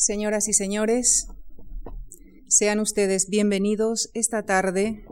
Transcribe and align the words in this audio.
Señoras 0.00 0.48
y 0.48 0.54
señores, 0.54 1.26
sean 2.48 2.80
ustedes 2.80 3.28
bienvenidos 3.28 4.08
esta 4.14 4.46
tarde 4.46 5.04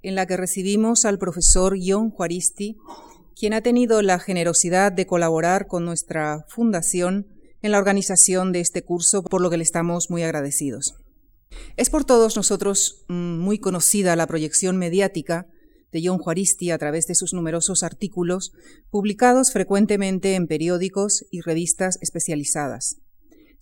en 0.00 0.14
la 0.14 0.24
que 0.24 0.38
recibimos 0.38 1.04
al 1.04 1.18
profesor 1.18 1.76
John 1.78 2.08
Juaristi, 2.08 2.78
quien 3.38 3.52
ha 3.52 3.60
tenido 3.60 4.00
la 4.00 4.18
generosidad 4.18 4.92
de 4.92 5.06
colaborar 5.06 5.66
con 5.66 5.84
nuestra 5.84 6.46
fundación 6.48 7.26
en 7.60 7.72
la 7.72 7.76
organización 7.76 8.52
de 8.52 8.60
este 8.60 8.82
curso, 8.82 9.22
por 9.22 9.42
lo 9.42 9.50
que 9.50 9.58
le 9.58 9.62
estamos 9.62 10.08
muy 10.08 10.22
agradecidos. 10.22 10.94
Es 11.76 11.90
por 11.90 12.06
todos 12.06 12.34
nosotros 12.34 13.04
mm, 13.08 13.40
muy 13.40 13.58
conocida 13.58 14.16
la 14.16 14.26
proyección 14.26 14.78
mediática 14.78 15.48
de 15.92 16.00
John 16.02 16.16
Juaristi 16.16 16.70
a 16.70 16.78
través 16.78 17.06
de 17.06 17.14
sus 17.14 17.34
numerosos 17.34 17.82
artículos 17.82 18.52
publicados 18.88 19.52
frecuentemente 19.52 20.34
en 20.34 20.46
periódicos 20.46 21.26
y 21.30 21.42
revistas 21.42 21.98
especializadas. 22.00 23.03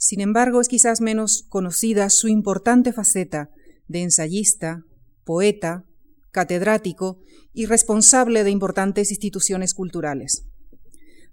Sin 0.04 0.20
embargo, 0.20 0.60
es 0.60 0.66
quizás 0.66 1.00
menos 1.00 1.46
conocida 1.48 2.10
su 2.10 2.26
importante 2.26 2.92
faceta 2.92 3.50
de 3.86 4.02
ensayista, 4.02 4.82
poeta, 5.22 5.84
catedrático 6.32 7.20
y 7.52 7.66
responsable 7.66 8.42
de 8.42 8.50
importantes 8.50 9.12
instituciones 9.12 9.74
culturales. 9.74 10.48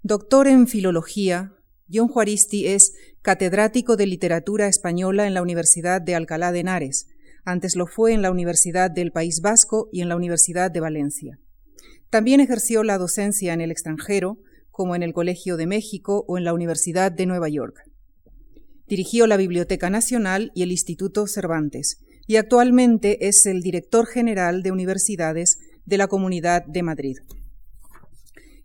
Doctor 0.04 0.46
en 0.46 0.68
Filología, 0.68 1.52
John 1.92 2.06
Juaristi 2.06 2.68
es 2.68 2.92
catedrático 3.22 3.96
de 3.96 4.06
Literatura 4.06 4.68
Española 4.68 5.26
en 5.26 5.34
la 5.34 5.42
Universidad 5.42 6.00
de 6.00 6.14
Alcalá 6.14 6.52
de 6.52 6.60
Henares. 6.60 7.08
Antes 7.44 7.74
lo 7.74 7.88
fue 7.88 8.12
en 8.12 8.22
la 8.22 8.30
Universidad 8.30 8.88
del 8.88 9.10
País 9.10 9.40
Vasco 9.40 9.88
y 9.90 10.00
en 10.00 10.08
la 10.08 10.14
Universidad 10.14 10.70
de 10.70 10.78
Valencia. 10.78 11.40
También 12.08 12.38
ejerció 12.38 12.84
la 12.84 12.98
docencia 12.98 13.52
en 13.52 13.62
el 13.62 13.72
extranjero, 13.72 14.38
como 14.70 14.94
en 14.94 15.02
el 15.02 15.12
Colegio 15.12 15.56
de 15.56 15.66
México 15.66 16.24
o 16.28 16.38
en 16.38 16.44
la 16.44 16.54
Universidad 16.54 17.10
de 17.10 17.26
Nueva 17.26 17.48
York. 17.48 17.89
Dirigió 18.90 19.28
la 19.28 19.36
Biblioteca 19.36 19.88
Nacional 19.88 20.50
y 20.52 20.64
el 20.64 20.72
Instituto 20.72 21.28
Cervantes 21.28 22.00
y 22.26 22.36
actualmente 22.36 23.28
es 23.28 23.46
el 23.46 23.60
director 23.60 24.04
general 24.04 24.64
de 24.64 24.72
universidades 24.72 25.60
de 25.84 25.96
la 25.96 26.08
Comunidad 26.08 26.66
de 26.66 26.82
Madrid. 26.82 27.18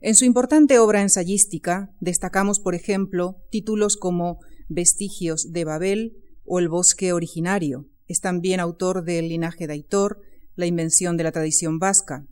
En 0.02 0.16
su 0.16 0.26
importante 0.26 0.80
obra 0.80 1.04
ensayística 1.04 1.92
destacamos, 2.00 2.60
por 2.60 2.74
ejemplo, 2.74 3.38
títulos 3.52 3.98
como 3.98 4.40
Vestigios 4.68 5.52
de 5.52 5.64
Babel 5.64 6.18
o 6.44 6.58
El 6.58 6.70
bosque 6.70 7.14
originario. 7.14 7.86
Es 8.08 8.20
también 8.20 8.60
autor 8.60 9.04
del 9.04 9.30
Linaje 9.30 9.68
de 9.68 9.74
Aitor, 9.74 10.22
La 10.56 10.66
invención 10.66 11.18
de 11.18 11.24
la 11.24 11.34
tradición 11.34 11.78
vasca, 11.78 12.26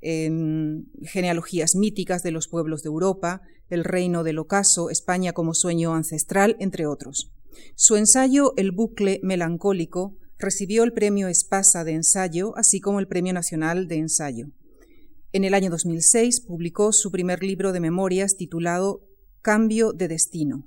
en 0.00 0.92
genealogías 1.02 1.74
míticas 1.74 2.22
de 2.22 2.30
los 2.30 2.46
pueblos 2.46 2.82
de 2.82 2.88
Europa, 2.88 3.42
El 3.72 3.84
reino 3.84 4.22
del 4.22 4.38
ocaso, 4.38 4.90
España 4.90 5.32
como 5.32 5.54
sueño 5.54 5.94
ancestral, 5.94 6.56
entre 6.60 6.86
otros. 6.86 7.32
Su 7.74 7.96
ensayo 7.96 8.52
El 8.58 8.70
bucle 8.70 9.18
melancólico 9.22 10.14
recibió 10.38 10.84
el 10.84 10.92
premio 10.92 11.28
Espasa 11.28 11.82
de 11.82 11.92
ensayo, 11.92 12.54
así 12.58 12.80
como 12.80 13.00
el 13.00 13.08
Premio 13.08 13.32
Nacional 13.32 13.88
de 13.88 13.96
Ensayo. 13.96 14.48
En 15.32 15.44
el 15.44 15.54
año 15.54 15.70
2006 15.70 16.42
publicó 16.42 16.92
su 16.92 17.10
primer 17.10 17.42
libro 17.42 17.72
de 17.72 17.80
memorias 17.80 18.36
titulado 18.36 19.08
Cambio 19.40 19.94
de 19.94 20.08
Destino. 20.08 20.66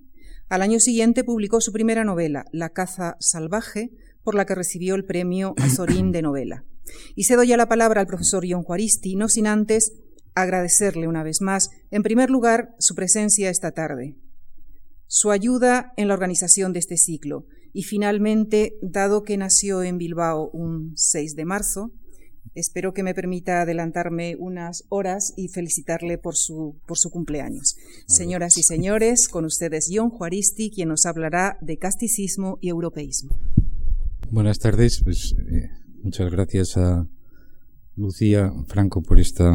Al 0.49 0.63
año 0.63 0.79
siguiente 0.79 1.23
publicó 1.23 1.61
su 1.61 1.71
primera 1.71 2.03
novela, 2.05 2.45
La 2.51 2.71
caza 2.71 3.17
salvaje, 3.19 3.91
por 4.23 4.33
la 4.33 4.45
que 4.45 4.55
recibió 4.55 4.95
el 4.95 5.05
premio 5.05 5.53
Azorín 5.57 6.11
de 6.11 6.23
novela. 6.23 6.65
Y 7.13 7.25
cedo 7.25 7.43
ya 7.43 7.55
la 7.55 7.69
palabra 7.69 8.01
al 8.01 8.07
profesor 8.07 8.45
John 8.49 8.63
Juaristi, 8.63 9.15
no 9.15 9.29
sin 9.29 9.45
antes 9.45 9.93
agradecerle 10.35 11.07
una 11.07 11.23
vez 11.23 11.41
más, 11.41 11.71
en 11.91 12.03
primer 12.03 12.29
lugar, 12.29 12.75
su 12.77 12.93
presencia 12.93 13.49
esta 13.49 13.71
tarde, 13.71 14.17
su 15.07 15.31
ayuda 15.31 15.93
en 15.97 16.07
la 16.07 16.13
organización 16.13 16.73
de 16.73 16.79
este 16.79 16.97
ciclo 16.97 17.45
y 17.73 17.83
finalmente, 17.83 18.77
dado 18.81 19.23
que 19.23 19.37
nació 19.37 19.83
en 19.83 19.97
Bilbao 19.97 20.49
un 20.51 20.93
6 20.95 21.35
de 21.35 21.45
marzo, 21.45 21.91
espero 22.53 22.93
que 22.93 23.03
me 23.03 23.13
permita 23.13 23.61
adelantarme 23.61 24.37
unas 24.37 24.85
horas 24.89 25.33
y 25.35 25.49
felicitarle 25.49 26.17
por 26.17 26.37
su, 26.37 26.77
por 26.87 26.97
su 26.97 27.09
cumpleaños. 27.09 27.75
Señoras 28.07 28.57
y 28.57 28.63
señores, 28.63 29.27
con 29.27 29.43
ustedes 29.43 29.89
John 29.93 30.09
Juaristi, 30.09 30.71
quien 30.71 30.89
nos 30.89 31.05
hablará 31.05 31.57
de 31.61 31.77
casticismo 31.77 32.59
y 32.61 32.69
europeísmo. 32.69 33.37
Buenas 34.31 34.59
tardes, 34.59 35.01
pues 35.03 35.35
eh, 35.51 35.69
muchas 36.01 36.31
gracias 36.31 36.77
a 36.77 37.07
Lucía 37.97 38.53
Franco 38.67 39.01
por 39.01 39.19
esta 39.19 39.51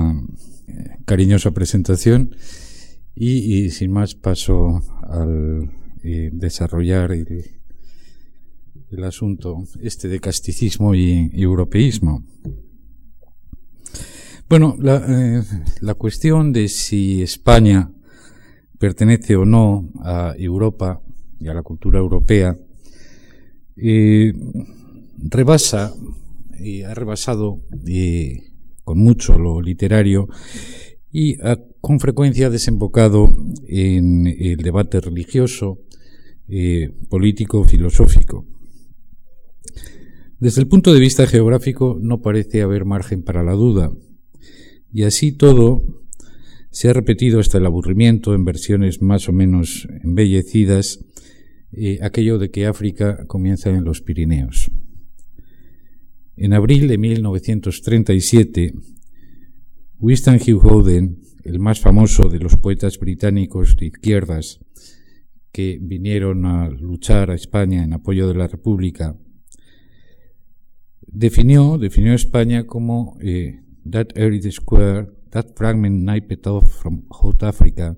cariñosa 1.04 1.50
presentación 1.52 2.34
y, 3.14 3.70
sin 3.70 3.92
más 3.92 4.14
paso 4.14 4.82
al 5.02 5.70
eh, 6.02 6.30
desarrollar 6.32 7.12
el, 7.12 7.44
asunto 9.04 9.64
este 9.80 10.08
de 10.08 10.20
casticismo 10.20 10.94
y, 10.94 11.30
europeísmo. 11.34 12.24
Bueno, 14.48 14.76
la, 14.80 15.44
la 15.80 15.94
cuestión 15.94 16.52
de 16.52 16.68
si 16.68 17.22
España 17.22 17.92
pertenece 18.78 19.36
o 19.36 19.44
no 19.44 19.90
a 20.02 20.34
Europa 20.36 21.02
y 21.38 21.48
a 21.48 21.54
la 21.54 21.62
cultura 21.62 21.98
europea 21.98 22.56
eh, 23.76 24.32
rebasa 25.16 25.94
y 26.58 26.82
ha 26.82 26.92
rebasado 26.92 27.60
eh, 27.86 28.49
con 28.90 28.98
mucho 28.98 29.38
lo 29.38 29.62
literario 29.62 30.28
y 31.12 31.40
ha 31.42 31.60
con 31.80 32.00
frecuencia 32.00 32.50
desembocado 32.50 33.32
en 33.68 34.26
el 34.26 34.56
debate 34.56 35.00
religioso, 35.00 35.78
eh, 36.48 36.90
político, 37.08 37.62
filosófico. 37.62 38.46
Desde 40.40 40.60
el 40.60 40.66
punto 40.66 40.92
de 40.92 40.98
vista 40.98 41.24
geográfico 41.28 41.98
no 42.02 42.20
parece 42.20 42.62
haber 42.62 42.84
margen 42.84 43.22
para 43.22 43.44
la 43.44 43.52
duda, 43.52 43.92
y 44.92 45.04
así 45.04 45.30
todo 45.30 45.84
se 46.72 46.88
ha 46.88 46.92
repetido 46.92 47.38
hasta 47.38 47.58
el 47.58 47.66
aburrimiento 47.66 48.34
en 48.34 48.44
versiones 48.44 49.02
más 49.02 49.28
o 49.28 49.32
menos 49.32 49.86
embellecidas 50.02 50.98
eh, 51.70 52.00
aquello 52.02 52.38
de 52.38 52.50
que 52.50 52.66
África 52.66 53.24
comienza 53.28 53.70
en 53.70 53.84
los 53.84 54.00
Pirineos. 54.00 54.68
En 56.36 56.52
abril 56.52 56.88
de 56.88 56.98
1937, 56.98 58.74
Winston 59.98 60.36
Hugh 60.36 60.64
Howden, 60.64 61.18
el 61.44 61.58
más 61.58 61.80
famoso 61.80 62.28
de 62.28 62.38
los 62.38 62.56
poetas 62.56 62.98
británicos 62.98 63.76
de 63.76 63.86
izquierdas 63.86 64.60
que 65.52 65.78
vinieron 65.80 66.46
a 66.46 66.68
luchar 66.68 67.30
a 67.30 67.34
España 67.34 67.82
en 67.82 67.92
apoyo 67.92 68.28
de 68.28 68.34
la 68.34 68.46
República, 68.46 69.16
definió, 71.06 71.76
definió 71.76 72.14
España 72.14 72.66
como 72.66 73.18
eh, 73.20 73.60
that 73.88 74.16
arid 74.16 74.50
square, 74.50 75.08
that 75.30 75.46
fragment 75.56 76.04
nipped 76.04 76.46
off 76.46 76.70
from 76.80 77.04
South 77.10 77.42
Africa, 77.42 77.96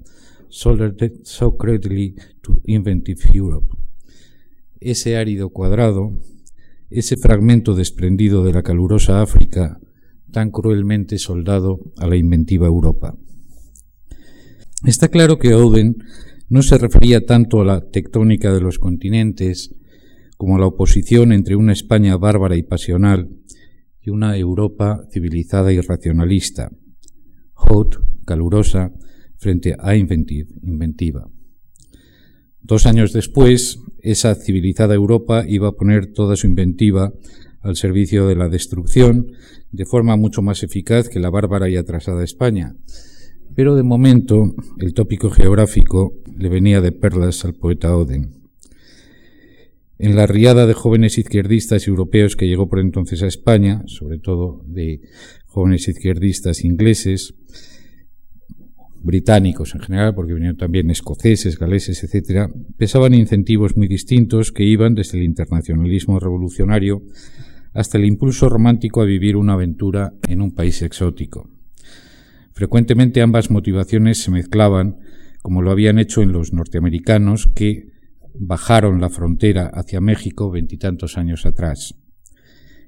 soldered 0.49 1.25
so 1.25 1.57
credibly 1.57 2.15
to 2.43 2.61
inventive 2.65 3.23
Europe. 3.33 3.69
Ese 4.81 5.17
árido 5.17 5.51
cuadrado, 5.51 6.13
ese 6.95 7.17
fragmento 7.17 7.75
desprendido 7.75 8.45
de 8.45 8.53
la 8.53 8.63
calurosa 8.63 9.23
África, 9.23 9.81
tan 10.31 10.51
cruelmente 10.51 11.19
soldado 11.19 11.81
a 11.99 12.07
la 12.07 12.17
inventiva 12.17 12.67
Europa. 12.67 13.17
Está 14.85 15.09
claro 15.09 15.39
que 15.39 15.55
Oden 15.55 15.97
no 16.49 16.63
se 16.63 16.79
refería 16.79 17.25
tanto 17.25 17.61
a 17.61 17.65
la 17.65 17.91
tectónica 17.91 18.53
de 18.53 18.61
los 18.61 18.79
continentes 18.79 19.75
como 20.37 20.57
a 20.57 20.59
la 20.59 20.67
oposición 20.67 21.33
entre 21.33 21.57
una 21.57 21.73
España 21.73 22.17
bárbara 22.17 22.57
y 22.57 22.63
pasional 22.63 23.31
y 24.01 24.11
una 24.11 24.37
Europa 24.37 25.07
civilizada 25.13 25.73
y 25.73 25.81
racionalista, 25.81 26.73
hot, 27.55 28.03
calurosa, 28.25 28.93
frente 29.39 29.77
a 29.79 29.97
Inventive, 29.97 30.49
inventiva. 30.63 31.31
Dos 32.61 32.87
años 32.87 33.13
después, 33.13 33.81
esa 34.03 34.35
civilizada 34.35 34.95
Europa 34.95 35.45
iba 35.49 35.69
a 35.69 35.73
poner 35.73 36.13
toda 36.13 36.37
su 36.37 36.47
inventiva 36.47 37.13
al 37.61 37.77
servicio 37.77 38.27
de 38.27 38.35
la 38.35 38.49
destrucción 38.49 39.33
de 39.71 39.87
forma 39.87 40.17
mucho 40.17 40.43
más 40.43 40.63
eficaz 40.63 41.09
que 41.09 41.21
la 41.21 41.31
bárbara 41.31 41.69
y 41.69 41.77
atrasada 41.77 42.25
España. 42.25 42.75
Pero 43.55 43.77
de 43.77 43.83
momento 43.83 44.55
el 44.79 44.95
tópico 44.95 45.31
geográfico 45.31 46.15
le 46.37 46.49
venía 46.49 46.81
de 46.81 46.93
perlas 46.93 47.45
al 47.45 47.55
poeta 47.55 47.97
Oden. 47.97 48.43
En 49.99 50.17
la 50.17 50.27
riada 50.27 50.67
de 50.67 50.75
jóvenes 50.75 51.17
izquierdistas 51.19 51.87
europeos 51.87 52.35
que 52.35 52.49
llegó 52.49 52.69
por 52.69 52.81
entonces 52.81 53.23
a 53.23 53.29
España, 53.29 53.83
sobre 53.87 54.19
todo 54.19 54.65
de 54.67 55.01
jóvenes 55.47 55.87
izquierdistas 55.87 56.65
ingleses, 56.65 57.35
británicos 59.03 59.75
en 59.75 59.81
general, 59.81 60.15
porque 60.15 60.35
vinieron 60.35 60.57
también 60.57 60.91
escoceses, 60.91 61.59
galeses, 61.59 62.03
etc., 62.05 62.51
pesaban 62.77 63.15
incentivos 63.15 63.77
muy 63.77 63.89
distintos 63.89 64.53
que 64.53 64.65
iban 64.65 64.95
desde 64.95 65.19
el 65.19 65.25
internacionalismo 65.25 66.21
revolucionario 66.21 67.03
hasta 67.75 67.99
el 67.99 68.05
impulso 68.05 68.49
romántico 68.49 69.01
a 69.01 69.07
vivir 69.07 69.37
una 69.37 69.55
aventura 69.55 70.13
en 70.29 70.43
un 70.43 70.55
país 70.55 70.83
exótico. 70.83 71.51
Frecuentemente 72.53 73.23
ambas 73.23 73.51
motivaciones 73.51 74.19
se 74.19 74.31
mezclaban, 74.31 74.99
como 75.41 75.63
lo 75.63 75.71
habían 75.71 75.99
hecho 75.99 76.23
en 76.23 76.33
los 76.33 76.53
norteamericanos, 76.53 77.49
que 77.55 77.89
bajaron 78.35 79.01
la 79.01 79.09
frontera 79.09 79.71
hacia 79.73 80.01
México 80.01 80.51
veintitantos 80.51 81.17
años 81.17 81.47
atrás. 81.47 81.95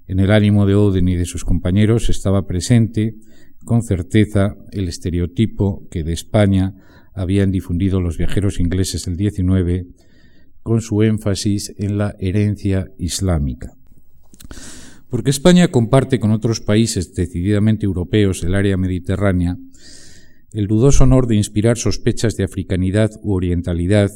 En 0.06 0.20
el 0.20 0.30
ánimo 0.30 0.66
de 0.66 0.74
Oden 0.74 1.08
y 1.08 1.16
de 1.16 1.24
sus 1.24 1.44
compañeros 1.44 2.10
estaba 2.10 2.46
presente, 2.46 3.16
con 3.64 3.82
certeza, 3.82 4.56
el 4.72 4.88
estereotipo 4.88 5.86
que 5.90 6.04
de 6.04 6.12
España 6.12 6.74
habían 7.14 7.50
difundido 7.50 8.00
los 8.00 8.18
viajeros 8.18 8.60
ingleses 8.60 9.04
del 9.04 9.16
XIX, 9.16 9.86
con 10.62 10.80
su 10.80 11.02
énfasis 11.02 11.74
en 11.78 11.98
la 11.98 12.16
herencia 12.18 12.90
islámica. 12.98 13.76
Porque 15.08 15.30
España 15.30 15.68
comparte 15.68 16.18
con 16.18 16.32
otros 16.32 16.60
países 16.60 17.14
decididamente 17.14 17.86
europeos 17.86 18.40
del 18.40 18.54
área 18.54 18.76
mediterránea 18.76 19.56
el 20.54 20.68
dudoso 20.68 21.02
honor 21.02 21.26
de 21.26 21.34
inspirar 21.34 21.76
sospechas 21.76 22.36
de 22.36 22.44
africanidad 22.44 23.10
u 23.22 23.34
orientalidad 23.34 24.12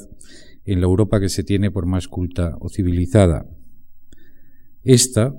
en 0.65 0.81
la 0.81 0.87
Europa 0.87 1.19
que 1.19 1.29
se 1.29 1.43
tiene 1.43 1.73
por 1.73 1.85
más 1.85 2.06
culta 2.06 2.56
o 2.61 2.69
civilizada. 2.69 3.45
Esta 4.88 5.35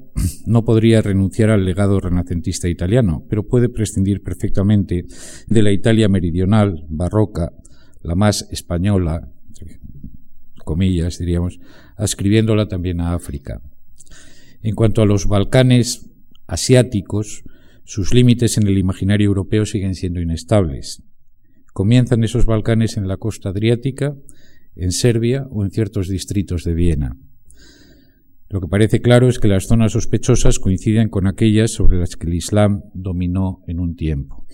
no 0.46 0.64
podría 0.64 1.02
renunciar 1.02 1.50
al 1.50 1.66
legado 1.66 2.00
renacentista 2.00 2.70
italiano, 2.70 3.26
pero 3.28 3.48
puede 3.48 3.68
prescindir 3.68 4.22
perfectamente 4.22 5.06
de 5.48 5.64
la 5.64 5.72
Italia 5.72 6.08
meridional, 6.08 6.86
barroca, 6.88 7.52
la 8.04 8.14
más 8.14 8.48
española, 8.52 9.28
comillas 10.64 11.18
diríamos, 11.18 11.60
ascribiéndola 11.98 12.68
también 12.68 13.02
a 13.02 13.16
África. 13.16 13.60
En 14.62 14.76
cuanto 14.76 15.02
a 15.02 15.08
los 15.08 15.26
Balcanes 15.26 16.08
asiáticos, 16.46 17.44
sus 17.86 18.14
límites 18.14 18.56
en 18.60 18.68
el 18.68 18.78
imaginario 18.78 19.30
europeo 19.30 19.66
siguen 19.66 19.96
siendo 19.96 20.22
inestables. 20.22 21.02
Comienzan 21.74 22.24
esos 22.24 22.46
Balcanes 22.46 22.98
en 22.98 23.08
la 23.08 23.18
costa 23.18 23.50
adriática, 23.50 24.14
en 24.76 24.92
Serbia 24.92 25.48
o 25.50 25.66
en 25.66 25.72
ciertos 25.72 26.08
distritos 26.08 26.64
de 26.64 26.76
Viena. 26.76 27.18
Lo 28.50 28.62
que 28.62 28.68
parece 28.68 29.00
claro 29.00 29.30
es 29.30 29.38
que 29.38 29.48
las 29.48 29.68
zonas 29.68 29.92
sospechosas 29.92 30.58
coinciden 30.58 31.10
con 31.10 31.28
aquellas 31.28 31.70
sobre 31.70 32.00
las 32.00 32.16
que 32.16 32.26
el 32.26 32.34
Islam 32.34 32.82
dominó 32.96 33.62
en 33.68 33.80
un 33.80 33.96
tiempo, 33.96 34.46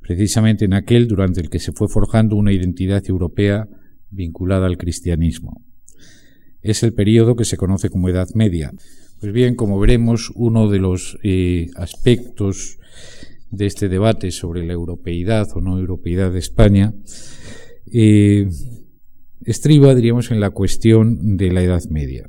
precisamente 0.00 0.66
en 0.66 0.74
aquel 0.74 1.08
durante 1.08 1.40
el 1.40 1.48
que 1.48 1.58
se 1.58 1.72
fue 1.72 1.88
forjando 1.88 2.36
una 2.36 2.52
identidad 2.52 3.02
europea 3.08 3.68
vinculada 4.10 4.66
al 4.66 4.76
cristianismo. 4.76 5.64
Es 6.60 6.82
el 6.82 6.92
período 6.92 7.36
que 7.36 7.46
se 7.46 7.56
conoce 7.56 7.88
como 7.88 8.10
Edad 8.10 8.28
Media. 8.34 8.70
Pues 9.18 9.32
bien, 9.32 9.54
como 9.54 9.80
veremos, 9.80 10.30
uno 10.34 10.68
de 10.68 10.78
los 10.78 11.16
eh, 11.22 11.68
aspectos 11.76 12.78
de 13.50 13.64
este 13.64 13.88
debate 13.88 14.30
sobre 14.30 14.66
la 14.66 14.74
europeidad 14.74 15.48
o 15.54 15.62
no 15.62 15.78
europeidad 15.78 16.32
de 16.32 16.38
España 16.40 16.92
eh, 17.90 18.46
estriba, 19.44 19.94
diríamos, 19.94 20.30
en 20.30 20.40
la 20.40 20.50
cuestión 20.50 21.38
de 21.38 21.52
la 21.52 21.62
Edad 21.62 21.82
Media. 21.88 22.28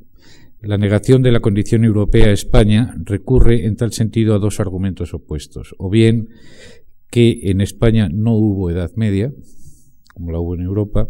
La 0.62 0.77
negación 0.77 1.21
de 1.21 1.31
la 1.31 1.39
condición 1.39 1.83
europea 1.83 2.27
a 2.27 2.31
España 2.31 2.95
recurre 3.04 3.65
en 3.65 3.75
tal 3.75 3.94
sentido 3.94 4.33
a 4.33 4.39
dos 4.39 4.59
argumentos 4.59 5.13
opuestos. 5.13 5.75
O 5.77 5.89
bien 5.89 6.30
que 7.12 7.42
en 7.44 7.62
España 7.62 8.09
no 8.12 8.33
hubo 8.33 8.71
Edad 8.71 8.92
Media, 8.95 9.31
como 10.13 10.31
la 10.31 10.39
hubo 10.39 10.56
en 10.56 10.62
Europa, 10.62 11.09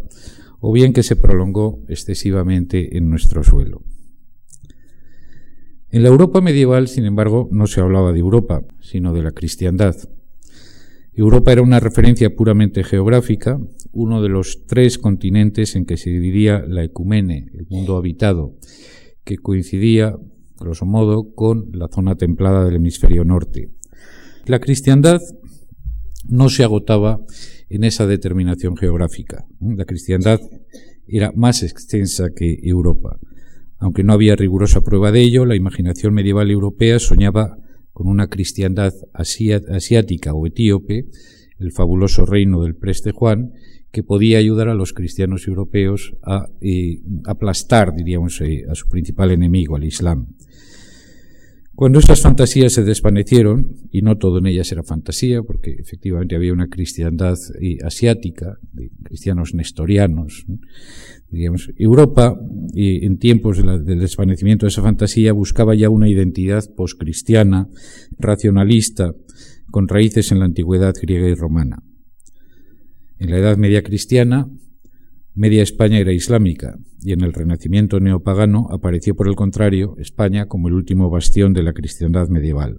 o 0.60 0.72
bien 0.72 0.92
que 0.92 1.02
se 1.02 1.16
prolongó 1.16 1.82
excesivamente 1.88 2.98
en 2.98 3.08
nuestro 3.08 3.42
suelo. 3.42 3.82
En 5.90 6.02
la 6.02 6.10
Europa 6.10 6.42
medieval, 6.42 6.86
sin 6.88 7.06
embargo, 7.06 7.48
no 7.50 7.66
se 7.66 7.80
hablaba 7.80 8.12
de 8.12 8.18
Europa, 8.18 8.62
sino 8.80 9.14
de 9.14 9.22
la 9.22 9.32
cristiandad. 9.32 9.96
Europa 11.14 11.52
era 11.52 11.62
una 11.62 11.80
referencia 11.80 12.36
puramente 12.36 12.84
geográfica, 12.84 13.58
uno 13.92 14.22
de 14.22 14.28
los 14.28 14.66
tres 14.66 14.98
continentes 14.98 15.74
en 15.74 15.86
que 15.86 15.96
se 15.96 16.10
dividía 16.10 16.62
la 16.68 16.84
ecumene, 16.84 17.50
el 17.54 17.66
mundo 17.70 17.96
habitado, 17.96 18.54
que 19.28 19.36
coincidía, 19.36 20.16
grosso 20.58 20.86
modo, 20.86 21.34
con 21.34 21.68
la 21.74 21.88
zona 21.88 22.14
templada 22.14 22.64
del 22.64 22.76
hemisferio 22.76 23.24
norte. 23.24 23.68
La 24.46 24.58
cristiandad 24.58 25.20
no 26.26 26.48
se 26.48 26.64
agotaba 26.64 27.20
en 27.68 27.84
esa 27.84 28.06
determinación 28.06 28.74
geográfica. 28.78 29.44
La 29.60 29.84
cristiandad 29.84 30.40
era 31.06 31.30
más 31.36 31.62
extensa 31.62 32.28
que 32.34 32.58
Europa. 32.62 33.18
Aunque 33.78 34.02
no 34.02 34.14
había 34.14 34.34
rigurosa 34.34 34.80
prueba 34.80 35.12
de 35.12 35.20
ello, 35.20 35.44
la 35.44 35.56
imaginación 35.56 36.14
medieval 36.14 36.50
europea 36.50 36.98
soñaba 36.98 37.58
con 37.92 38.06
una 38.06 38.28
cristiandad 38.28 38.94
asiática 39.12 40.32
o 40.32 40.46
etíope, 40.46 41.04
el 41.58 41.72
fabuloso 41.72 42.24
reino 42.24 42.62
del 42.62 42.76
preste 42.76 43.12
Juan, 43.12 43.52
que 43.90 44.02
podía 44.02 44.38
ayudar 44.38 44.68
a 44.68 44.74
los 44.74 44.92
cristianos 44.92 45.46
europeos 45.46 46.14
a 46.22 46.48
eh, 46.60 47.00
aplastar, 47.24 47.94
diríamos, 47.94 48.40
eh, 48.40 48.64
a 48.70 48.74
su 48.74 48.88
principal 48.88 49.30
enemigo, 49.30 49.76
al 49.76 49.84
Islam. 49.84 50.26
Cuando 51.74 52.00
esas 52.00 52.20
fantasías 52.20 52.72
se 52.72 52.82
desvanecieron, 52.82 53.76
y 53.92 54.02
no 54.02 54.18
todo 54.18 54.38
en 54.38 54.48
ellas 54.48 54.72
era 54.72 54.82
fantasía, 54.82 55.42
porque 55.42 55.76
efectivamente 55.78 56.34
había 56.34 56.52
una 56.52 56.66
cristiandad 56.66 57.38
eh, 57.60 57.78
asiática, 57.84 58.58
cristianos 59.04 59.54
nestorianos, 59.54 60.44
diríamos, 61.30 61.70
Europa, 61.76 62.36
en 62.74 63.18
tiempos 63.18 63.58
del 63.58 64.00
desvanecimiento 64.00 64.66
de 64.66 64.70
esa 64.70 64.82
fantasía, 64.82 65.32
buscaba 65.32 65.76
ya 65.76 65.88
una 65.88 66.08
identidad 66.08 66.64
poscristiana, 66.76 67.68
racionalista, 68.18 69.14
con 69.70 69.86
raíces 69.86 70.32
en 70.32 70.40
la 70.40 70.46
antigüedad 70.46 70.94
griega 71.00 71.28
y 71.28 71.34
romana. 71.34 71.82
En 73.18 73.30
la 73.30 73.38
Edad 73.38 73.56
Media 73.56 73.82
cristiana, 73.82 74.48
media 75.34 75.62
España 75.62 75.98
era 75.98 76.12
islámica, 76.12 76.78
y 77.02 77.12
en 77.12 77.22
el 77.22 77.32
Renacimiento 77.32 77.98
neopagano 77.98 78.68
apareció 78.70 79.16
por 79.16 79.26
el 79.26 79.34
contrario 79.34 79.96
España 79.98 80.46
como 80.46 80.68
el 80.68 80.74
último 80.74 81.10
bastión 81.10 81.52
de 81.52 81.64
la 81.64 81.72
cristiandad 81.72 82.28
medieval. 82.28 82.78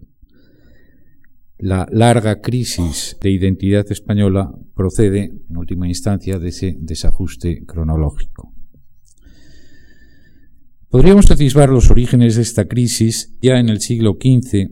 La 1.58 1.88
larga 1.92 2.40
crisis 2.40 3.18
de 3.22 3.32
identidad 3.32 3.92
española 3.92 4.50
procede, 4.76 5.34
en 5.50 5.58
última 5.58 5.90
instancia, 5.90 6.40
de 6.40 6.50
ese 6.50 6.78
desajuste 6.80 7.66
cronológico. 7.66 8.54
Podríamos 10.88 11.30
atisbar 11.30 11.70
los 11.70 11.92
orígenes 11.92 12.38
de 12.38 12.44
esta 12.44 12.66
crisis 12.66 13.38
ya 13.42 13.60
en 13.60 13.68
el 13.68 13.82
siglo 13.82 14.18
XV 14.20 14.70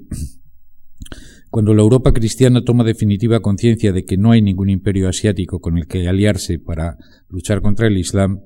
cuando 1.49 1.73
la 1.73 1.81
Europa 1.81 2.13
cristiana 2.13 2.63
toma 2.63 2.83
definitiva 2.83 3.39
conciencia 3.39 3.91
de 3.91 4.05
que 4.05 4.17
no 4.17 4.31
hay 4.31 4.41
ningún 4.41 4.69
imperio 4.69 5.07
asiático 5.07 5.59
con 5.59 5.77
el 5.77 5.87
que 5.87 6.07
aliarse 6.07 6.59
para 6.59 6.97
luchar 7.29 7.61
contra 7.61 7.87
el 7.87 7.97
Islam, 7.97 8.41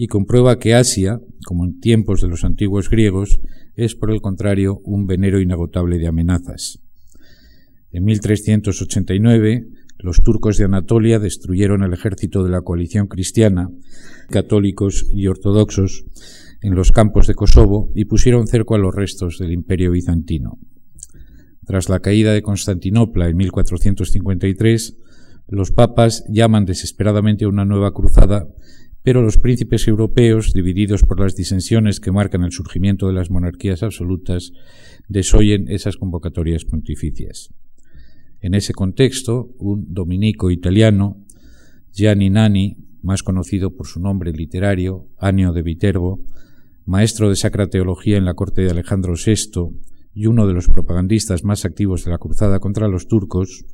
y 0.00 0.06
comprueba 0.06 0.60
que 0.60 0.74
Asia, 0.74 1.20
como 1.44 1.64
en 1.64 1.80
tiempos 1.80 2.22
de 2.22 2.28
los 2.28 2.44
antiguos 2.44 2.88
griegos, 2.88 3.40
es 3.74 3.96
por 3.96 4.12
el 4.12 4.20
contrario 4.20 4.80
un 4.84 5.06
venero 5.06 5.40
inagotable 5.40 5.98
de 5.98 6.06
amenazas. 6.06 6.78
En 7.90 8.04
1389, 8.04 9.66
los 9.98 10.22
turcos 10.22 10.56
de 10.56 10.66
Anatolia 10.66 11.18
destruyeron 11.18 11.82
el 11.82 11.92
ejército 11.92 12.44
de 12.44 12.50
la 12.50 12.60
coalición 12.60 13.08
cristiana, 13.08 13.70
católicos 14.30 15.04
y 15.12 15.26
ortodoxos, 15.26 16.04
en 16.60 16.74
los 16.74 16.92
campos 16.92 17.26
de 17.26 17.34
Kosovo 17.34 17.90
y 17.94 18.04
pusieron 18.04 18.46
cerco 18.46 18.74
a 18.74 18.78
los 18.78 18.94
restos 18.94 19.38
del 19.38 19.52
imperio 19.52 19.92
bizantino. 19.92 20.58
Tras 21.68 21.90
la 21.90 22.00
caída 22.00 22.32
de 22.32 22.40
Constantinopla 22.40 23.28
en 23.28 23.36
1453, 23.36 24.96
los 25.48 25.70
papas 25.70 26.24
llaman 26.26 26.64
desesperadamente 26.64 27.44
a 27.44 27.48
una 27.48 27.66
nueva 27.66 27.92
cruzada, 27.92 28.48
pero 29.02 29.20
los 29.20 29.36
príncipes 29.36 29.86
europeos, 29.86 30.54
divididos 30.54 31.02
por 31.02 31.20
las 31.20 31.36
disensiones 31.36 32.00
que 32.00 32.10
marcan 32.10 32.42
el 32.42 32.52
surgimiento 32.52 33.06
de 33.06 33.12
las 33.12 33.30
monarquías 33.30 33.82
absolutas, 33.82 34.52
desoyen 35.08 35.68
esas 35.68 35.98
convocatorias 35.98 36.64
pontificias. 36.64 37.52
En 38.40 38.54
ese 38.54 38.72
contexto, 38.72 39.50
un 39.58 39.92
dominico 39.92 40.50
italiano, 40.50 41.18
Gianni 41.92 42.30
Nani, 42.30 42.78
más 43.02 43.22
conocido 43.22 43.76
por 43.76 43.86
su 43.86 44.00
nombre 44.00 44.32
literario, 44.32 45.10
Anio 45.18 45.52
de 45.52 45.60
Viterbo, 45.60 46.24
maestro 46.86 47.28
de 47.28 47.36
sacra 47.36 47.66
teología 47.66 48.16
en 48.16 48.24
la 48.24 48.32
corte 48.32 48.62
de 48.62 48.70
Alejandro 48.70 49.16
VI 49.22 49.87
y 50.14 50.26
uno 50.26 50.46
de 50.46 50.54
los 50.54 50.68
propagandistas 50.68 51.44
más 51.44 51.64
activos 51.64 52.04
de 52.04 52.10
la 52.10 52.18
cruzada 52.18 52.58
contra 52.58 52.88
los 52.88 53.08
turcos, 53.08 53.64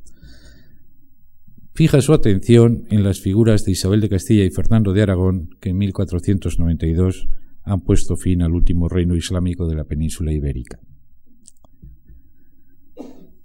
fija 1.73 2.01
su 2.01 2.13
atención 2.13 2.85
en 2.89 3.03
las 3.03 3.19
figuras 3.19 3.65
de 3.65 3.71
Isabel 3.71 4.01
de 4.01 4.09
Castilla 4.09 4.43
y 4.43 4.49
Fernando 4.49 4.93
de 4.93 5.01
Aragón, 5.01 5.49
que 5.59 5.69
en 5.69 5.77
1492 5.77 7.27
han 7.63 7.81
puesto 7.81 8.15
fin 8.15 8.41
al 8.41 8.53
último 8.53 8.87
reino 8.87 9.15
islámico 9.15 9.67
de 9.67 9.75
la 9.75 9.83
península 9.83 10.31
ibérica. 10.31 10.79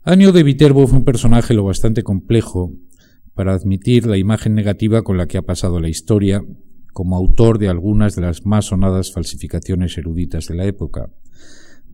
Anio 0.03 0.33
de 0.33 0.43
Viterbo 0.43 0.87
fue 0.87 0.99
un 0.99 1.05
personaje 1.05 1.55
lo 1.55 1.65
bastante 1.65 2.03
complejo 2.03 2.73
para 3.35 3.53
admitir 3.53 4.07
la 4.07 4.19
imagen 4.19 4.55
negativa 4.55 5.03
con 5.03 5.17
la 5.17 5.27
que 5.27 5.39
ha 5.39 5.43
pasado 5.43 5.81
la 5.81 5.89
historia 5.89 6.43
como 6.93 7.17
autor 7.17 7.59
de 7.59 7.69
algunas 7.69 8.15
de 8.17 8.23
las 8.23 8.45
más 8.45 8.67
sonadas 8.67 9.13
falsificaciones 9.13 9.97
eruditas 9.97 10.47
de 10.47 10.55
la 10.57 10.67
época, 10.67 11.11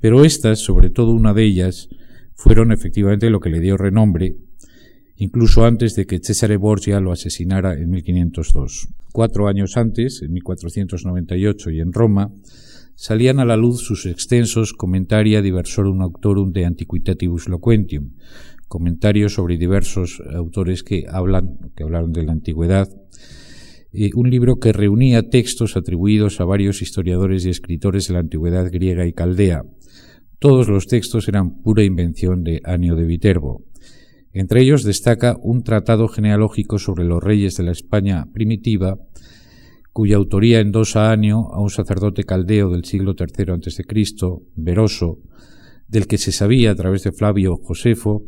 pero 0.00 0.24
estas, 0.24 0.60
sobre 0.60 0.90
todo 0.90 1.12
una 1.12 1.34
de 1.34 1.44
ellas, 1.44 1.88
fueron 2.34 2.72
efectivamente 2.72 3.30
lo 3.30 3.40
que 3.40 3.50
le 3.50 3.60
dio 3.60 3.76
renombre 3.76 4.36
incluso 5.16 5.64
antes 5.64 5.94
de 5.96 6.06
que 6.06 6.20
Cesare 6.22 6.56
Borgia 6.56 7.00
lo 7.00 7.12
asesinara 7.12 7.74
en 7.74 7.90
1502. 7.90 8.88
Cuatro 9.12 9.48
años 9.48 9.76
antes, 9.76 10.22
en 10.22 10.32
1498 10.32 11.70
y 11.70 11.80
en 11.80 11.92
Roma, 11.92 12.32
salían 12.94 13.40
a 13.40 13.44
la 13.44 13.56
luz 13.56 13.80
sus 13.80 14.06
extensos 14.06 14.72
Commentaria 14.72 15.42
diversorum 15.42 16.02
autorum 16.02 16.52
de 16.52 16.66
Antiquitatibus 16.66 17.48
Loquentium, 17.48 18.12
comentarios 18.68 19.34
sobre 19.34 19.56
diversos 19.56 20.22
autores 20.34 20.82
que 20.82 21.04
hablan, 21.08 21.72
que 21.74 21.84
hablaron 21.84 22.12
de 22.12 22.24
la 22.24 22.32
antigüedad, 22.32 22.88
eh, 23.92 24.10
un 24.14 24.28
libro 24.28 24.56
que 24.56 24.72
reunía 24.72 25.30
textos 25.30 25.76
atribuidos 25.76 26.40
a 26.40 26.44
varios 26.44 26.82
historiadores 26.82 27.46
y 27.46 27.50
escritores 27.50 28.08
de 28.08 28.14
la 28.14 28.20
antigüedad 28.20 28.70
griega 28.70 29.06
y 29.06 29.12
caldea. 29.14 29.62
Todos 30.38 30.68
los 30.68 30.86
textos 30.86 31.28
eran 31.28 31.62
pura 31.62 31.82
invención 31.82 32.44
de 32.44 32.60
Anio 32.64 32.94
de 32.94 33.04
Viterbo. 33.04 33.64
Entre 34.32 34.60
ellos 34.60 34.84
destaca 34.84 35.36
un 35.40 35.62
tratado 35.62 36.08
genealógico 36.08 36.78
sobre 36.78 37.04
los 37.04 37.22
reyes 37.22 37.56
de 37.56 37.62
la 37.64 37.72
España 37.72 38.26
primitiva, 38.34 38.98
cuya 39.94 40.16
autoría 40.16 40.60
endosa 40.60 41.10
Anio 41.10 41.54
a 41.54 41.60
un 41.62 41.70
sacerdote 41.70 42.24
caldeo 42.24 42.68
del 42.68 42.84
siglo 42.84 43.14
III 43.18 43.52
a.C., 43.52 43.82
Veroso, 44.54 45.20
del 45.88 46.06
que 46.06 46.18
se 46.18 46.32
sabía 46.32 46.72
a 46.72 46.74
través 46.74 47.04
de 47.04 47.12
Flavio 47.12 47.56
Josefo 47.56 48.24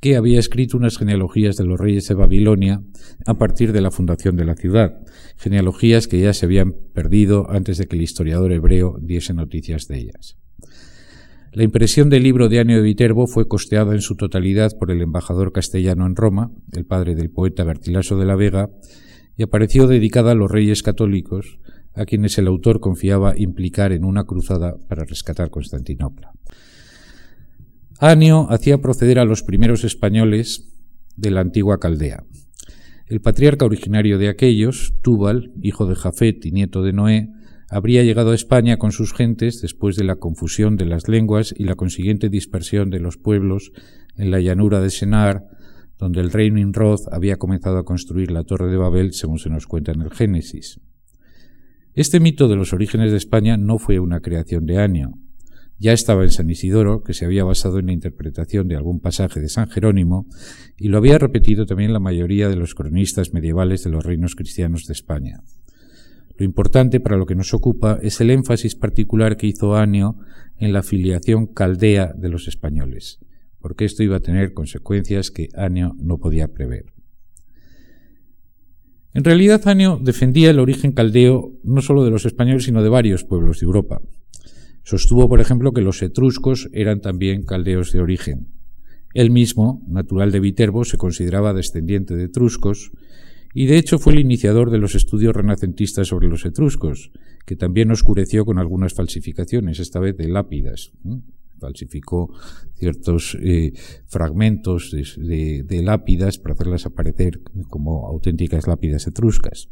que 0.00 0.16
había 0.16 0.38
escrito 0.38 0.76
unas 0.76 0.96
genealogías 0.96 1.56
de 1.56 1.64
los 1.64 1.78
reyes 1.78 2.08
de 2.08 2.14
Babilonia 2.14 2.82
a 3.26 3.34
partir 3.34 3.72
de 3.72 3.82
la 3.82 3.90
fundación 3.90 4.34
de 4.36 4.46
la 4.46 4.56
ciudad, 4.56 4.94
genealogías 5.36 6.06
que 6.06 6.20
ya 6.20 6.32
se 6.32 6.46
habían 6.46 6.74
perdido 6.94 7.50
antes 7.50 7.76
de 7.78 7.86
que 7.86 7.96
el 7.96 8.02
historiador 8.02 8.52
hebreo 8.52 8.96
diese 9.00 9.34
noticias 9.34 9.88
de 9.88 9.98
ellas. 9.98 10.36
La 11.52 11.64
impresión 11.64 12.10
del 12.10 12.22
libro 12.22 12.48
de 12.48 12.60
Anio 12.60 12.76
de 12.76 12.82
Viterbo 12.82 13.26
fue 13.26 13.48
costeada 13.48 13.92
en 13.94 14.02
su 14.02 14.14
totalidad 14.14 14.70
por 14.78 14.92
el 14.92 15.02
embajador 15.02 15.50
castellano 15.50 16.06
en 16.06 16.14
Roma, 16.14 16.52
el 16.70 16.86
padre 16.86 17.16
del 17.16 17.28
poeta 17.28 17.64
Bertilaso 17.64 18.16
de 18.16 18.24
la 18.24 18.36
Vega, 18.36 18.70
y 19.36 19.42
apareció 19.42 19.88
dedicada 19.88 20.30
a 20.30 20.36
los 20.36 20.48
reyes 20.48 20.84
católicos, 20.84 21.58
a 21.92 22.04
quienes 22.04 22.38
el 22.38 22.46
autor 22.46 22.78
confiaba 22.78 23.36
implicar 23.36 23.90
en 23.90 24.04
una 24.04 24.24
cruzada 24.24 24.76
para 24.88 25.04
rescatar 25.04 25.50
Constantinopla. 25.50 26.30
Anio 27.98 28.46
hacía 28.50 28.78
proceder 28.78 29.18
a 29.18 29.24
los 29.24 29.42
primeros 29.42 29.82
españoles 29.82 30.68
de 31.16 31.32
la 31.32 31.40
antigua 31.40 31.80
Caldea. 31.80 32.22
El 33.08 33.20
patriarca 33.20 33.64
originario 33.64 34.18
de 34.18 34.28
aquellos, 34.28 34.94
Túbal, 35.02 35.50
hijo 35.60 35.86
de 35.86 35.96
Jafet 35.96 36.46
y 36.46 36.52
nieto 36.52 36.84
de 36.84 36.92
Noé, 36.92 37.28
habría 37.70 38.02
llegado 38.02 38.32
a 38.32 38.34
España 38.34 38.78
con 38.78 38.90
sus 38.90 39.14
gentes 39.14 39.62
después 39.62 39.94
de 39.94 40.02
la 40.02 40.16
confusión 40.16 40.76
de 40.76 40.86
las 40.86 41.08
lenguas 41.08 41.54
y 41.56 41.64
la 41.64 41.76
consiguiente 41.76 42.28
dispersión 42.28 42.90
de 42.90 42.98
los 42.98 43.16
pueblos 43.16 43.72
en 44.16 44.32
la 44.32 44.40
llanura 44.40 44.80
de 44.80 44.90
Senar, 44.90 45.44
donde 45.96 46.20
el 46.20 46.32
rey 46.32 46.50
Nimrod 46.50 47.00
había 47.12 47.36
comenzado 47.36 47.78
a 47.78 47.84
construir 47.84 48.32
la 48.32 48.42
Torre 48.42 48.68
de 48.68 48.76
Babel, 48.76 49.12
según 49.12 49.38
se 49.38 49.50
nos 49.50 49.66
cuenta 49.66 49.92
en 49.92 50.02
el 50.02 50.10
Génesis. 50.10 50.80
Este 51.94 52.18
mito 52.18 52.48
de 52.48 52.56
los 52.56 52.72
orígenes 52.72 53.12
de 53.12 53.16
España 53.16 53.56
no 53.56 53.78
fue 53.78 54.00
una 54.00 54.20
creación 54.20 54.66
de 54.66 54.78
Anio. 54.78 55.14
Ya 55.78 55.92
estaba 55.92 56.24
en 56.24 56.30
San 56.30 56.50
Isidoro, 56.50 57.02
que 57.02 57.14
se 57.14 57.24
había 57.24 57.44
basado 57.44 57.78
en 57.78 57.86
la 57.86 57.92
interpretación 57.92 58.68
de 58.68 58.76
algún 58.76 59.00
pasaje 59.00 59.40
de 59.40 59.48
San 59.48 59.68
Jerónimo, 59.68 60.26
y 60.76 60.88
lo 60.88 60.98
había 60.98 61.18
repetido 61.18 61.66
también 61.66 61.92
la 61.92 62.00
mayoría 62.00 62.48
de 62.48 62.56
los 62.56 62.74
cronistas 62.74 63.32
medievales 63.32 63.84
de 63.84 63.90
los 63.90 64.04
reinos 64.04 64.34
cristianos 64.34 64.86
de 64.86 64.92
España. 64.92 65.40
Lo 66.40 66.46
importante 66.46 67.00
para 67.00 67.18
lo 67.18 67.26
que 67.26 67.34
nos 67.34 67.52
ocupa 67.52 67.98
es 68.00 68.18
el 68.22 68.30
énfasis 68.30 68.74
particular 68.74 69.36
que 69.36 69.46
hizo 69.46 69.76
Anio 69.76 70.16
en 70.56 70.72
la 70.72 70.82
filiación 70.82 71.46
caldea 71.46 72.14
de 72.16 72.30
los 72.30 72.48
españoles, 72.48 73.18
porque 73.58 73.84
esto 73.84 74.02
iba 74.02 74.16
a 74.16 74.20
tener 74.20 74.54
consecuencias 74.54 75.30
que 75.30 75.50
Anio 75.54 75.94
no 75.98 76.16
podía 76.16 76.48
prever. 76.48 76.94
En 79.12 79.22
realidad, 79.22 79.68
Anio 79.68 80.00
defendía 80.02 80.48
el 80.48 80.60
origen 80.60 80.92
caldeo 80.92 81.58
no 81.62 81.82
solo 81.82 82.04
de 82.04 82.10
los 82.10 82.24
españoles, 82.24 82.64
sino 82.64 82.82
de 82.82 82.88
varios 82.88 83.22
pueblos 83.22 83.60
de 83.60 83.66
Europa. 83.66 84.00
Sostuvo, 84.82 85.28
por 85.28 85.42
ejemplo, 85.42 85.72
que 85.74 85.82
los 85.82 86.00
etruscos 86.00 86.70
eran 86.72 87.02
también 87.02 87.44
caldeos 87.44 87.92
de 87.92 88.00
origen. 88.00 88.48
Él 89.12 89.30
mismo, 89.30 89.82
natural 89.86 90.32
de 90.32 90.40
Viterbo, 90.40 90.86
se 90.86 90.96
consideraba 90.96 91.52
descendiente 91.52 92.16
de 92.16 92.24
etruscos 92.24 92.92
y 93.52 93.66
de 93.66 93.78
hecho 93.78 93.98
fue 93.98 94.12
el 94.12 94.20
iniciador 94.20 94.70
de 94.70 94.78
los 94.78 94.94
estudios 94.94 95.34
renacentistas 95.34 96.08
sobre 96.08 96.28
los 96.28 96.44
etruscos, 96.44 97.10
que 97.46 97.56
también 97.56 97.90
oscureció 97.90 98.44
con 98.44 98.58
algunas 98.58 98.94
falsificaciones, 98.94 99.80
esta 99.80 99.98
vez 99.98 100.16
de 100.16 100.28
lápidas. 100.28 100.92
Falsificó 101.58 102.32
ciertos 102.74 103.36
eh, 103.42 103.72
fragmentos 104.06 104.92
de 104.92 105.82
lápidas 105.82 106.38
para 106.38 106.54
hacerlas 106.54 106.86
aparecer 106.86 107.40
como 107.68 108.06
auténticas 108.06 108.66
lápidas 108.66 109.06
etruscas. 109.06 109.68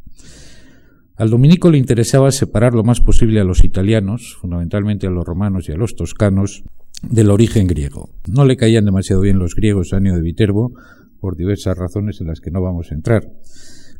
Al 1.18 1.30
dominico 1.30 1.68
le 1.68 1.78
interesaba 1.78 2.30
separar 2.30 2.74
lo 2.74 2.84
más 2.84 3.00
posible 3.00 3.40
a 3.40 3.44
los 3.44 3.64
italianos, 3.64 4.36
fundamentalmente 4.40 5.08
a 5.08 5.10
los 5.10 5.26
romanos 5.26 5.68
y 5.68 5.72
a 5.72 5.76
los 5.76 5.96
toscanos, 5.96 6.62
del 7.02 7.30
origen 7.30 7.66
griego. 7.66 8.10
No 8.28 8.44
le 8.44 8.56
caían 8.56 8.84
demasiado 8.84 9.22
bien 9.22 9.40
los 9.40 9.56
griegos 9.56 9.92
a 9.92 9.96
Anio 9.96 10.14
de 10.14 10.22
Viterbo, 10.22 10.74
por 11.20 11.36
diversas 11.36 11.76
razones 11.76 12.20
en 12.20 12.28
las 12.28 12.40
que 12.40 12.50
no 12.50 12.62
vamos 12.62 12.90
a 12.90 12.94
entrar. 12.94 13.30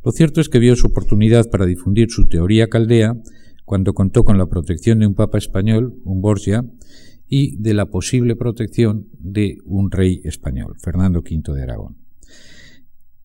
Lo 0.04 0.12
cierto 0.12 0.40
es 0.40 0.48
que 0.48 0.58
vio 0.58 0.76
su 0.76 0.86
oportunidad 0.86 1.50
para 1.50 1.66
difundir 1.66 2.10
su 2.10 2.24
teoría 2.24 2.68
caldea 2.68 3.14
cuando 3.64 3.92
contó 3.92 4.24
con 4.24 4.38
la 4.38 4.46
protección 4.46 5.00
de 5.00 5.06
un 5.06 5.14
papa 5.14 5.38
español, 5.38 5.94
un 6.04 6.22
Borgia, 6.22 6.64
y 7.28 7.56
de 7.60 7.74
la 7.74 7.86
posible 7.86 8.36
protección 8.36 9.08
de 9.18 9.58
un 9.64 9.90
rey 9.90 10.20
español, 10.24 10.76
Fernando 10.82 11.20
V 11.20 11.54
de 11.54 11.62
Aragón. 11.62 11.98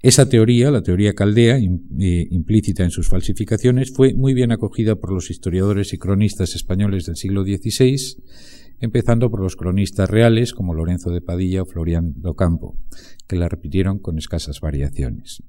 Esa 0.02 0.28
teoría, 0.28 0.70
la 0.70 0.84
teoría 0.84 1.14
caldea, 1.14 1.58
eh, 1.58 2.28
implícita 2.30 2.84
en 2.84 2.92
sus 2.92 3.08
falsificaciones, 3.08 3.94
fue 3.94 4.14
muy 4.14 4.34
bien 4.34 4.52
acogida 4.52 4.98
por 4.98 5.14
los 5.14 5.32
historiadores 5.32 5.94
y 5.94 5.98
cronistas 5.98 6.56
españoles 6.56 7.06
del 7.06 7.16
siglo 7.16 7.46
XVI, 7.46 7.96
empezando 8.84 9.32
por 9.32 9.40
los 9.40 9.56
cronistas 9.56 10.10
reales 10.10 10.54
como 10.54 10.74
Lorenzo 10.74 11.10
de 11.10 11.22
Padilla 11.22 11.62
o 11.62 11.66
Florian 11.66 12.16
Docampo, 12.18 12.76
que 13.28 13.38
la 13.38 13.48
repitieron 13.48 13.98
con 13.98 14.18
escasas 14.18 14.60
variaciones. 14.60 15.42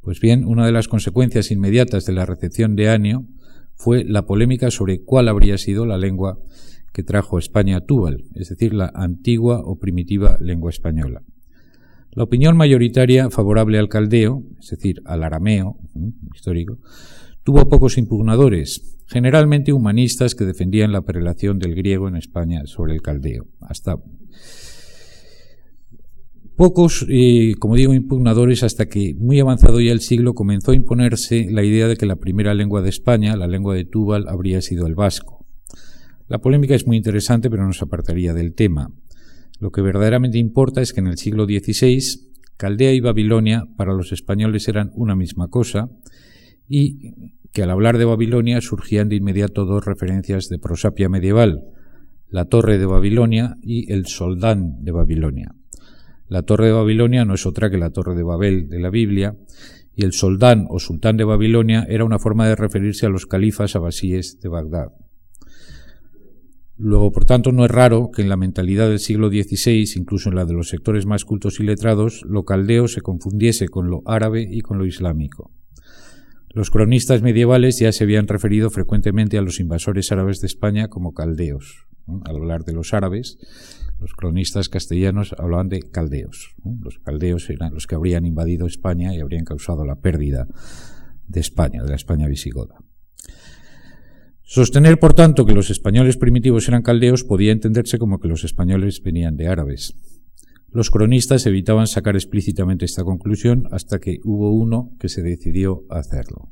Pues 0.00 0.18
bien, 0.18 0.46
una 0.46 0.64
de 0.64 0.72
las 0.72 0.88
consecuencias 0.88 1.50
inmediatas 1.50 2.06
de 2.06 2.14
la 2.14 2.24
recepción 2.24 2.74
de 2.74 2.88
Anio 2.88 3.26
fue 3.74 4.04
la 4.04 4.24
polémica 4.24 4.70
sobre 4.70 5.02
cuál 5.02 5.28
habría 5.28 5.58
sido 5.58 5.84
la 5.84 5.98
lengua 5.98 6.38
que 6.94 7.02
trajo 7.02 7.38
España 7.38 7.76
a 7.76 7.80
Túbal, 7.84 8.24
es 8.34 8.48
decir, 8.48 8.72
la 8.72 8.90
antigua 8.94 9.60
o 9.62 9.78
primitiva 9.78 10.38
lengua 10.40 10.70
española. 10.70 11.22
La 12.12 12.24
opinión 12.24 12.56
mayoritaria 12.56 13.28
favorable 13.28 13.78
al 13.78 13.90
caldeo, 13.90 14.42
es 14.58 14.70
decir, 14.70 15.02
al 15.04 15.22
arameo 15.22 15.76
histórico, 16.34 16.78
tuvo 17.42 17.68
pocos 17.68 17.98
impugnadores, 17.98 18.91
generalmente 19.12 19.72
humanistas 19.72 20.34
que 20.34 20.44
defendían 20.44 20.90
la 20.90 21.02
prelación 21.02 21.58
del 21.58 21.74
griego 21.74 22.08
en 22.08 22.16
España 22.16 22.62
sobre 22.64 22.94
el 22.94 23.02
caldeo. 23.02 23.46
Hasta 23.60 23.96
pocos, 26.56 27.06
como 27.58 27.76
digo, 27.76 27.94
impugnadores 27.94 28.62
hasta 28.62 28.86
que, 28.86 29.14
muy 29.14 29.38
avanzado 29.40 29.80
ya 29.80 29.92
el 29.92 30.00
siglo, 30.00 30.34
comenzó 30.34 30.70
a 30.72 30.76
imponerse 30.76 31.48
la 31.50 31.62
idea 31.62 31.88
de 31.88 31.96
que 31.96 32.06
la 32.06 32.16
primera 32.16 32.54
lengua 32.54 32.82
de 32.82 32.88
España, 32.88 33.36
la 33.36 33.46
lengua 33.46 33.74
de 33.74 33.84
Túbal, 33.84 34.28
habría 34.28 34.62
sido 34.62 34.86
el 34.86 34.94
vasco. 34.94 35.44
La 36.28 36.38
polémica 36.38 36.74
es 36.74 36.86
muy 36.86 36.96
interesante, 36.96 37.50
pero 37.50 37.66
nos 37.66 37.82
apartaría 37.82 38.32
del 38.32 38.54
tema. 38.54 38.90
Lo 39.60 39.70
que 39.70 39.82
verdaderamente 39.82 40.38
importa 40.38 40.80
es 40.80 40.92
que 40.92 41.00
en 41.00 41.08
el 41.08 41.18
siglo 41.18 41.44
XVI 41.44 42.00
Caldea 42.56 42.92
y 42.92 43.00
Babilonia 43.00 43.64
para 43.76 43.92
los 43.92 44.12
españoles 44.12 44.68
eran 44.68 44.92
una 44.94 45.16
misma 45.16 45.48
cosa 45.48 45.90
y 46.68 47.12
que 47.52 47.62
al 47.62 47.70
hablar 47.70 47.98
de 47.98 48.04
Babilonia 48.04 48.60
surgían 48.60 49.08
de 49.08 49.16
inmediato 49.16 49.64
dos 49.64 49.84
referencias 49.84 50.48
de 50.48 50.58
prosapia 50.58 51.08
medieval, 51.08 51.64
la 52.28 52.46
Torre 52.46 52.78
de 52.78 52.86
Babilonia 52.86 53.56
y 53.62 53.92
el 53.92 54.06
Soldán 54.06 54.82
de 54.82 54.92
Babilonia. 54.92 55.54
La 56.28 56.42
Torre 56.42 56.66
de 56.66 56.72
Babilonia 56.72 57.26
no 57.26 57.34
es 57.34 57.44
otra 57.44 57.70
que 57.70 57.76
la 57.76 57.90
Torre 57.90 58.14
de 58.14 58.22
Babel 58.22 58.70
de 58.70 58.80
la 58.80 58.88
Biblia, 58.88 59.36
y 59.94 60.04
el 60.04 60.12
Soldán 60.12 60.66
o 60.70 60.78
Sultán 60.78 61.18
de 61.18 61.24
Babilonia 61.24 61.84
era 61.88 62.04
una 62.04 62.18
forma 62.18 62.48
de 62.48 62.56
referirse 62.56 63.04
a 63.04 63.10
los 63.10 63.26
califas 63.26 63.76
abasíes 63.76 64.40
de 64.40 64.48
Bagdad. 64.48 64.92
Luego, 66.78 67.12
por 67.12 67.26
tanto, 67.26 67.52
no 67.52 67.66
es 67.66 67.70
raro 67.70 68.10
que 68.10 68.22
en 68.22 68.30
la 68.30 68.36
mentalidad 68.36 68.88
del 68.88 68.98
siglo 68.98 69.28
XVI, 69.28 69.84
incluso 69.94 70.30
en 70.30 70.34
la 70.34 70.46
de 70.46 70.54
los 70.54 70.68
sectores 70.68 71.04
más 71.04 71.24
cultos 71.24 71.60
y 71.60 71.64
letrados, 71.64 72.22
lo 72.26 72.44
caldeo 72.44 72.88
se 72.88 73.02
confundiese 73.02 73.68
con 73.68 73.90
lo 73.90 74.02
árabe 74.06 74.48
y 74.50 74.62
con 74.62 74.78
lo 74.78 74.86
islámico. 74.86 75.50
Los 76.54 76.70
cronistas 76.70 77.22
medievales 77.22 77.78
ya 77.78 77.92
se 77.92 78.04
habían 78.04 78.28
referido 78.28 78.68
frecuentemente 78.68 79.38
a 79.38 79.42
los 79.42 79.58
invasores 79.58 80.12
árabes 80.12 80.40
de 80.40 80.48
España 80.48 80.88
como 80.88 81.14
caldeos. 81.14 81.86
Al 82.24 82.36
hablar 82.36 82.64
de 82.64 82.74
los 82.74 82.92
árabes, 82.92 83.38
los 83.98 84.12
cronistas 84.12 84.68
castellanos 84.68 85.34
hablaban 85.38 85.70
de 85.70 85.80
caldeos. 85.80 86.54
Los 86.82 86.98
caldeos 86.98 87.48
eran 87.48 87.72
los 87.72 87.86
que 87.86 87.94
habrían 87.94 88.26
invadido 88.26 88.66
España 88.66 89.14
y 89.14 89.20
habrían 89.20 89.44
causado 89.44 89.86
la 89.86 90.00
pérdida 90.00 90.46
de 91.26 91.40
España, 91.40 91.82
de 91.82 91.88
la 91.88 91.96
España 91.96 92.28
visigoda. 92.28 92.74
Sostener, 94.42 94.98
por 94.98 95.14
tanto, 95.14 95.46
que 95.46 95.54
los 95.54 95.70
españoles 95.70 96.18
primitivos 96.18 96.68
eran 96.68 96.82
caldeos 96.82 97.24
podía 97.24 97.52
entenderse 97.52 97.98
como 97.98 98.20
que 98.20 98.28
los 98.28 98.44
españoles 98.44 99.00
venían 99.02 99.36
de 99.36 99.48
árabes. 99.48 99.94
Los 100.72 100.90
cronistas 100.90 101.44
evitaban 101.44 101.86
sacar 101.86 102.16
explícitamente 102.16 102.86
esta 102.86 103.04
conclusión 103.04 103.68
hasta 103.72 103.98
que 103.98 104.20
hubo 104.24 104.52
uno 104.52 104.92
que 104.98 105.10
se 105.10 105.22
decidió 105.22 105.84
a 105.90 105.98
hacerlo. 105.98 106.48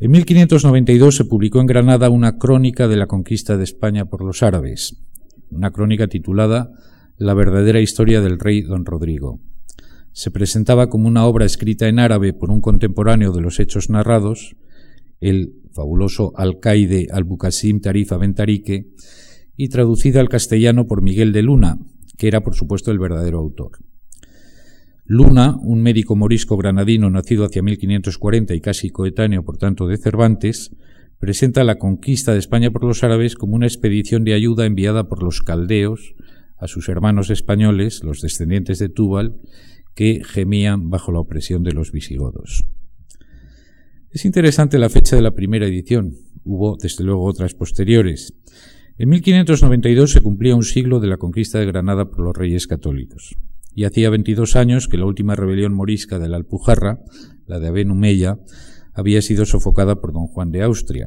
En 0.00 0.10
1592 0.10 1.16
se 1.16 1.24
publicó 1.24 1.60
en 1.60 1.66
Granada 1.66 2.10
una 2.10 2.36
crónica 2.36 2.88
de 2.88 2.96
la 2.96 3.06
conquista 3.06 3.56
de 3.56 3.64
España 3.64 4.06
por 4.06 4.24
los 4.24 4.42
árabes, 4.42 4.96
una 5.50 5.70
crónica 5.70 6.08
titulada 6.08 6.72
La 7.16 7.34
verdadera 7.34 7.80
historia 7.80 8.20
del 8.20 8.38
rey 8.38 8.62
don 8.62 8.84
Rodrigo. 8.84 9.40
Se 10.12 10.30
presentaba 10.32 10.88
como 10.88 11.06
una 11.06 11.26
obra 11.26 11.46
escrita 11.46 11.86
en 11.86 12.00
árabe 12.00 12.32
por 12.32 12.50
un 12.50 12.60
contemporáneo 12.60 13.32
de 13.32 13.40
los 13.40 13.60
hechos 13.60 13.88
narrados, 13.88 14.56
el 15.20 15.54
fabuloso 15.72 16.32
alcaide 16.36 17.06
Al-Bukasim 17.12 17.80
Tarif 17.80 18.12
Aventarique, 18.12 18.88
y 19.56 19.68
traducida 19.68 20.20
al 20.20 20.28
castellano 20.28 20.86
por 20.86 21.02
Miguel 21.02 21.32
de 21.32 21.42
Luna, 21.42 21.78
que 22.18 22.28
era 22.28 22.42
por 22.42 22.54
supuesto 22.54 22.90
el 22.90 22.98
verdadero 22.98 23.38
autor. 23.38 23.78
Luna, 25.06 25.56
un 25.62 25.80
médico 25.80 26.16
morisco 26.16 26.58
granadino 26.58 27.08
nacido 27.08 27.46
hacia 27.46 27.62
1540 27.62 28.54
y 28.54 28.60
casi 28.60 28.90
coetáneo 28.90 29.42
por 29.42 29.56
tanto 29.56 29.86
de 29.86 29.96
Cervantes, 29.96 30.76
presenta 31.18 31.64
la 31.64 31.78
conquista 31.78 32.32
de 32.32 32.38
España 32.38 32.70
por 32.70 32.84
los 32.84 33.02
árabes 33.02 33.34
como 33.34 33.54
una 33.54 33.66
expedición 33.66 34.24
de 34.24 34.34
ayuda 34.34 34.66
enviada 34.66 35.08
por 35.08 35.22
los 35.22 35.40
caldeos 35.40 36.14
a 36.58 36.66
sus 36.66 36.88
hermanos 36.88 37.30
españoles, 37.30 38.02
los 38.04 38.20
descendientes 38.20 38.78
de 38.78 38.88
Túbal, 38.88 39.36
que 39.94 40.22
gemían 40.24 40.90
bajo 40.90 41.10
la 41.12 41.20
opresión 41.20 41.62
de 41.62 41.72
los 41.72 41.90
visigodos. 41.92 42.66
Es 44.10 44.24
interesante 44.24 44.78
la 44.78 44.88
fecha 44.88 45.16
de 45.16 45.22
la 45.22 45.34
primera 45.34 45.66
edición. 45.66 46.14
Hubo, 46.44 46.76
desde 46.76 47.04
luego, 47.04 47.24
otras 47.24 47.54
posteriores. 47.54 48.34
En 49.00 49.10
1592 49.10 50.10
se 50.10 50.20
cumplía 50.20 50.56
un 50.56 50.64
siglo 50.64 50.98
de 50.98 51.06
la 51.06 51.18
conquista 51.18 51.60
de 51.60 51.66
Granada 51.66 52.10
por 52.10 52.18
los 52.18 52.36
reyes 52.36 52.66
católicos, 52.66 53.36
y 53.72 53.84
hacía 53.84 54.10
22 54.10 54.56
años 54.56 54.88
que 54.88 54.96
la 54.98 55.06
última 55.06 55.36
rebelión 55.36 55.72
morisca 55.72 56.18
de 56.18 56.28
la 56.28 56.36
Alpujarra, 56.36 56.98
la 57.46 57.60
de 57.60 57.68
Aben 57.68 57.92
Humeya, 57.92 58.40
había 58.92 59.22
sido 59.22 59.46
sofocada 59.46 60.00
por 60.00 60.12
don 60.12 60.26
Juan 60.26 60.50
de 60.50 60.62
Austria, 60.64 61.06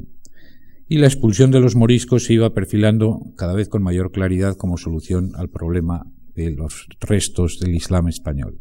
y 0.88 1.00
la 1.00 1.08
expulsión 1.08 1.52
de 1.52 1.60
los 1.60 1.76
moriscos 1.76 2.24
se 2.24 2.34
iba 2.36 2.54
perfilando 2.54 3.20
cada 3.36 3.56
vez 3.56 3.68
con 3.68 3.84
mayor 3.84 4.14
claridad 4.14 4.56
como 4.56 4.78
solución 4.78 5.34
al 5.36 5.50
problema 5.50 6.06
de 6.34 6.52
los 6.52 6.88
restos 7.02 7.60
del 7.60 7.76
Islam 7.76 8.08
español. 8.08 8.58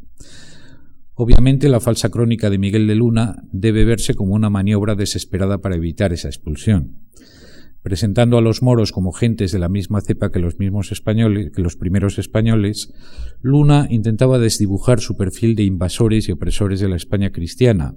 Obviamente 1.14 1.68
la 1.68 1.78
falsa 1.78 2.08
crónica 2.08 2.50
de 2.50 2.58
Miguel 2.58 2.88
de 2.88 2.96
Luna 2.96 3.36
debe 3.52 3.84
verse 3.84 4.14
como 4.14 4.34
una 4.34 4.50
maniobra 4.50 4.96
desesperada 4.96 5.58
para 5.58 5.76
evitar 5.76 6.12
esa 6.12 6.26
expulsión 6.26 6.96
presentando 7.82 8.36
a 8.36 8.42
los 8.42 8.62
moros 8.62 8.92
como 8.92 9.12
gentes 9.12 9.52
de 9.52 9.58
la 9.58 9.68
misma 9.68 10.00
cepa 10.00 10.30
que 10.30 10.38
los 10.38 10.58
mismos 10.58 10.92
españoles, 10.92 11.50
que 11.54 11.62
los 11.62 11.76
primeros 11.76 12.18
españoles, 12.18 12.92
Luna 13.42 13.86
intentaba 13.90 14.38
desdibujar 14.38 15.00
su 15.00 15.16
perfil 15.16 15.54
de 15.54 15.62
invasores 15.62 16.28
y 16.28 16.32
opresores 16.32 16.80
de 16.80 16.88
la 16.88 16.96
España 16.96 17.30
cristiana, 17.30 17.94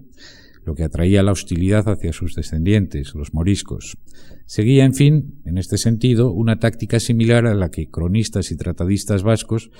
lo 0.65 0.75
que 0.75 0.83
atraía 0.83 1.23
la 1.23 1.31
hostilidad 1.31 1.87
hacia 1.89 2.13
sus 2.13 2.35
descendientes, 2.35 3.13
los 3.15 3.33
moriscos. 3.33 3.97
Seguía, 4.45 4.85
en 4.85 4.93
fin, 4.93 5.41
en 5.45 5.57
este 5.57 5.77
sentido, 5.77 6.31
una 6.31 6.59
táctica 6.59 6.99
similar 6.99 7.45
a 7.47 7.55
la 7.55 7.69
que 7.69 7.89
cronistas 7.89 8.51
y 8.51 8.57
tratadistas 8.57 9.23
vascos 9.23 9.71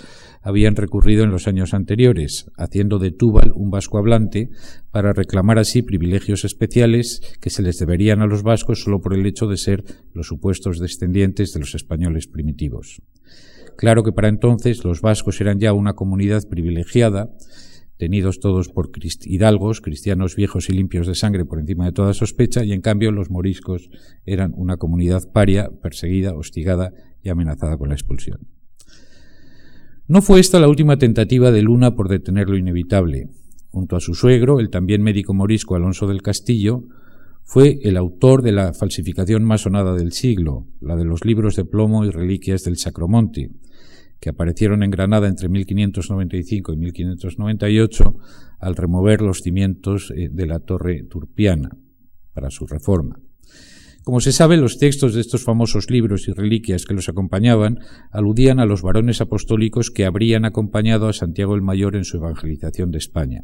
habían 0.42 0.76
recurrido 0.76 1.24
en 1.24 1.32
los 1.32 1.48
años 1.48 1.74
anteriores, 1.74 2.50
haciendo 2.58 3.00
de 3.00 3.12
Túbal 3.12 3.52
un 3.56 3.72
vasco 3.72 3.98
hablante 3.98 4.50
para 4.92 5.14
reclamar 5.14 5.60
así 5.60 5.82
privilegios 5.82 6.46
especiales 6.46 7.22
que 7.42 7.50
se 7.50 7.62
les 7.62 7.78
deberían 7.78 8.22
a 8.22 8.28
los 8.28 8.44
vascos 8.44 8.84
solo 8.84 9.02
por 9.02 9.14
el 9.14 9.26
hecho 9.26 9.48
de 9.48 9.58
ser 9.58 9.84
los 10.14 10.28
supuestos 10.28 10.80
descendientes 10.80 11.54
de 11.54 11.60
los 11.60 11.76
españoles 11.76 12.28
primitivos. 12.28 13.02
Claro 13.78 14.04
que 14.04 14.12
para 14.12 14.28
entonces 14.28 14.84
los 14.84 15.02
vascos 15.02 15.42
eran 15.42 15.60
ya 15.60 15.74
una 15.74 15.94
comunidad 15.94 16.48
privilegiada, 16.48 17.30
tenidos 17.98 18.40
todos 18.40 18.70
por 18.70 18.92
hidalgos, 19.26 19.82
cristianos 19.82 20.36
viejos 20.36 20.70
y 20.70 20.74
limpios 20.74 21.08
de 21.08 21.16
sangre 21.16 21.46
por 21.46 21.60
encima 21.60 21.86
de 21.86 21.92
toda 21.92 22.14
sospecha, 22.14 22.64
y 22.64 22.74
en 22.74 22.82
cambio 22.82 23.12
los 23.12 23.30
moriscos 23.30 23.90
eran 24.26 24.54
una 24.56 24.78
comunidad 24.78 25.32
paria, 25.32 25.70
perseguida, 25.82 26.36
hostigada 26.36 26.94
y 27.22 27.30
amenazada 27.30 27.78
con 27.78 27.90
la 27.90 27.96
expulsión. 27.96 28.48
No 30.08 30.22
fue 30.22 30.40
esta 30.40 30.60
la 30.60 30.68
última 30.68 30.98
tentativa 30.98 31.52
de 31.52 31.62
Luna 31.62 31.96
por 31.96 32.10
detener 32.10 32.50
lo 32.50 32.58
inevitable. 32.58 33.30
Junto 33.70 33.96
a 33.96 34.02
su 34.02 34.14
suegro, 34.14 34.60
el 34.60 34.70
también 34.70 35.02
médico 35.02 35.34
morisco 35.34 35.76
Alonso 35.76 36.08
del 36.08 36.22
Castillo, 36.22 36.84
fue 37.46 37.80
el 37.84 37.98
autor 37.98 38.42
de 38.42 38.52
la 38.52 38.74
falsificación 38.74 39.44
más 39.44 39.62
sonada 39.62 39.96
del 39.96 40.12
siglo, 40.12 40.66
la 40.82 40.96
de 40.96 41.06
los 41.06 41.26
libros 41.26 41.56
de 41.56 41.66
plomo 41.66 42.06
y 42.06 42.10
reliquias 42.10 42.64
del 42.64 42.78
Sacromonte, 42.78 43.52
que 44.24 44.30
aparecieron 44.30 44.84
en 44.84 44.90
Granada 44.90 45.28
entre 45.28 45.50
1595 45.50 46.72
y 46.72 46.78
1598 46.78 48.16
al 48.58 48.76
remover 48.78 49.22
los 49.22 49.42
cimientos 49.42 50.14
eh, 50.16 50.30
de 50.32 50.46
la 50.46 50.60
torre 50.60 51.04
turpiana 51.04 51.72
para 52.32 52.50
su 52.50 52.66
reforma. 52.66 53.20
Como 54.06 54.22
se 54.22 54.32
sabe, 54.32 54.56
los 54.56 54.78
textos 54.78 55.14
de 55.14 55.20
estos 55.20 55.44
famosos 55.44 55.90
libros 55.90 56.30
y 56.30 56.32
reliquias 56.32 56.86
que 56.86 56.94
los 56.94 57.10
acompañaban 57.10 57.80
aludían 58.12 58.62
a 58.62 58.66
los 58.66 58.82
varones 58.82 59.20
apostólicos 59.20 59.92
que 59.92 60.06
habrían 60.06 60.46
acompañado 60.46 61.10
a 61.10 61.14
Santiago 61.14 61.54
el 61.56 61.62
Mayor 61.62 61.98
en 61.98 62.06
su 62.06 62.16
evangelización 62.16 62.92
de 62.92 63.00
España. 63.00 63.42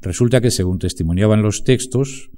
Resulta 0.00 0.40
que, 0.40 0.50
según 0.50 0.80
testimoniaban 0.80 1.42
los 1.42 1.62
textos, 1.62 2.32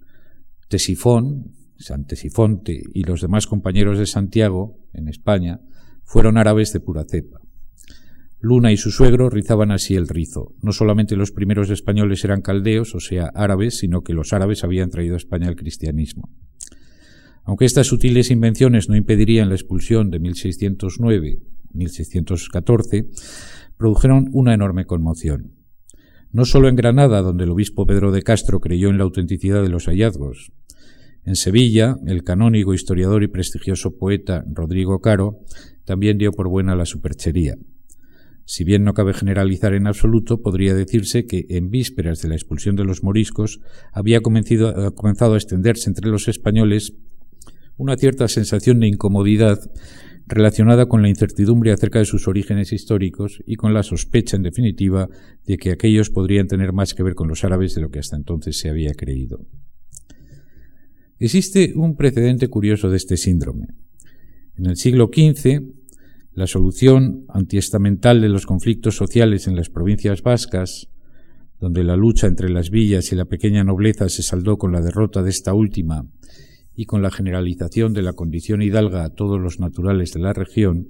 Tesifón, 0.68 1.54
San 1.78 2.04
Tesifonte 2.04 2.82
y 2.92 3.04
los 3.04 3.22
demás 3.22 3.46
compañeros 3.46 3.98
de 3.98 4.04
Santiago 4.04 4.76
en 4.92 5.08
España 5.08 5.60
fueron 6.06 6.38
árabes 6.38 6.72
de 6.72 6.80
pura 6.80 7.04
cepa. 7.04 7.40
Luna 8.40 8.70
y 8.70 8.76
su 8.76 8.92
suegro 8.92 9.28
rizaban 9.28 9.72
así 9.72 9.96
el 9.96 10.06
rizo. 10.08 10.54
No 10.62 10.70
solamente 10.72 11.16
los 11.16 11.32
primeros 11.32 11.68
españoles 11.70 12.24
eran 12.24 12.42
caldeos, 12.42 12.94
o 12.94 13.00
sea, 13.00 13.32
árabes, 13.34 13.78
sino 13.78 14.02
que 14.02 14.14
los 14.14 14.32
árabes 14.32 14.62
habían 14.62 14.90
traído 14.90 15.14
a 15.14 15.18
España 15.18 15.48
el 15.48 15.56
cristianismo. 15.56 16.30
Aunque 17.44 17.64
estas 17.64 17.88
sutiles 17.88 18.30
invenciones 18.30 18.88
no 18.88 18.94
impedirían 18.96 19.48
la 19.48 19.56
expulsión 19.56 20.10
de 20.10 20.20
1609-1614, 20.20 23.08
produjeron 23.76 24.28
una 24.32 24.54
enorme 24.54 24.84
conmoción. 24.84 25.54
No 26.30 26.44
solo 26.44 26.68
en 26.68 26.76
Granada, 26.76 27.22
donde 27.22 27.42
el 27.44 27.50
obispo 27.50 27.86
Pedro 27.86 28.12
de 28.12 28.22
Castro 28.22 28.60
creyó 28.60 28.90
en 28.90 28.98
la 28.98 29.04
autenticidad 29.04 29.62
de 29.62 29.70
los 29.70 29.86
hallazgos. 29.86 30.52
En 31.24 31.34
Sevilla, 31.34 31.96
el 32.06 32.22
canónigo, 32.22 32.74
historiador 32.74 33.24
y 33.24 33.28
prestigioso 33.28 33.96
poeta 33.96 34.44
Rodrigo 34.46 35.00
Caro 35.00 35.40
también 35.86 36.18
dio 36.18 36.32
por 36.32 36.48
buena 36.48 36.76
la 36.76 36.84
superchería. 36.84 37.56
Si 38.44 38.62
bien 38.62 38.84
no 38.84 38.94
cabe 38.94 39.14
generalizar 39.14 39.74
en 39.74 39.86
absoluto, 39.86 40.40
podría 40.40 40.74
decirse 40.74 41.26
que 41.26 41.46
en 41.48 41.70
vísperas 41.70 42.20
de 42.20 42.28
la 42.28 42.36
expulsión 42.36 42.76
de 42.76 42.84
los 42.84 43.02
moriscos 43.02 43.60
había 43.92 44.20
comenzado 44.20 45.34
a 45.34 45.36
extenderse 45.36 45.88
entre 45.88 46.08
los 46.08 46.28
españoles 46.28 46.92
una 47.76 47.96
cierta 47.96 48.28
sensación 48.28 48.80
de 48.80 48.88
incomodidad 48.88 49.58
relacionada 50.26 50.86
con 50.86 51.02
la 51.02 51.08
incertidumbre 51.08 51.72
acerca 51.72 51.98
de 51.98 52.04
sus 52.04 52.26
orígenes 52.26 52.72
históricos 52.72 53.42
y 53.46 53.56
con 53.56 53.74
la 53.74 53.82
sospecha, 53.82 54.36
en 54.36 54.42
definitiva, 54.42 55.08
de 55.44 55.56
que 55.56 55.70
aquellos 55.70 56.10
podrían 56.10 56.46
tener 56.46 56.72
más 56.72 56.94
que 56.94 57.02
ver 57.02 57.14
con 57.14 57.28
los 57.28 57.44
árabes 57.44 57.74
de 57.74 57.80
lo 57.80 57.90
que 57.90 58.00
hasta 58.00 58.16
entonces 58.16 58.58
se 58.58 58.68
había 58.68 58.92
creído. 58.94 59.46
Existe 61.18 61.72
un 61.74 61.96
precedente 61.96 62.48
curioso 62.48 62.90
de 62.90 62.96
este 62.96 63.16
síndrome. 63.16 63.68
En 64.58 64.66
el 64.66 64.76
siglo 64.76 65.10
XV, 65.12 65.62
la 66.32 66.46
solución 66.46 67.26
antiestamental 67.28 68.22
de 68.22 68.30
los 68.30 68.46
conflictos 68.46 68.96
sociales 68.96 69.46
en 69.46 69.54
las 69.56 69.68
provincias 69.68 70.22
vascas, 70.22 70.88
donde 71.60 71.84
la 71.84 71.96
lucha 71.96 72.26
entre 72.26 72.48
las 72.48 72.70
villas 72.70 73.12
y 73.12 73.16
la 73.16 73.26
pequeña 73.26 73.64
nobleza 73.64 74.08
se 74.08 74.22
saldó 74.22 74.56
con 74.56 74.72
la 74.72 74.80
derrota 74.80 75.22
de 75.22 75.30
esta 75.30 75.52
última 75.52 76.06
y 76.74 76.86
con 76.86 77.02
la 77.02 77.10
generalización 77.10 77.92
de 77.92 78.02
la 78.02 78.14
condición 78.14 78.62
hidalga 78.62 79.04
a 79.04 79.14
todos 79.14 79.40
los 79.40 79.60
naturales 79.60 80.12
de 80.12 80.20
la 80.20 80.32
región, 80.32 80.88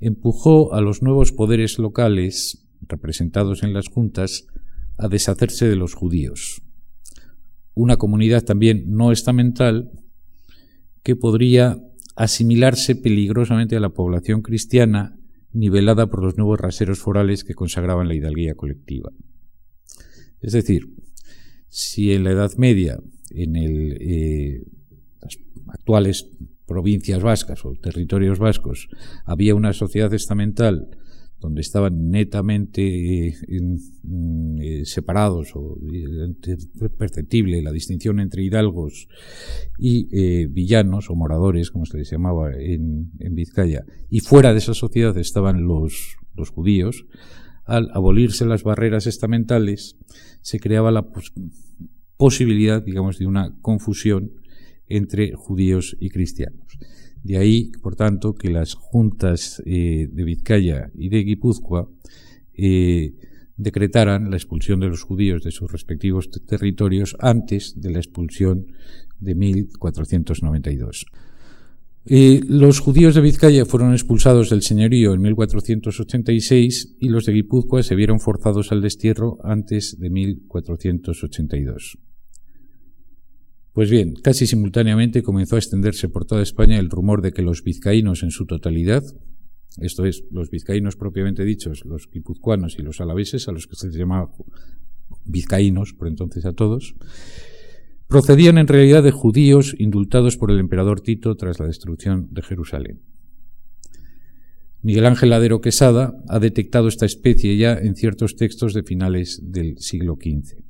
empujó 0.00 0.74
a 0.74 0.80
los 0.80 1.02
nuevos 1.02 1.32
poderes 1.32 1.78
locales, 1.78 2.66
representados 2.82 3.62
en 3.62 3.72
las 3.72 3.88
juntas, 3.88 4.46
a 4.96 5.08
deshacerse 5.08 5.68
de 5.68 5.76
los 5.76 5.94
judíos. 5.94 6.62
Una 7.74 7.96
comunidad 7.96 8.44
también 8.44 8.84
no 8.88 9.12
estamental 9.12 9.90
que 11.04 11.14
podría 11.14 11.78
asimilarse 12.18 12.96
peligrosamente 12.96 13.76
a 13.76 13.80
la 13.80 13.90
población 13.90 14.42
cristiana 14.42 15.16
nivelada 15.52 16.08
por 16.08 16.24
los 16.24 16.36
nuevos 16.36 16.58
raseros 16.58 16.98
forales 16.98 17.44
que 17.44 17.54
consagraban 17.54 18.08
la 18.08 18.14
hidalguía 18.16 18.56
colectiva. 18.56 19.12
Es 20.40 20.52
decir, 20.52 20.96
si 21.68 22.12
en 22.12 22.24
la 22.24 22.32
Edad 22.32 22.50
Media, 22.56 22.98
en 23.30 23.54
eh, 23.56 24.64
las 25.22 25.38
actuales 25.68 26.28
provincias 26.66 27.22
vascas 27.22 27.64
o 27.64 27.74
territorios 27.74 28.40
vascos, 28.40 28.88
había 29.24 29.54
una 29.54 29.72
sociedad 29.72 30.12
estamental 30.12 30.97
donde 31.40 31.60
estaban 31.60 32.10
netamente 32.10 33.34
mm, 34.02 34.82
separados 34.84 35.52
o 35.54 35.78
perceptible 36.98 37.62
la 37.62 37.72
distinción 37.72 38.18
entre 38.20 38.42
hidalgos 38.42 39.08
y 39.78 40.46
villanos 40.46 41.10
o 41.10 41.14
moradores, 41.14 41.70
como 41.70 41.86
se 41.86 41.98
les 41.98 42.10
llamaba 42.10 42.52
en, 42.58 43.12
en 43.20 43.34
Vizcaya, 43.34 43.84
y 44.10 44.20
fuera 44.20 44.52
de 44.52 44.58
esa 44.58 44.74
sociedad 44.74 45.16
estaban 45.16 45.62
los, 45.62 46.16
los 46.34 46.50
judíos, 46.50 47.06
al 47.64 47.90
abolirse 47.92 48.46
las 48.46 48.62
barreras 48.62 49.06
estamentales, 49.06 49.96
se 50.40 50.58
creaba 50.58 50.90
la 50.90 51.06
posibilidad, 52.16 52.82
digamos, 52.82 53.18
de 53.18 53.26
una 53.26 53.56
confusión 53.60 54.32
entre 54.86 55.32
judíos 55.34 55.96
y 56.00 56.08
cristianos. 56.08 56.78
De 57.22 57.36
ahí, 57.36 57.72
por 57.82 57.96
tanto, 57.96 58.34
que 58.34 58.50
las 58.50 58.74
juntas 58.74 59.62
eh, 59.66 60.08
de 60.10 60.24
Vizcaya 60.24 60.90
y 60.94 61.08
de 61.08 61.24
Guipúzcoa 61.24 61.88
eh, 62.54 63.14
decretaran 63.56 64.30
la 64.30 64.36
expulsión 64.36 64.80
de 64.80 64.88
los 64.88 65.02
judíos 65.02 65.42
de 65.42 65.50
sus 65.50 65.70
respectivos 65.70 66.30
territorios 66.46 67.16
antes 67.18 67.80
de 67.80 67.90
la 67.90 67.98
expulsión 67.98 68.66
de 69.20 69.34
1492 69.34 71.06
los 72.08 72.80
judíos 72.80 73.14
de 73.14 73.20
Vizcaya 73.20 73.66
fueron 73.66 73.92
expulsados 73.92 74.48
del 74.48 74.62
señorío 74.62 75.12
en 75.12 75.20
1486 75.20 76.96
y 76.98 77.08
los 77.10 77.26
de 77.26 77.32
Guipúzcoa 77.32 77.82
se 77.82 77.94
vieron 77.94 78.18
forzados 78.18 78.72
al 78.72 78.80
destierro 78.80 79.38
antes 79.44 79.98
de 79.98 80.08
1482. 80.08 81.98
Pues 83.78 83.90
bien, 83.90 84.14
casi 84.14 84.48
simultáneamente 84.48 85.22
comenzó 85.22 85.54
a 85.54 85.60
extenderse 85.60 86.08
por 86.08 86.24
toda 86.24 86.42
España 86.42 86.80
el 86.80 86.90
rumor 86.90 87.22
de 87.22 87.30
que 87.30 87.42
los 87.42 87.62
vizcaínos 87.62 88.24
en 88.24 88.32
su 88.32 88.44
totalidad, 88.44 89.04
esto 89.80 90.04
es, 90.04 90.24
los 90.32 90.50
vizcaínos 90.50 90.96
propiamente 90.96 91.44
dichos, 91.44 91.84
los 91.84 92.10
guipuzcoanos 92.10 92.76
y 92.80 92.82
los 92.82 93.00
alaveses, 93.00 93.46
a 93.46 93.52
los 93.52 93.68
que 93.68 93.76
se 93.76 93.90
llamaba 93.90 94.32
vizcaínos 95.24 95.92
por 95.92 96.08
entonces 96.08 96.44
a 96.44 96.54
todos, 96.54 96.96
procedían 98.08 98.58
en 98.58 98.66
realidad 98.66 99.04
de 99.04 99.12
judíos 99.12 99.76
indultados 99.78 100.36
por 100.36 100.50
el 100.50 100.58
emperador 100.58 101.00
Tito 101.00 101.36
tras 101.36 101.60
la 101.60 101.68
destrucción 101.68 102.34
de 102.34 102.42
Jerusalén. 102.42 103.02
Miguel 104.82 105.06
Ángel 105.06 105.30
Ladero 105.30 105.60
Quesada 105.60 106.20
ha 106.26 106.40
detectado 106.40 106.88
esta 106.88 107.06
especie 107.06 107.56
ya 107.56 107.74
en 107.74 107.94
ciertos 107.94 108.34
textos 108.34 108.74
de 108.74 108.82
finales 108.82 109.40
del 109.40 109.78
siglo 109.78 110.18
XV. 110.20 110.67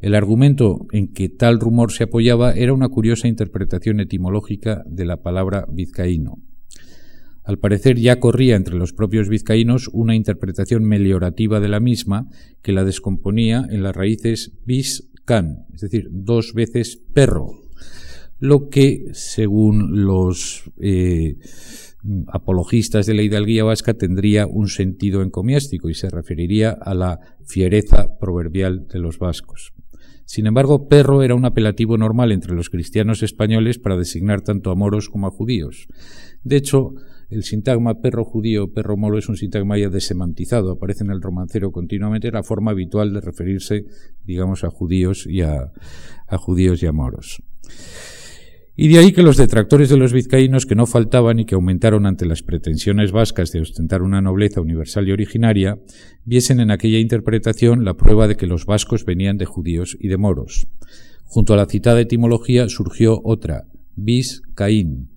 El 0.00 0.14
argumento 0.14 0.86
en 0.92 1.12
que 1.12 1.28
tal 1.28 1.60
rumor 1.60 1.92
se 1.92 2.04
apoyaba 2.04 2.52
era 2.52 2.72
una 2.72 2.88
curiosa 2.88 3.28
interpretación 3.28 4.00
etimológica 4.00 4.82
de 4.86 5.04
la 5.04 5.18
palabra 5.18 5.66
vizcaíno. 5.70 6.38
Al 7.44 7.58
parecer 7.58 7.98
ya 7.98 8.20
corría 8.20 8.56
entre 8.56 8.76
los 8.76 8.92
propios 8.92 9.28
vizcaínos 9.28 9.88
una 9.92 10.14
interpretación 10.14 10.84
meliorativa 10.84 11.58
de 11.60 11.68
la 11.68 11.80
misma 11.80 12.28
que 12.62 12.72
la 12.72 12.84
descomponía 12.84 13.66
en 13.70 13.82
las 13.82 13.96
raíces 13.96 14.52
vis 14.64 15.10
es 15.74 15.80
decir, 15.80 16.08
dos 16.10 16.54
veces 16.54 16.96
perro, 16.96 17.62
lo 18.38 18.68
que, 18.68 19.10
según 19.12 20.04
los 20.04 20.70
eh, 20.80 21.36
apologistas 22.26 23.06
de 23.06 23.14
la 23.14 23.22
hidalguía 23.22 23.62
vasca, 23.62 23.94
tendría 23.94 24.46
un 24.46 24.68
sentido 24.68 25.22
encomiástico 25.22 25.88
y 25.88 25.94
se 25.94 26.10
referiría 26.10 26.70
a 26.70 26.94
la 26.94 27.20
fiereza 27.44 28.18
proverbial 28.18 28.88
de 28.88 28.98
los 28.98 29.18
vascos. 29.18 29.72
Sin 30.30 30.46
embargo, 30.46 30.86
perro 30.86 31.24
era 31.24 31.34
un 31.34 31.44
apelativo 31.44 31.98
normal 31.98 32.30
entre 32.30 32.54
los 32.54 32.70
cristianos 32.70 33.24
españoles 33.24 33.80
para 33.80 33.96
designar 33.96 34.42
tanto 34.42 34.70
a 34.70 34.76
moros 34.76 35.08
como 35.08 35.26
a 35.26 35.30
judíos. 35.32 35.88
De 36.44 36.54
hecho, 36.54 36.94
el 37.30 37.42
sintagma 37.42 38.00
perro 38.00 38.24
judío, 38.24 38.72
perro 38.72 38.96
moro 38.96 39.18
es 39.18 39.28
un 39.28 39.36
sintagma 39.36 39.76
ya 39.76 39.88
desemantizado, 39.88 40.70
aparece 40.70 41.02
en 41.02 41.10
el 41.10 41.20
romancero 41.20 41.72
continuamente, 41.72 42.30
la 42.30 42.44
forma 42.44 42.70
habitual 42.70 43.12
de 43.12 43.20
referirse, 43.20 43.86
digamos, 44.24 44.62
a 44.62 44.70
judíos 44.70 45.26
y 45.26 45.40
a, 45.40 45.72
a 46.28 46.38
judíos 46.38 46.80
y 46.84 46.86
a 46.86 46.92
moros. 46.92 47.42
Y 48.82 48.88
de 48.88 48.98
ahí 48.98 49.12
que 49.12 49.22
los 49.22 49.36
detractores 49.36 49.90
de 49.90 49.98
los 49.98 50.14
vizcaínos, 50.14 50.64
que 50.64 50.74
no 50.74 50.86
faltaban 50.86 51.38
y 51.38 51.44
que 51.44 51.54
aumentaron 51.54 52.06
ante 52.06 52.24
las 52.24 52.42
pretensiones 52.42 53.12
vascas 53.12 53.52
de 53.52 53.60
ostentar 53.60 54.00
una 54.00 54.22
nobleza 54.22 54.62
universal 54.62 55.06
y 55.06 55.12
originaria, 55.12 55.78
viesen 56.24 56.60
en 56.60 56.70
aquella 56.70 56.98
interpretación 56.98 57.84
la 57.84 57.92
prueba 57.92 58.26
de 58.26 58.36
que 58.36 58.46
los 58.46 58.64
vascos 58.64 59.04
venían 59.04 59.36
de 59.36 59.44
judíos 59.44 59.98
y 60.00 60.08
de 60.08 60.16
moros. 60.16 60.66
Junto 61.24 61.52
a 61.52 61.58
la 61.58 61.66
citada 61.66 62.00
etimología 62.00 62.70
surgió 62.70 63.20
otra, 63.22 63.64
bis 63.96 64.40
Caín, 64.54 65.10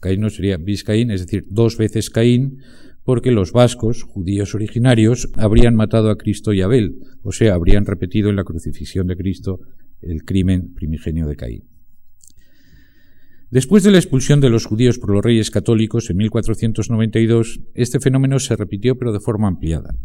Caín 0.00 0.30
sería 0.30 0.56
Biscaín, 0.56 1.10
es 1.10 1.22
decir, 1.22 1.46
dos 1.50 1.76
veces 1.76 2.08
Caín, 2.08 2.58
porque 3.02 3.32
los 3.32 3.50
vascos, 3.50 4.04
judíos 4.04 4.54
originarios, 4.54 5.28
habrían 5.34 5.74
matado 5.74 6.08
a 6.08 6.16
Cristo 6.16 6.52
y 6.52 6.60
Abel, 6.60 7.00
o 7.24 7.32
sea, 7.32 7.54
habrían 7.54 7.84
repetido 7.84 8.30
en 8.30 8.36
la 8.36 8.44
crucifixión 8.44 9.08
de 9.08 9.16
Cristo 9.16 9.58
el 10.02 10.22
crimen 10.22 10.72
primigenio 10.72 11.26
de 11.26 11.34
Caín. 11.34 11.79
Después 13.50 13.82
de 13.82 13.90
la 13.90 13.98
expulsión 13.98 14.40
de 14.40 14.48
los 14.48 14.64
judíos 14.64 15.00
por 15.00 15.10
los 15.10 15.24
reyes 15.24 15.50
católicos 15.50 16.08
en 16.08 16.18
1492, 16.18 17.60
este 17.74 17.98
fenómeno 17.98 18.38
se 18.38 18.54
repitió 18.54 18.96
pero 18.96 19.12
de 19.12 19.18
forma 19.18 19.48
ampliada. 19.48 19.96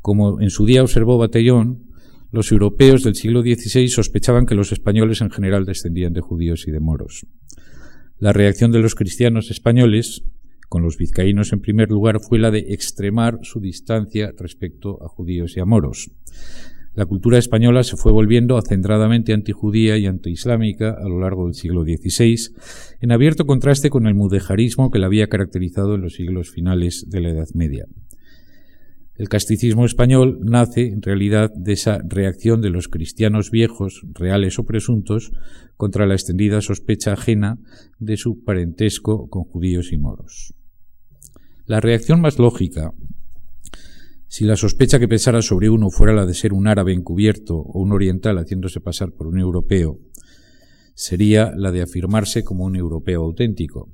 Como 0.00 0.40
en 0.40 0.50
su 0.50 0.64
día 0.64 0.84
observó 0.84 1.18
Batallón, 1.18 1.88
los 2.30 2.52
europeos 2.52 3.02
del 3.02 3.16
siglo 3.16 3.42
XVI 3.42 3.88
sospechaban 3.88 4.46
que 4.46 4.54
los 4.54 4.70
españoles 4.70 5.20
en 5.20 5.30
general 5.30 5.64
descendían 5.64 6.12
de 6.12 6.20
judíos 6.20 6.68
y 6.68 6.70
de 6.70 6.78
moros. 6.78 7.26
La 8.18 8.32
reacción 8.32 8.70
de 8.70 8.78
los 8.78 8.94
cristianos 8.94 9.50
españoles, 9.50 10.22
con 10.68 10.82
los 10.84 10.96
vizcaínos 10.96 11.52
en 11.52 11.60
primer 11.60 11.88
lugar, 11.88 12.20
fue 12.20 12.38
la 12.38 12.52
de 12.52 12.66
extremar 12.68 13.40
su 13.42 13.58
distancia 13.58 14.32
respecto 14.38 15.02
a 15.02 15.08
judíos 15.08 15.56
y 15.56 15.60
a 15.60 15.64
moros. 15.64 16.12
La 16.98 17.06
cultura 17.06 17.38
española 17.38 17.84
se 17.84 17.96
fue 17.96 18.10
volviendo 18.10 18.56
acendradamente 18.56 19.32
antijudía 19.32 19.96
y 19.98 20.06
antiislámica 20.06 20.96
a 21.00 21.08
lo 21.08 21.20
largo 21.20 21.44
del 21.44 21.54
siglo 21.54 21.84
XVI, 21.84 22.56
en 23.00 23.12
abierto 23.12 23.46
contraste 23.46 23.88
con 23.88 24.08
el 24.08 24.16
mudejarismo 24.16 24.90
que 24.90 24.98
la 24.98 25.06
había 25.06 25.28
caracterizado 25.28 25.94
en 25.94 26.00
los 26.00 26.14
siglos 26.14 26.50
finales 26.50 27.08
de 27.08 27.20
la 27.20 27.28
Edad 27.28 27.46
Media. 27.54 27.86
El 29.14 29.28
casticismo 29.28 29.84
español 29.84 30.40
nace, 30.42 30.88
en 30.88 31.00
realidad, 31.00 31.52
de 31.54 31.74
esa 31.74 32.00
reacción 32.04 32.62
de 32.62 32.70
los 32.70 32.88
cristianos 32.88 33.52
viejos, 33.52 34.02
reales 34.12 34.58
o 34.58 34.64
presuntos, 34.64 35.30
contra 35.76 36.04
la 36.04 36.14
extendida 36.14 36.60
sospecha 36.62 37.12
ajena 37.12 37.60
de 38.00 38.16
su 38.16 38.42
parentesco 38.42 39.28
con 39.28 39.44
judíos 39.44 39.92
y 39.92 39.98
moros. 39.98 40.52
La 41.64 41.78
reacción 41.78 42.20
más 42.20 42.40
lógica, 42.40 42.92
si 44.28 44.44
la 44.44 44.56
sospecha 44.56 44.98
que 44.98 45.08
pesara 45.08 45.42
sobre 45.42 45.70
uno 45.70 45.90
fuera 45.90 46.12
la 46.12 46.26
de 46.26 46.34
ser 46.34 46.52
un 46.52 46.68
árabe 46.68 46.92
encubierto 46.92 47.56
o 47.56 47.80
un 47.80 47.92
oriental 47.92 48.38
haciéndose 48.38 48.80
pasar 48.80 49.12
por 49.12 49.26
un 49.26 49.38
europeo, 49.38 49.98
sería 50.94 51.52
la 51.56 51.72
de 51.72 51.82
afirmarse 51.82 52.44
como 52.44 52.64
un 52.64 52.76
europeo 52.76 53.22
auténtico, 53.22 53.90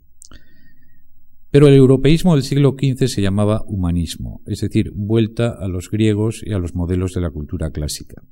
pero 1.55 1.69
el 1.69 1.75
europeísmo 1.75 2.35
del 2.35 2.43
siglo 2.43 2.75
XV 2.77 3.07
se 3.07 3.23
llamaba 3.23 3.63
humanismo, 3.69 4.43
es 4.45 4.61
decir, 4.61 4.91
vuelta 4.93 5.51
a 5.51 5.69
los 5.69 5.89
griegos 5.89 6.43
y 6.45 6.53
a 6.53 6.59
los 6.59 6.75
modelos 6.75 7.15
de 7.15 7.21
la 7.21 7.31
cultura 7.31 7.71
clásica. 7.71 8.25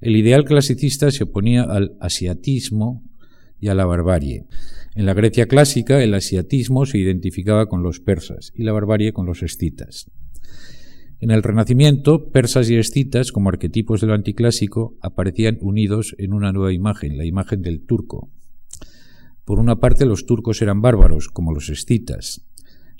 El 0.00 0.16
ideal 0.16 0.44
clasicista 0.44 1.12
se 1.12 1.22
oponía 1.22 1.62
al 1.62 1.96
asiatismo 2.00 3.04
y 3.60 3.68
a 3.68 3.74
la 3.74 3.86
barbarie. 3.86 4.46
En 4.96 5.06
la 5.06 5.14
Grecia 5.14 5.46
clásica, 5.46 6.02
el 6.02 6.12
asiatismo 6.12 6.86
se 6.86 6.98
identificaba 6.98 7.66
con 7.66 7.84
los 7.84 8.00
persas 8.00 8.50
y 8.56 8.64
la 8.64 8.72
barbarie 8.72 9.12
con 9.12 9.26
los 9.26 9.44
escitas. 9.44 10.10
En 11.20 11.30
el 11.30 11.42
Renacimiento, 11.42 12.30
persas 12.30 12.68
y 12.70 12.76
escitas, 12.76 13.32
como 13.32 13.48
arquetipos 13.48 14.00
de 14.00 14.08
lo 14.08 14.14
anticlásico, 14.14 14.96
aparecían 15.00 15.58
unidos 15.60 16.14
en 16.18 16.32
una 16.32 16.52
nueva 16.52 16.72
imagen, 16.72 17.16
la 17.16 17.24
imagen 17.24 17.62
del 17.62 17.80
turco, 17.80 18.30
por 19.44 19.58
una 19.58 19.76
parte, 19.76 20.06
los 20.06 20.24
turcos 20.24 20.62
eran 20.62 20.80
bárbaros, 20.80 21.28
como 21.28 21.52
los 21.52 21.68
escitas. 21.68 22.46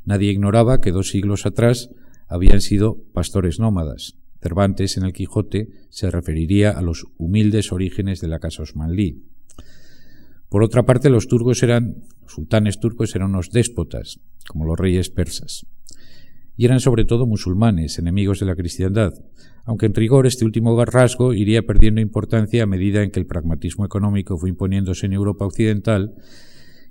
Nadie 0.05 0.31
ignoraba 0.31 0.81
que 0.81 0.93
dos 0.93 1.09
siglos 1.09 1.47
atrás 1.47 1.91
habían 2.29 2.61
sido 2.61 2.99
pastores 3.15 3.59
nómadas. 3.59 4.17
Cervantes 4.43 4.99
en 4.99 5.05
el 5.05 5.15
Quijote 5.15 5.71
se 5.89 6.11
referiría 6.11 6.71
a 6.71 6.83
los 6.83 7.07
humildes 7.17 7.73
orígenes 7.73 8.21
de 8.21 8.29
la 8.29 8.41
casa 8.41 8.63
osmanlí. 8.63 9.25
Por 10.51 10.63
otra 10.63 10.85
parte, 10.85 11.09
los 11.09 11.29
turcos 11.29 11.63
eran, 11.63 12.05
sultanes 12.27 12.79
turcos 12.79 13.15
eran 13.17 13.31
unos 13.31 13.51
déspotas, 13.51 14.21
como 14.47 14.67
los 14.67 14.79
reyes 14.79 15.09
persas. 15.09 15.67
Y 16.57 16.65
eran 16.65 16.81
sobre 16.81 17.05
todo 17.05 17.27
musulmanes, 17.27 17.99
enemigos 17.99 18.41
de 18.41 18.47
la 18.47 18.55
cristiandad, 18.55 19.13
aunque 19.65 19.87
en 19.87 19.95
rigor 19.95 20.27
este 20.27 20.45
último 20.45 20.83
rasgo 20.85 21.35
iría 21.35 21.63
perdiendo 21.63 22.01
importancia 22.01 22.63
a 22.63 22.67
medida 22.67 23.03
en 23.03 23.11
que 23.11 23.21
el 23.21 23.27
pragmatismo 23.27 23.85
económico 23.85 24.39
fue 24.39 24.51
imponiéndose 24.51 25.07
en 25.07 25.15
Europa 25.15 25.47
occidental 25.47 26.15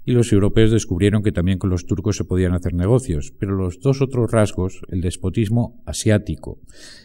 y 0.05 0.11
los 0.11 0.31
europeos 0.33 0.71
descubrieron 0.71 1.23
que 1.23 1.31
también 1.31 1.57
con 1.57 1.69
los 1.69 1.85
turcos 1.85 2.17
se 2.17 2.25
podían 2.25 2.53
hacer 2.53 2.73
negocios, 2.73 3.33
pero 3.39 3.55
los 3.55 3.79
dos 3.79 4.01
otros 4.01 4.31
rasgos, 4.31 4.81
el 4.89 5.01
despotismo 5.01 5.81
asiático 5.85 6.59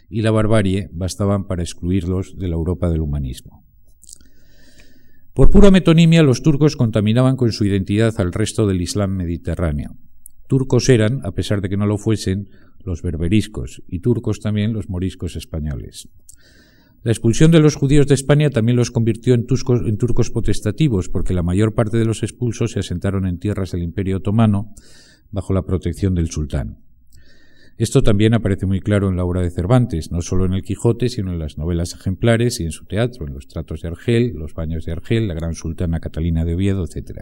y 0.08 0.22
la 0.22 0.30
barbarie, 0.30 0.88
bastaban 0.92 1.46
para 1.46 1.62
excluirlos 1.62 2.36
de 2.36 2.48
la 2.48 2.56
Europa 2.56 2.90
del 2.90 3.00
humanismo. 3.00 3.64
Por 5.32 5.50
pura 5.50 5.70
metonimia, 5.70 6.24
los 6.24 6.42
turcos 6.42 6.74
contaminaban 6.74 7.36
con 7.36 7.52
su 7.52 7.64
identidad 7.64 8.12
al 8.18 8.32
resto 8.32 8.66
del 8.66 8.82
Islam 8.82 9.14
mediterráneo. 9.14 9.94
Turcos 10.48 10.88
eran, 10.88 11.20
a 11.24 11.32
pesar 11.32 11.60
de 11.60 11.68
que 11.68 11.76
no 11.76 11.86
lo 11.86 11.98
fuesen, 11.98 12.48
los 12.82 13.02
berberiscos 13.02 13.82
y 13.86 14.00
turcos 14.00 14.40
también 14.40 14.72
los 14.72 14.88
moriscos 14.88 15.36
españoles. 15.36 16.08
La 17.04 17.12
expulsión 17.12 17.52
de 17.52 17.60
los 17.60 17.76
judíos 17.76 18.08
de 18.08 18.14
España 18.14 18.50
también 18.50 18.76
los 18.76 18.90
convirtió 18.90 19.34
en, 19.34 19.46
turcos 19.46 20.30
potestativos, 20.30 21.08
porque 21.08 21.32
la 21.32 21.44
mayor 21.44 21.74
parte 21.74 21.96
de 21.96 22.04
los 22.04 22.22
expulsos 22.24 22.72
se 22.72 22.80
asentaron 22.80 23.26
en 23.26 23.38
tierras 23.38 23.70
del 23.70 23.82
Imperio 23.82 24.16
Otomano 24.16 24.74
bajo 25.30 25.52
la 25.52 25.62
protección 25.62 26.14
del 26.14 26.30
sultán. 26.30 26.78
Esto 27.76 28.02
también 28.02 28.34
aparece 28.34 28.66
muy 28.66 28.80
claro 28.80 29.08
en 29.08 29.16
la 29.16 29.24
obra 29.24 29.42
de 29.42 29.50
Cervantes, 29.50 30.10
no 30.10 30.22
solo 30.22 30.46
en 30.46 30.54
el 30.54 30.62
Quijote, 30.62 31.08
sino 31.08 31.32
en 31.32 31.38
las 31.38 31.58
novelas 31.58 31.94
ejemplares 31.94 32.58
y 32.58 32.64
en 32.64 32.72
su 32.72 32.86
teatro, 32.86 33.28
en 33.28 33.34
los 33.34 33.46
tratos 33.46 33.82
de 33.82 33.88
Argel, 33.88 34.32
los 34.34 34.54
baños 34.54 34.84
de 34.84 34.92
Argel, 34.92 35.28
la 35.28 35.34
gran 35.34 35.54
sultana 35.54 36.00
Catalina 36.00 36.44
de 36.44 36.54
Oviedo, 36.54 36.84
etc. 36.84 37.20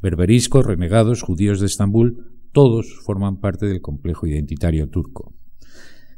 Berberiscos, 0.00 0.64
renegados, 0.64 1.22
judíos 1.22 1.58
de 1.58 1.66
Estambul, 1.66 2.33
todos 2.54 3.00
forman 3.02 3.40
parte 3.40 3.66
del 3.66 3.82
complejo 3.82 4.26
identitario 4.26 4.88
turco. 4.88 5.34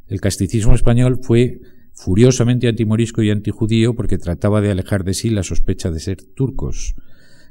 El 0.07 0.21
casticismo 0.21 0.75
español 0.75 1.19
fue 1.23 1.61
furiosamente 1.95 2.69
antimorisco 2.69 3.23
y 3.23 3.31
antijudío 3.31 3.95
porque 3.95 4.19
trataba 4.19 4.61
de 4.61 4.71
alejar 4.71 5.03
de 5.03 5.15
sí 5.15 5.31
la 5.31 5.43
sospecha 5.43 5.91
de 5.91 5.99
ser 5.99 6.19
turcos, 6.23 6.95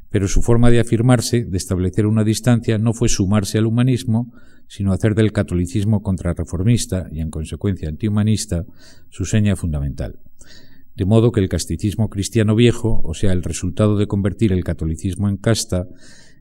pero 0.10 0.28
su 0.28 0.44
forma 0.44 0.70
de 0.70 0.80
afirmarse, 0.80 1.44
de 1.44 1.58
establecer 1.58 2.06
una 2.06 2.24
distancia, 2.24 2.78
no 2.78 2.94
fue 2.94 3.10
sumarse 3.10 3.58
al 3.58 3.66
humanismo, 3.66 4.32
sino 4.68 4.94
hacer 4.94 5.16
del 5.16 5.34
catolicismo 5.34 6.02
contrarreformista 6.02 7.08
y 7.12 7.22
en 7.22 7.32
consecuencia 7.32 7.90
antihumanista 7.90 8.66
su 9.10 9.26
seña 9.26 9.56
fundamental. 9.56 10.20
De 10.96 11.06
modo 11.06 11.32
que 11.32 11.42
el 11.42 11.50
casticismo 11.50 12.10
cristiano 12.10 12.56
viejo, 12.56 13.02
o 13.04 13.14
sea, 13.16 13.34
el 13.34 13.44
resultado 13.44 13.98
de 13.98 14.08
convertir 14.08 14.54
el 14.54 14.64
catolicismo 14.64 15.28
en 15.28 15.38
casta, 15.38 15.88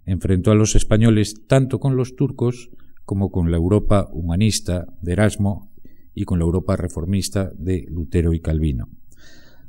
enfrentó 0.07 0.51
a 0.51 0.55
los 0.55 0.75
españoles 0.75 1.47
tanto 1.47 1.81
con 1.81 1.97
los 1.97 2.17
turcos 2.17 2.71
como 3.05 3.31
con 3.31 3.51
la 3.51 3.57
Europa 3.57 4.09
humanista 4.13 4.87
de 5.01 5.13
Erasmo 5.13 5.71
y 6.15 6.25
con 6.25 6.39
la 6.39 6.45
Europa 6.45 6.77
reformista 6.77 7.51
de 7.57 7.87
Lutero 7.89 8.33
y 8.33 8.41
Calvino. 8.41 8.89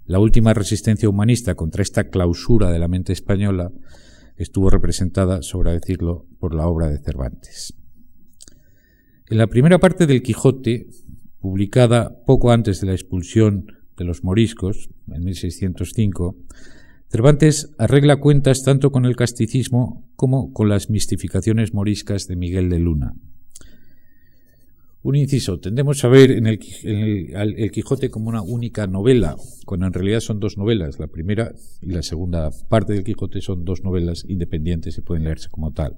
La 0.06 0.19
última 0.19 0.54
resistencia 0.54 1.10
humanista 1.10 1.56
contra 1.56 1.82
esta 1.82 2.10
clausura 2.10 2.71
de 2.71 2.80
la 2.80 2.88
mente 2.88 3.12
española 3.12 3.71
estuvo 4.38 4.69
representada, 4.69 5.41
sobre 5.41 5.71
decirlo, 5.71 6.28
por 6.39 6.54
la 6.54 6.67
obra 6.67 6.89
de 6.89 7.00
Cervantes. 7.00 7.74
En 9.28 9.38
la 9.38 9.48
primera 9.48 9.80
parte 9.80 10.06
del 10.06 10.21
Quijote, 10.21 10.88
publicada 11.39 12.24
poco 12.26 12.52
antes 12.52 12.80
de 12.82 12.88
la 12.88 12.93
expulsión 12.93 13.65
de 13.98 14.06
los 14.06 14.24
moriscos, 14.24 14.89
en 15.08 15.24
1605, 15.24 16.36
Cervantes 17.08 17.74
arregla 17.78 18.17
cuentas 18.17 18.63
tanto 18.63 18.91
con 18.91 19.06
el 19.06 19.15
casticismo 19.15 20.05
como 20.15 20.54
con 20.54 20.69
las 20.69 20.89
mistificaciones 20.89 21.73
moriscas 21.73 22.28
de 22.28 22.36
Miguel 22.36 22.69
de 22.69 22.80
Luna. 22.80 23.13
Un 25.06 25.15
inciso, 25.15 25.60
tendemos 25.60 26.04
a 26.04 26.08
ver 26.08 26.32
en 26.32 26.47
el, 26.47 26.60
el, 26.84 27.69
Quijote 27.71 28.10
como 28.10 28.28
una 28.28 28.41
única 28.41 28.88
novela, 28.88 29.36
cuando 29.63 29.86
en 29.86 29.93
realidad 29.93 30.19
son 30.19 30.39
dos 30.39 30.58
novelas. 30.58 30.97
La 30.97 31.06
primera 31.06 31.54
y 31.80 31.91
la 31.91 32.01
segunda 32.01 32.49
parte 32.69 32.93
del 32.93 33.04
Quijote 33.04 33.39
son 33.39 33.65
dos 33.65 33.84
novelas 33.84 34.25
independientes 34.28 34.97
y 34.97 35.01
pueden 35.01 35.25
leerse 35.25 35.49
como 35.49 35.73
tal. 35.73 35.95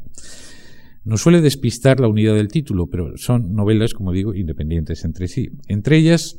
Nos 1.06 1.22
suele 1.22 1.40
despistar 1.40 2.02
la 2.02 2.10
unidad 2.10 2.36
del 2.36 2.50
título, 2.50 2.88
pero 2.88 3.16
son 3.16 3.54
novelas, 3.54 3.94
como 3.94 4.12
digo, 4.12 4.36
independientes 4.36 5.06
entre 5.06 5.30
sí. 5.30 5.52
Entre 5.70 5.96
ellas, 5.96 6.38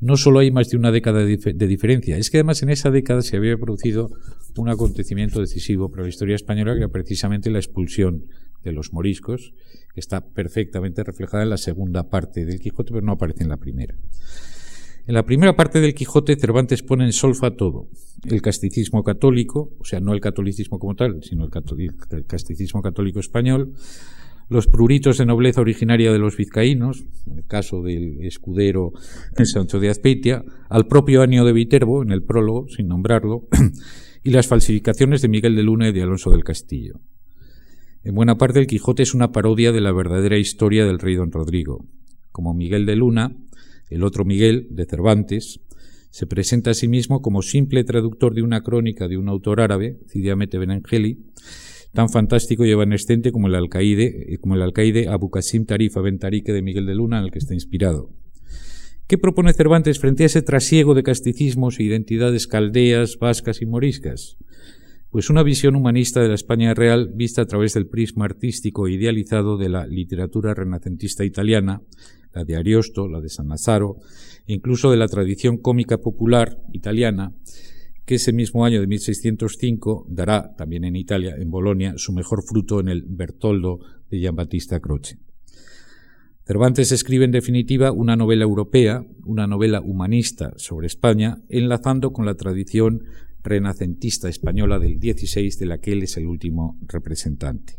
no 0.00 0.16
solo 0.16 0.38
hay 0.38 0.50
más 0.50 0.68
de 0.70 0.76
una 0.76 0.92
década 0.92 1.24
de, 1.24 1.66
diferencia, 1.66 2.16
es 2.16 2.30
que 2.30 2.38
además 2.38 2.62
en 2.62 2.70
esa 2.70 2.90
década 2.90 3.22
se 3.22 3.36
había 3.36 3.56
producido 3.56 4.10
un 4.56 4.68
acontecimiento 4.68 5.40
decisivo 5.40 5.90
para 5.90 6.02
la 6.02 6.08
historia 6.08 6.36
española, 6.36 6.74
que 6.74 6.80
era 6.80 6.88
precisamente 6.88 7.50
la 7.50 7.58
expulsión 7.58 8.26
de 8.62 8.72
los 8.72 8.92
moriscos, 8.92 9.54
que 9.94 10.00
está 10.00 10.20
perfectamente 10.20 11.02
reflejada 11.04 11.42
en 11.42 11.50
la 11.50 11.56
segunda 11.56 12.10
parte 12.10 12.44
del 12.44 12.60
Quijote, 12.60 12.92
pero 12.92 13.04
no 13.04 13.12
aparece 13.12 13.42
en 13.42 13.48
la 13.48 13.56
primera. 13.56 13.94
En 15.08 15.14
la 15.14 15.24
primera 15.24 15.56
parte 15.56 15.80
del 15.80 15.94
Quijote, 15.94 16.36
Cervantes 16.36 16.82
pone 16.82 17.06
en 17.06 17.14
solfa 17.14 17.52
todo. 17.52 17.88
El 18.26 18.42
casticismo 18.42 19.02
católico, 19.02 19.72
o 19.78 19.84
sea, 19.86 20.00
no 20.00 20.12
el 20.12 20.20
catolicismo 20.20 20.78
como 20.78 20.96
tal, 20.96 21.22
sino 21.22 21.44
el, 21.46 22.26
casticismo 22.26 22.82
católico 22.82 23.18
español, 23.18 23.72
los 24.48 24.66
pruritos 24.66 25.18
de 25.18 25.26
nobleza 25.26 25.60
originaria 25.60 26.10
de 26.10 26.18
los 26.18 26.36
vizcaínos, 26.36 27.04
el 27.34 27.44
caso 27.46 27.82
del 27.82 28.24
escudero 28.24 28.92
Sancho 29.44 29.78
de 29.78 29.90
Azpeitia, 29.90 30.44
al 30.70 30.86
propio 30.86 31.22
Anio 31.22 31.44
de 31.44 31.52
Viterbo, 31.52 32.02
en 32.02 32.10
el 32.10 32.22
prólogo, 32.22 32.66
sin 32.68 32.88
nombrarlo, 32.88 33.46
y 34.24 34.30
las 34.30 34.46
falsificaciones 34.46 35.22
de 35.22 35.28
Miguel 35.28 35.54
de 35.54 35.62
Luna 35.62 35.88
y 35.88 35.92
de 35.92 36.02
Alonso 36.02 36.30
del 36.30 36.44
Castillo. 36.44 37.00
En 38.04 38.14
buena 38.14 38.38
parte 38.38 38.58
el 38.58 38.66
Quijote 38.66 39.02
es 39.02 39.14
una 39.14 39.32
parodia 39.32 39.70
de 39.70 39.80
la 39.80 39.92
verdadera 39.92 40.38
historia 40.38 40.86
del 40.86 40.98
rey 40.98 41.14
don 41.16 41.30
Rodrigo. 41.30 41.86
Como 42.32 42.54
Miguel 42.54 42.86
de 42.86 42.96
Luna, 42.96 43.36
el 43.90 44.02
otro 44.02 44.24
Miguel, 44.24 44.68
de 44.70 44.86
Cervantes, 44.86 45.60
se 46.10 46.26
presenta 46.26 46.70
a 46.70 46.74
sí 46.74 46.88
mismo 46.88 47.20
como 47.20 47.42
simple 47.42 47.84
traductor 47.84 48.34
de 48.34 48.42
una 48.42 48.62
crónica 48.62 49.08
de 49.08 49.18
un 49.18 49.28
autor 49.28 49.60
árabe, 49.60 49.98
Cidiamete 50.08 50.58
Benengeli, 50.58 51.26
tan 51.92 52.08
fantástico 52.08 52.64
y 52.64 52.70
evanescente 52.70 53.32
como 53.32 53.48
el 53.48 53.54
alcaide, 53.54 54.34
eh, 54.34 54.38
como 54.38 54.54
el 54.54 54.62
alcaide 54.62 55.08
Abu 55.08 55.30
Qasim 55.30 55.64
Tarif 55.66 55.94
de 55.94 56.62
Miguel 56.62 56.86
de 56.86 56.94
Luna, 56.94 57.18
en 57.18 57.24
el 57.24 57.30
que 57.30 57.38
está 57.38 57.54
inspirado. 57.54 58.10
¿Qué 59.06 59.16
propone 59.16 59.54
Cervantes 59.54 59.98
frente 59.98 60.24
a 60.24 60.26
ese 60.26 60.42
trasiego 60.42 60.94
de 60.94 61.02
casticismos 61.02 61.80
e 61.80 61.84
identidades 61.84 62.46
caldeas, 62.46 63.16
vascas 63.18 63.62
y 63.62 63.66
moriscas? 63.66 64.36
Pues 65.10 65.30
una 65.30 65.42
visión 65.42 65.76
humanista 65.76 66.20
de 66.20 66.28
la 66.28 66.34
España 66.34 66.74
real 66.74 67.10
vista 67.14 67.40
a 67.40 67.46
través 67.46 67.72
del 67.72 67.86
prisma 67.86 68.26
artístico 68.26 68.86
e 68.86 68.92
idealizado 68.92 69.56
de 69.56 69.70
la 69.70 69.86
literatura 69.86 70.52
renacentista 70.52 71.24
italiana, 71.24 71.80
la 72.34 72.44
de 72.44 72.56
Ariosto, 72.56 73.08
la 73.08 73.22
de 73.22 73.30
San 73.30 73.48
Nazaro, 73.48 73.96
e 74.46 74.52
incluso 74.52 74.90
de 74.90 74.98
la 74.98 75.08
tradición 75.08 75.56
cómica 75.56 75.96
popular 75.96 76.58
italiana, 76.74 77.32
que 78.08 78.14
ese 78.14 78.32
mismo 78.32 78.64
año 78.64 78.80
de 78.80 78.86
1605 78.86 80.06
dará, 80.08 80.54
también 80.56 80.84
en 80.84 80.96
Italia, 80.96 81.36
en 81.38 81.50
Bolonia, 81.50 81.92
su 81.98 82.14
mejor 82.14 82.42
fruto 82.42 82.80
en 82.80 82.88
el 82.88 83.04
Bertoldo 83.06 83.80
de 84.10 84.18
Giambattista 84.18 84.80
Croce. 84.80 85.18
Cervantes 86.46 86.90
escribe 86.90 87.26
en 87.26 87.32
definitiva 87.32 87.92
una 87.92 88.16
novela 88.16 88.44
europea, 88.44 89.04
una 89.26 89.46
novela 89.46 89.82
humanista 89.82 90.54
sobre 90.56 90.86
España, 90.86 91.42
enlazando 91.50 92.14
con 92.14 92.24
la 92.24 92.34
tradición 92.34 93.02
renacentista 93.44 94.30
española 94.30 94.78
del 94.78 94.98
XVI 94.98 95.50
de 95.58 95.66
la 95.66 95.76
que 95.76 95.92
él 95.92 96.02
es 96.02 96.16
el 96.16 96.28
último 96.28 96.78
representante. 96.86 97.76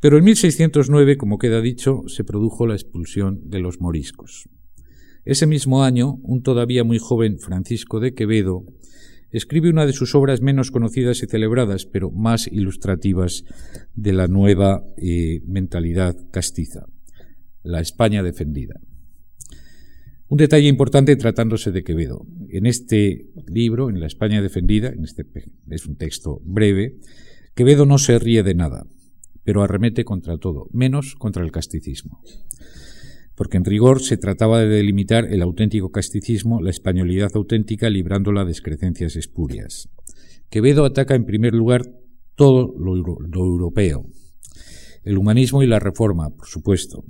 Pero 0.00 0.18
en 0.18 0.24
1609, 0.24 1.16
como 1.16 1.38
queda 1.38 1.62
dicho, 1.62 2.02
se 2.08 2.24
produjo 2.24 2.66
la 2.66 2.74
expulsión 2.74 3.40
de 3.48 3.60
los 3.60 3.80
moriscos. 3.80 4.50
Ese 5.24 5.46
mismo 5.46 5.84
año, 5.84 6.14
un 6.22 6.42
todavía 6.42 6.82
muy 6.82 6.98
joven 6.98 7.38
Francisco 7.38 8.00
de 8.00 8.14
Quevedo 8.14 8.64
escribe 9.30 9.70
una 9.70 9.86
de 9.86 9.92
sus 9.92 10.14
obras 10.14 10.40
menos 10.40 10.70
conocidas 10.70 11.22
y 11.22 11.26
celebradas, 11.26 11.84
pero 11.84 12.10
más 12.10 12.46
ilustrativas 12.46 13.44
de 13.94 14.12
la 14.12 14.28
nueva 14.28 14.82
eh, 14.96 15.40
mentalidad 15.46 16.16
castiza, 16.30 16.86
la 17.62 17.80
España 17.80 18.22
defendida. 18.22 18.80
Un 20.26 20.38
detalle 20.38 20.68
importante 20.68 21.14
tratándose 21.16 21.70
de 21.70 21.82
Quevedo. 21.82 22.26
En 22.48 22.64
este 22.64 23.26
libro, 23.46 23.90
en 23.90 24.00
La 24.00 24.06
España 24.06 24.40
defendida, 24.40 24.88
en 24.88 25.04
este, 25.04 25.26
es 25.68 25.86
un 25.86 25.96
texto 25.96 26.40
breve, 26.44 26.96
Quevedo 27.54 27.84
no 27.84 27.98
se 27.98 28.18
ríe 28.18 28.42
de 28.42 28.54
nada, 28.54 28.86
pero 29.44 29.62
arremete 29.62 30.04
contra 30.04 30.38
todo, 30.38 30.68
menos 30.72 31.14
contra 31.14 31.44
el 31.44 31.52
casticismo 31.52 32.22
porque 33.40 33.56
en 33.56 33.64
rigor 33.64 34.02
se 34.02 34.18
trataba 34.18 34.60
de 34.60 34.68
delimitar 34.68 35.24
el 35.32 35.40
auténtico 35.40 35.90
casticismo, 35.90 36.60
la 36.60 36.68
españolidad 36.68 37.30
auténtica, 37.32 37.88
librándola 37.88 38.44
de 38.44 38.50
excrecencias 38.50 39.16
espurias. 39.16 39.88
Quevedo 40.50 40.84
ataca 40.84 41.14
en 41.14 41.24
primer 41.24 41.54
lugar 41.54 41.90
todo 42.34 42.74
lo, 42.78 42.94
europeo, 43.32 44.04
el 45.04 45.16
humanismo 45.16 45.62
y 45.62 45.66
la 45.66 45.78
reforma, 45.78 46.28
por 46.28 46.48
supuesto. 46.48 47.02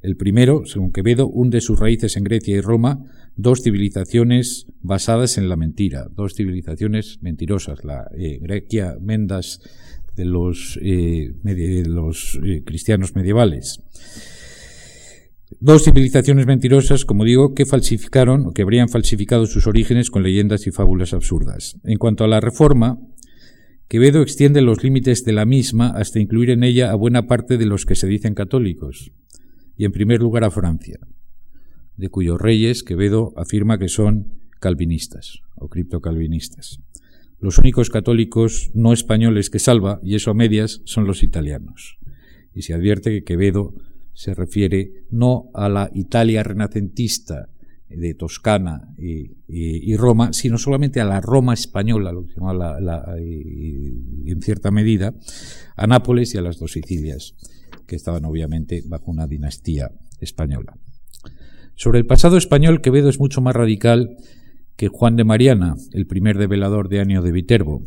El 0.00 0.16
primero, 0.16 0.64
según 0.64 0.92
Quevedo, 0.92 1.28
hunde 1.28 1.60
sus 1.60 1.78
raíces 1.78 2.16
en 2.16 2.24
Grecia 2.24 2.56
y 2.56 2.62
Roma, 2.62 3.04
dos 3.36 3.62
civilizaciones 3.62 4.68
basadas 4.80 5.36
en 5.36 5.50
la 5.50 5.56
mentira, 5.56 6.06
dos 6.10 6.32
civilizaciones 6.32 7.18
mentirosas, 7.20 7.84
la 7.84 8.08
eh, 8.16 8.38
Grecia 8.40 8.96
mendas 8.98 9.60
de 10.16 10.24
los, 10.24 10.78
eh, 10.80 11.34
eh, 11.44 12.62
cristianos 12.64 13.14
medievales 13.14 13.82
Dos 15.60 15.84
civilizaciones 15.84 16.46
mentirosas, 16.46 17.04
como 17.04 17.24
digo, 17.24 17.54
que 17.54 17.66
falsificaron 17.66 18.46
o 18.46 18.52
que 18.52 18.62
habrían 18.62 18.88
falsificado 18.88 19.46
sus 19.46 19.68
orígenes 19.68 20.10
con 20.10 20.24
leyendas 20.24 20.66
y 20.66 20.72
fábulas 20.72 21.14
absurdas. 21.14 21.78
En 21.84 21.98
cuanto 21.98 22.24
a 22.24 22.28
la 22.28 22.40
reforma, 22.40 22.98
Quevedo 23.88 24.22
extiende 24.22 24.60
los 24.60 24.82
límites 24.82 25.24
de 25.24 25.32
la 25.32 25.44
misma 25.44 25.90
hasta 25.90 26.18
incluir 26.18 26.50
en 26.50 26.64
ella 26.64 26.90
a 26.90 26.96
buena 26.96 27.28
parte 27.28 27.58
de 27.58 27.66
los 27.66 27.86
que 27.86 27.94
se 27.94 28.08
dicen 28.08 28.34
católicos, 28.34 29.12
y 29.76 29.84
en 29.84 29.92
primer 29.92 30.20
lugar 30.20 30.42
a 30.42 30.50
Francia, 30.50 30.98
de 31.96 32.08
cuyos 32.08 32.40
reyes 32.40 32.82
Quevedo 32.82 33.32
afirma 33.36 33.78
que 33.78 33.88
son 33.88 34.32
calvinistas 34.58 35.42
o 35.54 35.68
criptocalvinistas. 35.68 36.80
Los 37.38 37.58
únicos 37.58 37.90
católicos 37.90 38.72
no 38.74 38.92
españoles 38.92 39.48
que 39.50 39.60
salva, 39.60 40.00
y 40.02 40.16
eso 40.16 40.32
a 40.32 40.34
medias, 40.34 40.80
son 40.84 41.06
los 41.06 41.22
italianos 41.22 41.98
y 42.56 42.62
se 42.62 42.72
advierte 42.72 43.10
que 43.10 43.22
Quevedo 43.22 43.74
se 44.16 44.32
refiere 44.32 45.04
no 45.10 45.50
a 45.52 45.68
la 45.68 45.90
Italia 45.92 46.42
renacentista 46.42 47.50
de 47.88 48.14
Toscana 48.14 48.88
y, 48.96 49.94
Roma, 49.96 50.32
sino 50.32 50.56
solamente 50.56 51.00
a 51.00 51.04
la 51.04 51.20
Roma 51.20 51.52
española, 51.52 52.12
lo 52.12 52.24
que 52.24 52.32
se 52.32 52.40
en 52.40 54.42
cierta 54.42 54.70
medida, 54.70 55.14
a 55.76 55.86
Nápoles 55.86 56.34
y 56.34 56.38
a 56.38 56.40
las 56.40 56.58
dos 56.58 56.72
Sicilias, 56.72 57.34
que 57.86 57.94
estaban 57.94 58.24
obviamente 58.24 58.82
bajo 58.86 59.10
una 59.10 59.26
dinastía 59.26 59.90
española. 60.18 60.78
Sobre 61.74 61.98
el 61.98 62.06
pasado 62.06 62.38
español, 62.38 62.80
Quevedo 62.80 63.10
es 63.10 63.20
mucho 63.20 63.42
más 63.42 63.54
radical 63.54 64.16
que 64.76 64.88
Juan 64.88 65.16
de 65.16 65.24
Mariana, 65.24 65.74
el 65.92 66.06
primer 66.06 66.38
develador 66.38 66.88
de 66.88 67.00
Año 67.00 67.20
de 67.20 67.32
Viterbo. 67.32 67.82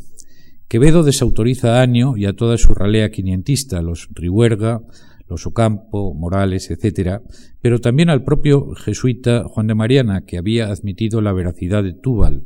Quevedo 0.68 1.02
desautoriza 1.02 1.80
a 1.80 1.82
Año 1.82 2.16
y 2.16 2.26
a 2.26 2.34
toda 2.34 2.60
su 2.60 2.76
ralea 2.76 3.10
quinientista, 3.10 3.82
los 3.82 4.10
Rihuerga, 4.14 4.84
los 5.30 5.46
Ocampo, 5.46 6.14
Morales, 6.14 6.72
etc., 6.72 7.22
pero 7.62 7.80
también 7.80 8.10
al 8.10 8.24
propio 8.24 8.74
jesuita 8.74 9.44
Juan 9.46 9.68
de 9.68 9.76
Mariana, 9.76 10.26
que 10.26 10.38
había 10.38 10.68
admitido 10.68 11.22
la 11.22 11.34
veracidad 11.34 11.84
de 11.84 11.94
Túbal, 11.94 12.46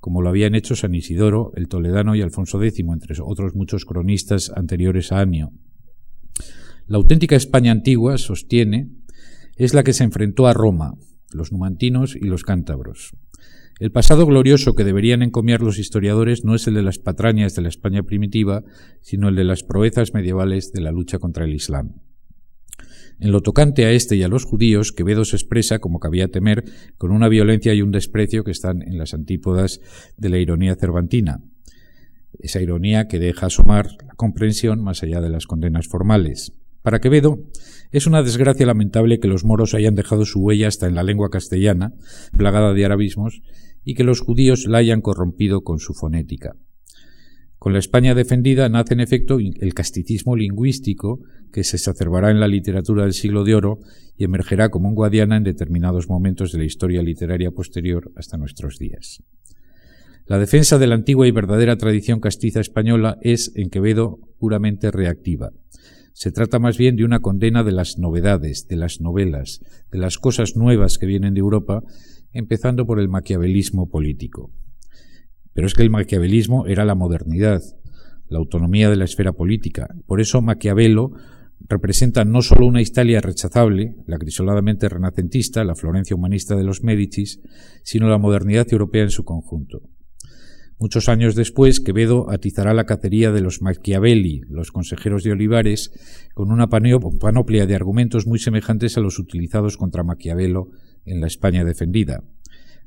como 0.00 0.20
lo 0.20 0.28
habían 0.28 0.54
hecho 0.54 0.76
San 0.76 0.94
Isidoro, 0.94 1.52
el 1.56 1.68
Toledano 1.68 2.14
y 2.14 2.20
Alfonso 2.20 2.62
X, 2.62 2.80
entre 2.80 3.16
otros 3.22 3.54
muchos 3.54 3.84
cronistas 3.86 4.52
anteriores 4.54 5.12
a 5.12 5.20
Anio. 5.20 5.52
La 6.86 6.98
auténtica 6.98 7.36
España 7.36 7.72
antigua, 7.72 8.18
sostiene, 8.18 8.90
es 9.56 9.72
la 9.72 9.82
que 9.82 9.94
se 9.94 10.04
enfrentó 10.04 10.46
a 10.46 10.52
Roma, 10.52 10.94
los 11.32 11.52
numantinos 11.52 12.16
y 12.16 12.26
los 12.26 12.42
cántabros. 12.42 13.12
El 13.80 13.90
pasado 13.90 14.26
glorioso 14.26 14.74
que 14.74 14.84
deberían 14.84 15.22
encomiar 15.22 15.60
los 15.60 15.78
historiadores 15.78 16.44
no 16.44 16.54
es 16.54 16.66
el 16.66 16.74
de 16.74 16.82
las 16.82 16.98
patrañas 16.98 17.54
de 17.54 17.62
la 17.62 17.68
España 17.68 18.02
primitiva, 18.02 18.62
sino 19.00 19.28
el 19.28 19.36
de 19.36 19.44
las 19.44 19.62
proezas 19.64 20.14
medievales 20.14 20.70
de 20.72 20.80
la 20.80 20.92
lucha 20.92 21.18
contra 21.18 21.44
el 21.44 21.54
Islam. 21.54 21.94
En 23.20 23.32
lo 23.32 23.40
tocante 23.42 23.84
a 23.84 23.92
este 23.92 24.16
y 24.16 24.22
a 24.22 24.28
los 24.28 24.44
judíos, 24.44 24.92
Quevedo 24.92 25.24
se 25.24 25.36
expresa, 25.36 25.78
como 25.78 26.00
cabía 26.00 26.28
temer, 26.28 26.64
con 26.98 27.12
una 27.12 27.28
violencia 27.28 27.72
y 27.74 27.82
un 27.82 27.92
desprecio 27.92 28.44
que 28.44 28.50
están 28.50 28.82
en 28.82 28.98
las 28.98 29.14
antípodas 29.14 29.80
de 30.16 30.28
la 30.28 30.38
ironía 30.38 30.74
cervantina. 30.74 31.40
Esa 32.40 32.60
ironía 32.60 33.06
que 33.06 33.18
deja 33.18 33.46
asomar 33.46 33.88
la 34.06 34.14
comprensión 34.16 34.82
más 34.82 35.02
allá 35.02 35.20
de 35.20 35.30
las 35.30 35.46
condenas 35.46 35.86
formales. 35.86 36.52
Para 36.82 37.00
Quevedo, 37.00 37.38
es 37.92 38.06
una 38.06 38.22
desgracia 38.22 38.66
lamentable 38.66 39.20
que 39.20 39.28
los 39.28 39.44
moros 39.44 39.72
hayan 39.72 39.94
dejado 39.94 40.26
su 40.26 40.40
huella 40.40 40.68
hasta 40.68 40.86
en 40.86 40.94
la 40.94 41.02
lengua 41.02 41.30
castellana, 41.30 41.94
plagada 42.36 42.74
de 42.74 42.84
arabismos, 42.84 43.40
y 43.84 43.94
que 43.94 44.04
los 44.04 44.20
judíos 44.20 44.66
la 44.66 44.78
hayan 44.78 45.00
corrompido 45.00 45.62
con 45.62 45.78
su 45.78 45.94
fonética. 45.94 46.56
Con 47.64 47.72
la 47.72 47.78
España 47.78 48.14
defendida 48.14 48.68
nace 48.68 48.92
en 48.92 49.00
efecto 49.00 49.38
el 49.38 49.72
casticismo 49.72 50.36
lingüístico 50.36 51.20
que 51.50 51.64
se 51.64 51.76
exacerbará 51.76 52.30
en 52.30 52.38
la 52.38 52.46
literatura 52.46 53.04
del 53.04 53.14
siglo 53.14 53.42
de 53.42 53.54
oro 53.54 53.78
y 54.18 54.24
emergerá 54.24 54.68
como 54.68 54.90
un 54.90 54.94
guadiana 54.94 55.38
en 55.38 55.44
determinados 55.44 56.10
momentos 56.10 56.52
de 56.52 56.58
la 56.58 56.64
historia 56.66 57.00
literaria 57.00 57.52
posterior 57.52 58.12
hasta 58.16 58.36
nuestros 58.36 58.76
días. 58.78 59.22
La 60.26 60.38
defensa 60.38 60.76
de 60.76 60.86
la 60.88 60.94
antigua 60.94 61.26
y 61.26 61.30
verdadera 61.30 61.78
tradición 61.78 62.20
castiza 62.20 62.60
española 62.60 63.16
es, 63.22 63.50
en 63.54 63.70
Quevedo, 63.70 64.18
puramente 64.38 64.90
reactiva. 64.90 65.50
Se 66.12 66.32
trata 66.32 66.58
más 66.58 66.76
bien 66.76 66.96
de 66.96 67.06
una 67.06 67.20
condena 67.20 67.64
de 67.64 67.72
las 67.72 67.96
novedades, 67.96 68.68
de 68.68 68.76
las 68.76 69.00
novelas, 69.00 69.60
de 69.90 69.96
las 69.96 70.18
cosas 70.18 70.54
nuevas 70.54 70.98
que 70.98 71.06
vienen 71.06 71.32
de 71.32 71.40
Europa, 71.40 71.82
empezando 72.30 72.84
por 72.84 73.00
el 73.00 73.08
maquiavelismo 73.08 73.88
político. 73.88 74.52
Pero 75.54 75.66
es 75.66 75.74
que 75.74 75.82
el 75.82 75.90
maquiavelismo 75.90 76.66
era 76.66 76.84
la 76.84 76.94
modernidad, 76.94 77.62
la 78.28 78.38
autonomía 78.38 78.90
de 78.90 78.96
la 78.96 79.04
esfera 79.04 79.32
política. 79.32 79.88
Por 80.06 80.20
eso 80.20 80.42
Maquiavelo 80.42 81.12
representa 81.68 82.24
no 82.24 82.42
solo 82.42 82.66
una 82.66 82.82
Italia 82.82 83.20
rechazable, 83.20 83.96
la 84.06 84.18
crisoladamente 84.18 84.88
renacentista, 84.88 85.64
la 85.64 85.76
Florencia 85.76 86.16
humanista 86.16 86.56
de 86.56 86.64
los 86.64 86.82
Médicis, 86.82 87.40
sino 87.82 88.08
la 88.08 88.18
modernidad 88.18 88.66
europea 88.70 89.04
en 89.04 89.10
su 89.10 89.24
conjunto. 89.24 89.82
Muchos 90.78 91.08
años 91.08 91.36
después, 91.36 91.80
Quevedo 91.80 92.30
atizará 92.30 92.74
la 92.74 92.84
cacería 92.84 93.30
de 93.30 93.40
los 93.40 93.62
Machiavelli, 93.62 94.40
los 94.48 94.72
consejeros 94.72 95.22
de 95.22 95.32
Olivares, 95.32 95.92
con 96.34 96.50
una 96.50 96.66
panoplia 96.68 97.66
de 97.66 97.74
argumentos 97.76 98.26
muy 98.26 98.40
semejantes 98.40 98.98
a 98.98 99.00
los 99.00 99.20
utilizados 99.20 99.76
contra 99.76 100.02
Maquiavelo 100.02 100.70
en 101.04 101.20
la 101.20 101.28
España 101.28 101.64
defendida. 101.64 102.24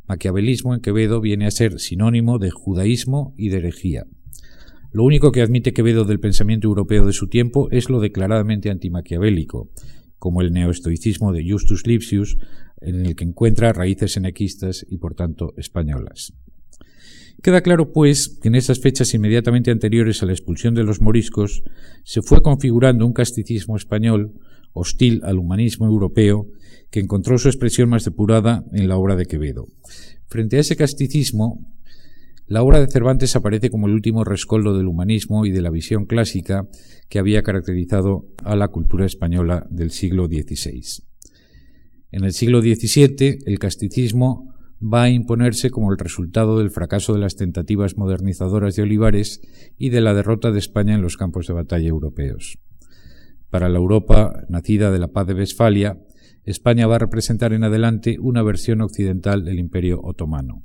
Maquiavelismo 0.08 0.74
en 0.74 0.82
Quevedo 0.82 1.20
viene 1.20 1.46
a 1.48 1.52
ser 1.52 1.80
sinónimo 1.80 2.40
de 2.40 2.50
judaísmo 2.50 3.34
y 3.38 3.50
de 3.50 3.58
herejía. 3.58 4.06
Lo 4.92 5.04
único 5.04 5.32
que 5.32 5.42
admite 5.42 5.74
Quevedo 5.74 6.06
del 6.06 6.20
pensamiento 6.20 6.68
europeo 6.68 7.06
de 7.06 7.14
su 7.14 7.28
tiempo 7.28 7.70
es 7.72 7.90
lo 7.90 8.00
declaradamente 8.00 8.70
antimaquiavélico, 8.70 9.70
como 10.18 10.42
el 10.42 10.52
neoestoicismo 10.52 11.34
de 11.34 11.46
Justus 11.50 11.86
Lipsius, 11.86 12.38
en 12.82 13.06
el 13.06 13.16
que 13.16 13.26
encuentra 13.26 13.74
raíces 13.74 14.18
enequistas 14.18 14.86
y 14.90 14.98
por 14.98 15.14
tanto 15.14 15.54
españolas. 15.58 16.34
Queda 17.44 17.62
claro, 17.62 17.92
pues, 17.92 18.40
que 18.42 18.48
en 18.48 18.56
esas 18.56 18.80
fechas 18.80 19.14
inmediatamente 19.14 19.72
anteriores 19.72 20.22
a 20.22 20.26
la 20.26 20.32
expulsión 20.32 20.74
de 20.74 20.84
los 20.84 21.02
moriscos 21.02 21.64
se 22.04 22.22
fue 22.22 22.42
configurando 22.42 23.06
un 23.06 23.14
casticismo 23.14 23.78
español 23.78 24.34
hostil 24.74 25.22
al 25.24 25.38
humanismo 25.38 25.88
europeo 25.88 26.48
que 26.90 27.00
encontró 27.00 27.38
su 27.38 27.48
expresión 27.48 27.90
más 27.90 28.06
depurada 28.06 28.66
en 28.74 28.88
la 28.88 28.98
obra 28.98 29.16
de 29.16 29.26
Quevedo. 29.26 29.68
Frente 30.28 30.58
a 30.58 30.60
ese 30.62 30.76
casticismo, 30.76 31.66
la 32.48 32.64
obra 32.64 32.80
de 32.80 32.88
Cervantes 32.88 33.36
aparece 33.36 33.70
como 33.70 33.88
el 33.88 33.94
último 33.94 34.24
rescoldo 34.24 34.78
del 34.78 34.88
humanismo 34.88 35.46
y 35.46 35.52
de 35.52 35.62
la 35.62 35.70
visión 35.70 36.06
clásica 36.06 36.68
que 37.10 37.20
había 37.20 37.44
caracterizado 37.44 38.26
a 38.44 38.56
la 38.56 38.70
cultura 38.70 39.06
española 39.06 39.68
del 39.70 39.92
siglo 39.92 40.28
XVI. 40.28 41.04
En 42.12 42.24
el 42.24 42.32
siglo 42.32 42.62
XVII, 42.62 43.40
el 43.46 43.60
casticismo 43.60 44.56
va 44.82 45.04
a 45.04 45.10
imponerse 45.10 45.70
como 45.70 45.92
el 45.92 45.98
resultado 45.98 46.60
del 46.60 46.70
fracaso 46.70 47.14
de 47.14 47.20
las 47.20 47.36
tentativas 47.36 47.98
modernizadoras 47.98 48.76
de 48.76 48.84
Olivares 48.84 49.42
y 49.78 49.90
de 49.90 50.02
la 50.02 50.14
derrota 50.14 50.52
de 50.52 50.60
España 50.60 50.96
en 50.96 51.02
los 51.02 51.18
campos 51.18 51.48
de 51.48 51.54
batalla 51.54 51.88
europeos. 51.88 52.60
Para 53.50 53.70
la 53.70 53.78
Europa 53.78 54.44
nacida 54.50 54.92
de 54.92 55.00
la 55.00 55.08
paz 55.08 55.28
de 55.28 55.34
Westfalia, 55.34 55.98
España 56.44 56.88
va 56.88 56.96
a 56.96 57.00
representar 57.00 57.54
en 57.54 57.64
adelante 57.64 58.18
una 58.20 58.44
versión 58.44 58.82
occidental 58.82 59.44
del 59.44 59.60
Imperio 59.60 60.00
otomano. 60.02 60.64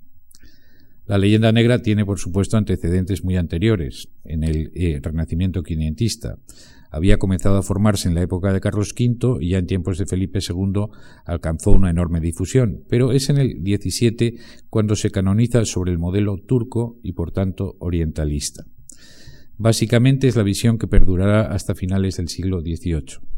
La 1.07 1.18
leyenda 1.18 1.51
negra 1.51 1.83
tiene, 1.83 2.05
por 2.05 2.18
supuesto, 2.18 2.57
antecedentes 2.57 3.25
muy 3.25 3.37
anteriores, 3.37 4.09
en 4.25 4.44
el 4.44 4.70
eh, 4.75 5.01
Renacimiento 5.03 5.62
quinientista. 5.62 6.38
Había 6.92 7.16
comenzado 7.16 7.57
a 7.57 7.62
formarse 7.62 8.07
en 8.07 8.14
la 8.14 8.22
época 8.22 8.52
de 8.52 8.61
Carlos 8.61 8.94
V 8.96 9.38
y 9.40 9.50
ya 9.50 9.59
en 9.59 9.66
tiempos 9.66 9.96
de 9.96 10.07
Felipe 10.07 10.40
II 10.46 10.88
alcanzó 11.24 11.70
una 11.70 11.88
enorme 11.88 12.20
difusión, 12.20 12.85
pero 12.88 13.12
es 13.12 13.31
en 13.31 13.38
el 13.38 13.62
XVII 13.62 14.38
cuando 14.68 14.94
se 14.94 15.11
canoniza 15.11 15.64
sobre 15.64 15.90
el 15.90 15.98
modelo 15.98 16.37
turco 16.37 17.00
y, 17.02 17.12
por 17.12 17.33
tanto, 17.33 17.76
orientalista. 17.78 18.64
Básicamente 19.57 20.28
es 20.28 20.37
la 20.37 20.42
visión 20.42 20.76
que 20.76 20.87
perdurará 20.87 21.52
hasta 21.52 21.74
finales 21.74 22.18
del 22.18 22.28
siglo 22.28 22.61
XVIII 22.61 23.33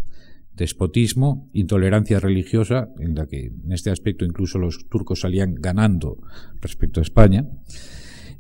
despotismo, 0.55 1.51
intolerancia 1.53 2.21
religiosa, 2.21 2.89
en 2.99 3.15
la 3.15 3.27
que 3.27 3.47
en 3.47 3.73
este 3.73 3.91
aspecto 3.91 4.25
incluso 4.25 4.59
los 4.59 4.87
turcos 4.89 5.21
salían 5.21 5.55
ganando 5.55 6.19
respecto 6.61 7.01
a 7.01 7.03
España, 7.03 7.47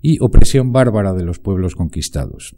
y 0.00 0.18
opresión 0.20 0.70
bárbara 0.70 1.12
de 1.14 1.24
los 1.24 1.38
pueblos 1.38 1.74
conquistados. 1.74 2.56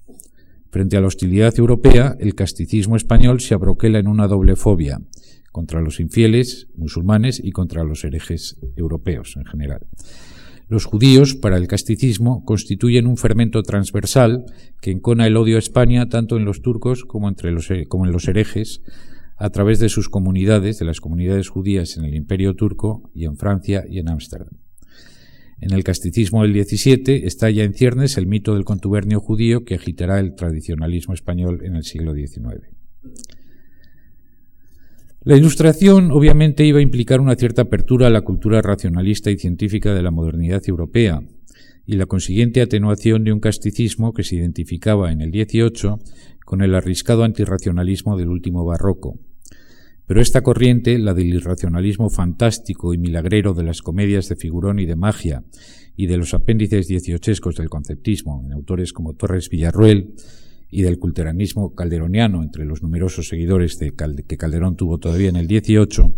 Frente 0.77 0.99
a 0.99 1.01
la 1.01 1.07
hostilidad 1.07 1.59
europea, 1.59 2.17
el 2.21 2.35
casticismo 2.35 2.97
español 2.97 3.41
se 3.41 3.55
abroquela 3.55 3.99
en 3.99 4.09
una 4.09 4.27
doble 4.27 4.57
fobia, 4.57 5.01
contra 5.51 5.81
los 5.81 6.01
infieles 6.01 6.69
musulmanes 6.77 7.41
y 7.43 7.51
contra 7.53 7.83
los 7.83 8.05
herejes 8.05 8.61
europeos 8.77 9.39
en 9.39 9.47
general. 9.47 9.87
Los 10.69 10.85
judíos, 10.85 11.35
para 11.35 11.57
el 11.57 11.67
casticismo, 11.67 12.45
constituyen 12.45 13.07
un 13.07 13.17
fermento 13.17 13.63
transversal 13.63 14.45
que 14.83 14.91
encona 14.91 15.27
el 15.27 15.39
odio 15.39 15.57
a 15.57 15.61
España 15.61 16.11
tanto 16.11 16.37
en 16.37 16.45
los 16.45 16.61
turcos 16.61 17.07
como, 17.07 17.31
entre 17.31 17.53
los, 17.53 17.71
como 17.89 18.05
en 18.05 18.13
los 18.13 18.29
herejes, 18.29 18.83
a 19.39 19.49
través 19.49 19.79
de 19.79 19.89
sus 19.89 20.11
comunidades, 20.11 20.79
de 20.79 20.85
las 20.85 21.01
comunidades 21.01 21.49
judías 21.49 21.97
en 21.97 22.05
el 22.05 22.15
Imperio 22.15 22.55
turco 22.55 23.11
y 23.15 23.25
en 23.25 23.39
Francia 23.39 23.87
y 23.89 23.99
en 23.99 24.11
Ámsterdam. 24.11 24.59
En 25.61 25.73
el 25.73 25.85
casticismo 25.85 26.43
del 26.43 26.53
XVII 26.53 27.27
está 27.27 27.51
ya 27.51 27.65
en 27.65 27.75
ciernes 27.75 28.19
el 28.19 28.27
mito 28.27 28.55
del 28.55 28.65
contubernio 28.65 29.21
judío 29.21 29.65
que 29.65 29.75
agitará 29.75 30.21
el 30.21 30.35
tradicionalismo 30.35 31.15
español 31.15 31.61
en 31.65 31.77
el 31.77 31.85
siglo 31.85 32.15
XIX. 32.15 32.77
La 35.23 35.37
ilustración 35.37 36.13
obviamente 36.13 36.65
iba 36.65 36.79
a 36.79 36.83
implicar 36.83 37.21
una 37.21 37.35
cierta 37.35 37.63
apertura 37.63 38.07
a 38.07 38.11
la 38.11 38.21
cultura 38.21 38.63
racionalista 38.63 39.31
y 39.31 39.39
científica 39.39 39.93
de 39.93 40.03
la 40.03 40.13
modernidad 40.13 40.63
europea 40.69 41.21
y 41.85 41.97
la 41.97 42.07
consiguiente 42.07 42.61
atenuación 42.61 43.25
de 43.25 43.33
un 43.33 43.41
casticismo 43.41 44.13
que 44.13 44.25
se 44.25 44.37
identificaba 44.37 45.11
en 45.11 45.23
el 45.23 45.31
XVIII 45.31 45.97
con 46.45 46.63
el 46.63 46.75
arriscado 46.75 47.25
antirracionalismo 47.25 48.17
del 48.17 48.29
último 48.29 48.65
barroco. 48.65 49.19
Pero 50.07 50.21
esta 50.21 50.43
corriente, 50.43 50.99
la 50.99 51.15
del 51.15 51.35
irracionalismo 51.35 52.11
fantástico 52.11 52.95
y 52.95 52.99
milagrero 52.99 53.55
de 53.55 53.65
las 53.65 53.83
comedias 53.83 54.29
de 54.29 54.37
figurón 54.37 54.79
y 54.79 54.87
de 54.87 54.97
magia, 54.97 55.43
y 55.97 56.07
de 56.07 56.17
los 56.17 56.35
apéndices 56.35 56.87
dieciochescos 56.87 57.57
del 57.57 57.69
conceptismo, 57.69 58.43
en 58.45 58.53
autores 58.53 58.93
como 58.93 59.15
Torres 59.15 59.49
Villarruel, 59.49 60.15
y 60.71 60.83
del 60.83 60.99
culteranismo 60.99 61.75
calderoniano 61.75 62.43
entre 62.43 62.65
los 62.65 62.83
numerosos 62.83 63.29
seguidores 63.29 63.79
de 63.79 63.95
que 63.95 64.37
Calderón 64.37 64.77
tuvo 64.77 64.99
todavía 64.99 65.29
en 65.29 65.37
el 65.37 65.47
18, 65.47 66.13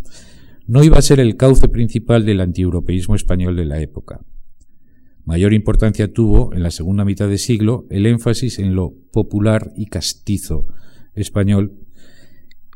no 0.66 0.84
iba 0.84 0.98
a 0.98 1.02
ser 1.02 1.20
el 1.20 1.36
cauce 1.36 1.68
principal 1.68 2.24
del 2.24 2.40
antieuropeísmo 2.40 3.14
español 3.14 3.56
de 3.56 3.64
la 3.64 3.80
época. 3.80 4.20
Mayor 5.24 5.52
importancia 5.52 6.12
tuvo, 6.12 6.54
en 6.54 6.62
la 6.62 6.70
segunda 6.70 7.04
mitad 7.04 7.28
de 7.28 7.38
siglo, 7.38 7.86
el 7.90 8.06
énfasis 8.06 8.58
en 8.58 8.74
lo 8.74 8.94
popular 9.12 9.72
y 9.76 9.86
castizo 9.86 10.66
español. 11.14 11.86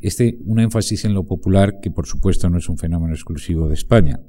Este, 0.02 0.36
un 0.44 0.58
énfasis 0.58 1.04
en 1.04 1.14
lo 1.14 1.24
popular 1.24 1.78
que, 1.80 1.92
por 1.92 2.06
supuesto, 2.06 2.50
no 2.50 2.58
es 2.58 2.68
un 2.68 2.76
fenómeno 2.76 3.14
exclusivo 3.14 3.68
de 3.68 3.74
España. 3.74 4.20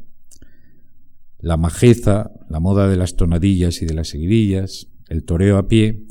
La 1.39 1.57
majeza, 1.57 2.31
la 2.47 2.59
moda 2.59 2.87
de 2.87 2.95
las 2.95 3.15
tonadillas 3.15 3.81
y 3.81 3.87
de 3.87 3.95
las 3.95 4.09
seguidillas, 4.09 4.87
el 5.09 5.23
toreo 5.23 5.57
a 5.57 5.67
pie, 5.67 6.05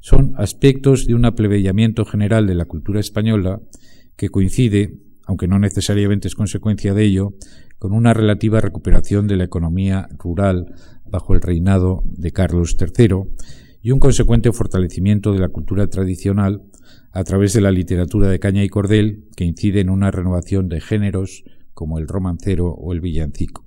son 0.00 0.34
aspectos 0.36 1.06
de 1.06 1.14
un 1.14 1.24
aplebeyamiento 1.24 2.04
general 2.04 2.48
de 2.48 2.56
la 2.56 2.64
cultura 2.64 2.98
española 2.98 3.62
que 4.16 4.30
coincide, 4.30 4.98
aunque 5.26 5.46
no 5.46 5.60
necesariamente 5.60 6.26
es 6.26 6.34
consecuencia 6.34 6.92
de 6.92 7.04
ello, 7.04 7.34
con 7.78 7.92
una 7.92 8.14
relativa 8.14 8.60
recuperación 8.60 9.28
de 9.28 9.36
la 9.36 9.44
economía 9.44 10.08
rural 10.18 10.74
bajo 11.06 11.34
el 11.34 11.40
reinado 11.40 12.02
de 12.04 12.32
Carlos 12.32 12.76
III 12.80 13.14
y 13.80 13.92
un 13.92 14.00
consecuente 14.00 14.52
fortalecimiento 14.52 15.32
de 15.32 15.38
la 15.38 15.50
cultura 15.50 15.86
tradicional 15.86 16.62
a 17.14 17.22
través 17.22 17.52
de 17.52 17.60
la 17.60 17.70
literatura 17.70 18.28
de 18.28 18.40
caña 18.40 18.64
y 18.64 18.68
cordel 18.68 19.28
que 19.36 19.44
incide 19.44 19.80
en 19.80 19.88
una 19.88 20.10
renovación 20.10 20.68
de 20.68 20.80
géneros 20.80 21.44
como 21.72 22.00
el 22.00 22.08
romancero 22.08 22.70
o 22.70 22.92
el 22.92 23.00
villancico. 23.00 23.64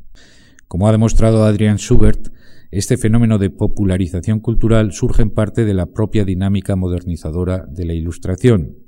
Como 0.68 0.90
ha 0.90 0.92
demostrado 0.92 1.46
Adrian 1.46 1.78
Schubert, 1.78 2.28
este 2.72 2.98
fenómeno 2.98 3.38
de 3.38 3.50
popularización 3.50 4.42
cultural 4.42 4.92
surge 4.92 5.22
en 5.22 5.30
parte 5.30 5.64
de 5.64 5.74
la 5.74 5.86
propia 5.86 6.26
dinámica 6.26 6.76
modernizadora 6.76 7.66
de 7.70 7.86
la 7.86 7.94
Ilustración. 7.94 8.80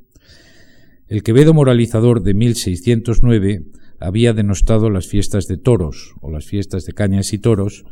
El 1.08 1.24
Quevedo 1.24 1.54
moralizador 1.54 2.22
de 2.22 2.34
1609 2.34 3.64
había 4.02 4.34
denostado 4.34 4.90
las 4.90 5.08
fiestas 5.08 5.48
de 5.48 5.56
toros 5.56 6.16
o 6.20 6.30
las 6.30 6.46
fiestas 6.46 6.84
de 6.84 6.92
cañas 6.92 7.32
y 7.32 7.40
toros 7.40 7.86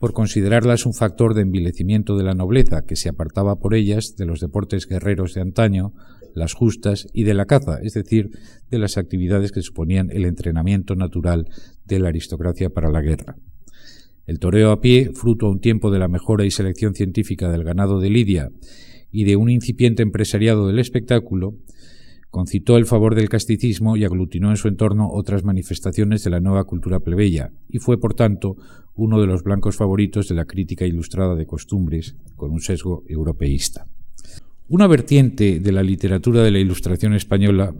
por 0.00 0.14
considerarlas 0.14 0.86
un 0.86 0.94
factor 0.94 1.34
de 1.34 1.42
envilecimiento 1.42 2.16
de 2.16 2.24
la 2.24 2.32
nobleza 2.32 2.86
que 2.86 2.96
se 2.96 3.10
apartaba 3.10 3.56
por 3.56 3.74
ellas 3.74 4.16
de 4.16 4.24
los 4.24 4.40
deportes 4.40 4.86
guerreros 4.86 5.34
de 5.34 5.42
antaño, 5.42 5.92
las 6.34 6.54
justas 6.54 7.06
y 7.12 7.24
de 7.24 7.34
la 7.34 7.44
caza, 7.44 7.78
es 7.82 7.92
decir, 7.92 8.30
de 8.70 8.78
las 8.78 8.96
actividades 8.96 9.52
que 9.52 9.60
suponían 9.60 10.10
el 10.10 10.24
entrenamiento 10.24 10.96
natural 10.96 11.50
de 11.84 11.98
la 11.98 12.08
aristocracia 12.08 12.70
para 12.70 12.90
la 12.90 13.02
guerra. 13.02 13.36
El 14.24 14.38
toreo 14.38 14.70
a 14.70 14.80
pie, 14.80 15.10
fruto 15.12 15.46
a 15.46 15.50
un 15.50 15.60
tiempo 15.60 15.90
de 15.90 15.98
la 15.98 16.08
mejora 16.08 16.46
y 16.46 16.50
selección 16.50 16.94
científica 16.94 17.50
del 17.50 17.62
ganado 17.62 18.00
de 18.00 18.08
Lidia 18.08 18.48
y 19.12 19.24
de 19.24 19.36
un 19.36 19.50
incipiente 19.50 20.02
empresariado 20.02 20.66
del 20.66 20.78
espectáculo, 20.78 21.56
concitó 22.30 22.76
el 22.76 22.86
favor 22.86 23.14
del 23.14 23.28
casticismo 23.28 23.96
y 23.96 24.04
aglutinó 24.04 24.50
en 24.50 24.56
su 24.56 24.68
entorno 24.68 25.10
otras 25.12 25.44
manifestaciones 25.44 26.22
de 26.22 26.30
la 26.30 26.40
nueva 26.40 26.64
cultura 26.64 27.00
plebeya, 27.00 27.52
y 27.68 27.78
fue, 27.78 27.98
por 27.98 28.14
tanto, 28.14 28.56
uno 28.94 29.20
de 29.20 29.26
los 29.26 29.42
blancos 29.42 29.76
favoritos 29.76 30.28
de 30.28 30.34
la 30.34 30.44
crítica 30.44 30.86
ilustrada 30.86 31.34
de 31.34 31.46
costumbres, 31.46 32.16
con 32.36 32.52
un 32.52 32.60
sesgo 32.60 33.04
europeísta. 33.08 33.86
Una 34.68 34.86
vertiente 34.86 35.58
de 35.58 35.72
la 35.72 35.82
literatura 35.82 36.42
de 36.42 36.52
la 36.52 36.60
Ilustración 36.60 37.14
española 37.14 37.74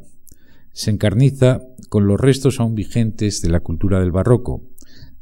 se 0.73 0.91
encarniza 0.91 1.63
con 1.89 2.07
los 2.07 2.21
restos 2.21 2.59
aún 2.59 2.75
vigentes 2.75 3.43
de 3.43 3.51
la 3.51 3.61
cultura 3.61 4.01
del 4.01 4.11
barroco, 4.11 4.63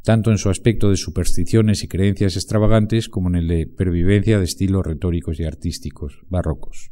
tanto 0.03 0.31
en 0.31 0.39
su 0.39 0.49
aspecto 0.49 0.89
de 0.89 0.97
supersticiones 0.97 1.85
y 1.85 1.89
creencias 1.89 2.37
extravagantes 2.37 3.11
como 3.11 3.29
en 3.29 3.35
el 3.35 3.49
de 3.49 3.66
pervivencia 3.66 4.39
de 4.39 4.45
estilos 4.45 4.87
retóricos 4.87 5.39
y 5.41 5.45
artísticos 5.45 6.20
barrocos. 6.31 6.89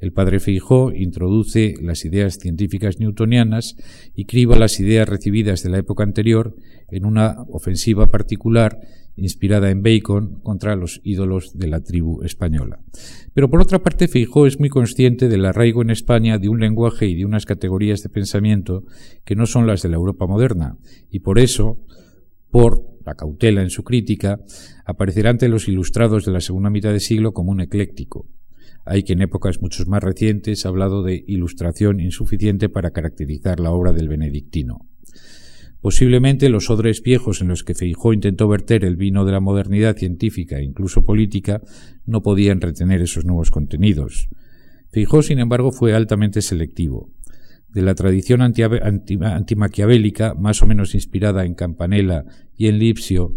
El 0.00 0.12
padre 0.12 0.40
Feijó 0.40 0.92
introduce 0.92 1.74
las 1.80 2.04
ideas 2.04 2.38
científicas 2.38 2.98
newtonianas 2.98 3.76
y 4.14 4.24
criba 4.24 4.56
las 4.56 4.80
ideas 4.80 5.08
recibidas 5.08 5.62
de 5.62 5.70
la 5.70 5.78
época 5.78 6.02
anterior 6.02 6.56
en 6.88 7.04
una 7.04 7.42
ofensiva 7.50 8.10
particular 8.10 8.80
inspirada 9.16 9.70
en 9.70 9.82
Bacon 9.82 10.40
contra 10.42 10.74
los 10.76 11.02
ídolos 11.04 11.58
de 11.58 11.68
la 11.68 11.80
tribu 11.82 12.22
española. 12.22 12.80
Pero 13.34 13.50
por 13.50 13.60
otra 13.60 13.80
parte, 13.80 14.08
Feijó 14.08 14.46
es 14.46 14.58
muy 14.58 14.70
consciente 14.70 15.28
del 15.28 15.44
arraigo 15.44 15.82
en 15.82 15.90
España 15.90 16.38
de 16.38 16.48
un 16.48 16.60
lenguaje 16.60 17.06
y 17.06 17.16
de 17.16 17.26
unas 17.26 17.44
categorías 17.44 18.02
de 18.02 18.08
pensamiento 18.08 18.84
que 19.24 19.36
no 19.36 19.46
son 19.46 19.66
las 19.66 19.82
de 19.82 19.90
la 19.90 19.96
Europa 19.96 20.26
moderna, 20.26 20.78
y 21.10 21.20
por 21.20 21.38
eso 21.38 21.78
por 22.50 22.90
la 23.04 23.14
cautela 23.14 23.62
en 23.62 23.70
su 23.70 23.84
crítica, 23.84 24.40
aparecerá 24.84 25.30
ante 25.30 25.48
los 25.48 25.68
ilustrados 25.68 26.24
de 26.24 26.32
la 26.32 26.40
segunda 26.40 26.70
mitad 26.70 26.92
de 26.92 27.00
siglo 27.00 27.32
como 27.32 27.50
un 27.52 27.60
ecléctico. 27.60 28.26
Hay 28.90 29.04
que 29.04 29.12
en 29.12 29.22
épocas 29.22 29.62
mucho 29.62 29.86
más 29.86 30.02
recientes 30.02 30.66
ha 30.66 30.68
hablado 30.68 31.04
de 31.04 31.22
ilustración 31.28 32.00
insuficiente 32.00 32.68
para 32.68 32.90
caracterizar 32.90 33.60
la 33.60 33.70
obra 33.70 33.92
del 33.92 34.08
benedictino. 34.08 34.84
Posiblemente 35.80 36.48
los 36.48 36.70
odres 36.70 37.00
viejos 37.00 37.40
en 37.40 37.46
los 37.46 37.62
que 37.62 37.76
Feijó 37.76 38.12
intentó 38.12 38.48
verter 38.48 38.84
el 38.84 38.96
vino 38.96 39.24
de 39.24 39.30
la 39.30 39.38
modernidad 39.38 39.96
científica 39.96 40.58
e 40.58 40.64
incluso 40.64 41.02
política 41.02 41.62
no 42.04 42.24
podían 42.24 42.60
retener 42.60 43.00
esos 43.00 43.24
nuevos 43.24 43.52
contenidos. 43.52 44.28
Feijó, 44.90 45.22
sin 45.22 45.38
embargo, 45.38 45.70
fue 45.70 45.94
altamente 45.94 46.42
selectivo 46.42 47.12
de 47.68 47.82
la 47.82 47.94
tradición 47.94 48.42
antimaquiavélica, 48.42 50.34
más 50.34 50.62
o 50.62 50.66
menos 50.66 50.96
inspirada 50.96 51.44
en 51.44 51.54
Campanella 51.54 52.24
y 52.56 52.66
en 52.66 52.80
Lipsio, 52.80 53.36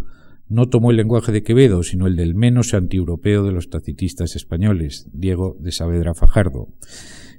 no 0.50 0.70
tomó 0.70 0.92
el 0.92 0.98
lenguaje 0.98 1.32
de 1.32 1.44
Quevedo, 1.44 1.84
sino 1.84 2.08
el 2.08 2.16
del 2.16 2.36
menos 2.36 2.74
antieuropeo 2.74 3.44
de 3.44 3.52
los 3.52 3.70
tacitistas 3.70 4.36
españoles, 4.36 5.08
Diego 5.14 5.58
de 5.60 5.72
Saavedra 5.72 6.14
Fajardo. 6.14 6.70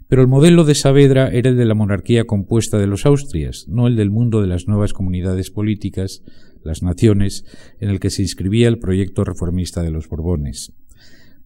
Pero 0.08 0.22
el 0.22 0.28
modelo 0.28 0.64
de 0.64 0.74
Saavedra 0.74 1.28
era 1.28 1.50
el 1.50 1.56
de 1.56 1.64
la 1.64 1.74
monarquía 1.74 2.24
compuesta 2.24 2.78
de 2.78 2.86
los 2.86 3.06
Austrias, 3.06 3.66
no 3.68 3.86
el 3.86 3.96
del 3.96 4.10
mundo 4.10 4.40
de 4.40 4.48
las 4.48 4.68
nuevas 4.68 4.92
comunidades 4.92 5.50
políticas, 5.50 6.22
las 6.62 6.82
naciones, 6.82 7.44
en 7.80 7.90
el 7.90 8.00
que 8.00 8.10
se 8.10 8.22
inscribía 8.22 8.68
el 8.68 8.78
proyecto 8.78 9.24
reformista 9.24 9.82
de 9.82 9.90
los 9.90 10.08
Borbones. 10.08 10.72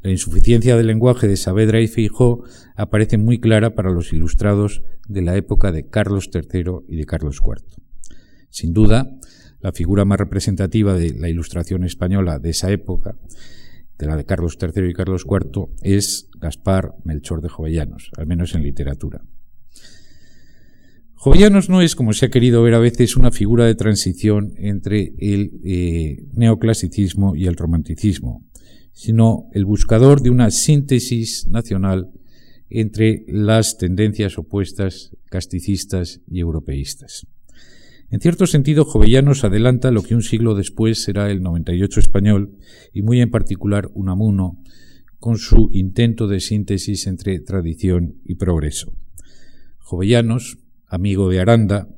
La 0.00 0.10
insuficiencia 0.10 0.76
del 0.76 0.86
lenguaje 0.86 1.26
de 1.26 1.36
Saavedra 1.36 1.80
y 1.80 1.88
Feijó 1.88 2.44
aparece 2.76 3.18
muy 3.18 3.40
clara 3.40 3.74
para 3.74 3.90
los 3.90 4.12
ilustrados 4.12 4.82
de 5.08 5.22
la 5.22 5.36
época 5.36 5.72
de 5.72 5.88
Carlos 5.88 6.30
III 6.32 6.84
y 6.88 6.96
de 6.96 7.04
Carlos 7.04 7.40
IV. 7.44 7.64
Sin 8.48 8.72
duda, 8.72 9.10
la 9.60 9.72
figura 9.72 10.04
más 10.04 10.18
representativa 10.18 10.94
de 10.94 11.14
la 11.14 11.28
ilustración 11.28 11.84
española 11.84 12.38
de 12.38 12.50
esa 12.50 12.70
época, 12.70 13.16
de 13.98 14.06
la 14.06 14.16
de 14.16 14.24
Carlos 14.24 14.56
III 14.60 14.88
y 14.88 14.94
Carlos 14.94 15.26
IV, 15.28 15.68
es 15.82 16.28
Gaspar 16.40 16.94
Melchor 17.04 17.42
de 17.42 17.48
Jovellanos, 17.48 18.10
al 18.16 18.26
menos 18.26 18.54
en 18.54 18.62
literatura. 18.62 19.22
Jovellanos 21.14 21.68
no 21.68 21.82
es, 21.82 21.96
como 21.96 22.12
se 22.12 22.26
ha 22.26 22.30
querido 22.30 22.62
ver 22.62 22.74
a 22.74 22.78
veces, 22.78 23.16
una 23.16 23.32
figura 23.32 23.66
de 23.66 23.74
transición 23.74 24.54
entre 24.56 25.14
el 25.18 25.60
eh, 25.64 26.24
neoclasicismo 26.34 27.34
y 27.34 27.46
el 27.46 27.56
romanticismo, 27.56 28.46
sino 28.92 29.48
el 29.52 29.64
buscador 29.64 30.22
de 30.22 30.30
una 30.30 30.52
síntesis 30.52 31.48
nacional 31.48 32.12
entre 32.70 33.24
las 33.26 33.78
tendencias 33.78 34.38
opuestas 34.38 35.16
casticistas 35.28 36.20
y 36.28 36.38
europeístas. 36.38 37.26
En 38.10 38.20
cierto 38.20 38.46
sentido, 38.46 38.86
Jovellanos 38.86 39.44
adelanta 39.44 39.90
lo 39.90 40.02
que 40.02 40.14
un 40.14 40.22
siglo 40.22 40.54
después 40.54 41.02
será 41.02 41.30
el 41.30 41.42
98 41.42 42.00
español 42.00 42.56
y 42.92 43.02
muy 43.02 43.20
en 43.20 43.30
particular 43.30 43.90
Unamuno, 43.92 44.62
con 45.18 45.36
su 45.36 45.68
intento 45.72 46.26
de 46.26 46.40
síntesis 46.40 47.06
entre 47.06 47.38
tradición 47.40 48.16
y 48.24 48.36
progreso. 48.36 48.94
Jovellanos, 49.78 50.58
amigo 50.86 51.28
de 51.28 51.40
Aranda, 51.40 51.88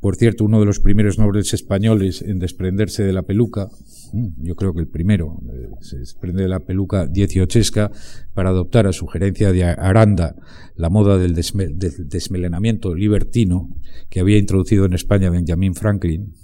por 0.00 0.16
cierto, 0.16 0.44
uno 0.44 0.60
de 0.60 0.66
los 0.66 0.78
primeros 0.78 1.18
nobles 1.18 1.54
españoles 1.54 2.22
en 2.22 2.38
desprenderse 2.38 3.02
de 3.02 3.12
la 3.12 3.22
peluca, 3.22 3.68
yo 4.12 4.54
creo 4.54 4.72
que 4.74 4.80
el 4.80 4.88
primero, 4.88 5.40
eh, 5.52 5.68
se 5.80 5.98
desprende 5.98 6.42
de 6.42 6.48
la 6.48 6.60
peluca 6.60 7.06
dieciochesca 7.06 7.90
para 8.34 8.50
adoptar 8.50 8.86
a 8.86 8.92
sugerencia 8.92 9.52
de 9.52 9.64
Aranda 9.64 10.36
la 10.74 10.90
moda 10.90 11.18
del, 11.18 11.34
desmelenamiento 11.34 12.94
libertino 12.94 13.76
que 14.08 14.20
había 14.20 14.38
introducido 14.38 14.84
en 14.84 14.94
España 14.94 15.30
Benjamin 15.30 15.74
Franklin, 15.74 16.34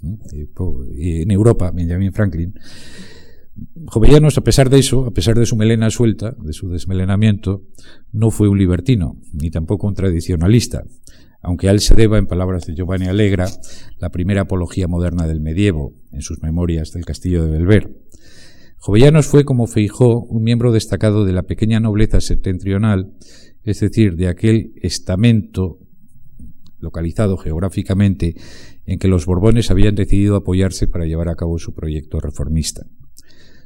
y 0.94 1.22
en 1.22 1.30
Europa 1.30 1.70
Benjamin 1.70 2.12
Franklin. 2.12 2.54
Jovellanos, 3.86 4.38
a 4.38 4.40
pesar 4.40 4.70
de 4.70 4.78
eso, 4.78 5.04
a 5.04 5.10
pesar 5.10 5.38
de 5.38 5.44
su 5.44 5.56
melena 5.56 5.90
suelta, 5.90 6.34
de 6.42 6.54
su 6.54 6.70
desmelenamiento, 6.70 7.62
no 8.10 8.30
fue 8.30 8.48
un 8.48 8.58
libertino, 8.58 9.20
ni 9.32 9.50
tampoco 9.50 9.86
un 9.86 9.94
tradicionalista 9.94 10.84
aunque 11.42 11.68
a 11.68 11.72
él 11.72 11.80
se 11.80 11.94
deba, 11.94 12.18
en 12.18 12.26
palabras 12.26 12.66
de 12.66 12.74
Giovanni 12.74 13.06
Allegra, 13.06 13.48
la 13.98 14.10
primera 14.10 14.42
apología 14.42 14.86
moderna 14.86 15.26
del 15.26 15.40
medievo, 15.40 15.92
en 16.12 16.22
sus 16.22 16.40
memorias 16.40 16.92
del 16.92 17.04
castillo 17.04 17.44
de 17.44 17.50
Belver. 17.50 17.90
Jovellanos 18.78 19.26
fue, 19.26 19.44
como 19.44 19.66
Feijó, 19.66 20.22
un 20.22 20.42
miembro 20.42 20.72
destacado 20.72 21.24
de 21.24 21.32
la 21.32 21.42
pequeña 21.42 21.80
nobleza 21.80 22.20
septentrional, 22.20 23.12
es 23.62 23.80
decir, 23.80 24.16
de 24.16 24.28
aquel 24.28 24.72
estamento 24.82 25.78
localizado 26.78 27.36
geográficamente 27.36 28.34
en 28.84 28.98
que 28.98 29.08
los 29.08 29.26
Borbones 29.26 29.70
habían 29.70 29.94
decidido 29.94 30.36
apoyarse 30.36 30.88
para 30.88 31.06
llevar 31.06 31.28
a 31.28 31.36
cabo 31.36 31.58
su 31.58 31.74
proyecto 31.74 32.18
reformista. 32.18 32.86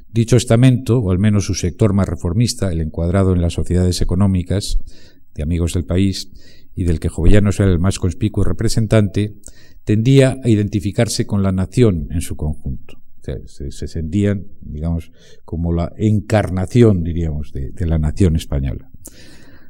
Dicho 0.09 0.37
estamento, 0.37 0.99
o 0.99 1.11
al 1.11 1.19
menos 1.19 1.45
su 1.45 1.53
sector 1.53 1.93
más 1.93 2.07
reformista, 2.07 2.71
el 2.71 2.81
encuadrado 2.81 3.33
en 3.33 3.41
las 3.41 3.53
sociedades 3.53 4.01
económicas 4.01 4.79
de 5.35 5.43
amigos 5.43 5.73
del 5.73 5.85
país 5.85 6.31
y 6.77 6.83
del 6.83 6.99
que 6.99 7.09
Jovellanos 7.09 7.59
era 7.59 7.71
el 7.71 7.79
más 7.79 7.97
conspicuo 7.97 8.43
representante, 8.43 9.33
tendía 9.83 10.37
a 10.43 10.47
identificarse 10.47 11.25
con 11.25 11.41
la 11.41 11.51
nación 11.51 12.07
en 12.11 12.21
su 12.21 12.35
conjunto. 12.37 13.01
se, 13.47 13.71
sentían, 13.71 14.45
digamos, 14.61 15.11
como 15.43 15.73
la 15.73 15.91
encarnación, 15.97 17.03
diríamos, 17.03 17.51
de, 17.51 17.73
la 17.87 17.97
nación 17.97 18.35
española. 18.35 18.91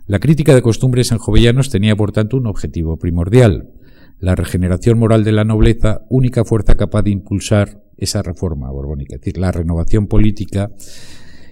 La 0.06 0.20
crítica 0.20 0.54
de 0.54 0.62
costumbres 0.62 1.14
en 1.14 1.18
Jovellanos 1.18 1.70
tenía, 1.70 1.96
por 1.96 2.12
tanto, 2.12 2.36
un 2.36 2.46
objetivo 2.46 2.98
primordial, 2.98 3.72
la 4.20 4.36
regeneración 4.36 5.00
moral 5.00 5.24
de 5.24 5.32
la 5.32 5.46
nobleza, 5.46 6.02
única 6.10 6.44
fuerza 6.44 6.76
capaz 6.76 7.04
de 7.04 7.12
impulsar 7.12 7.84
esa 7.96 8.22
reforma 8.22 8.70
borbónica, 8.70 9.16
es 9.16 9.22
decir, 9.22 9.38
la 9.38 9.54
renovación 9.54 10.08
política 10.08 10.72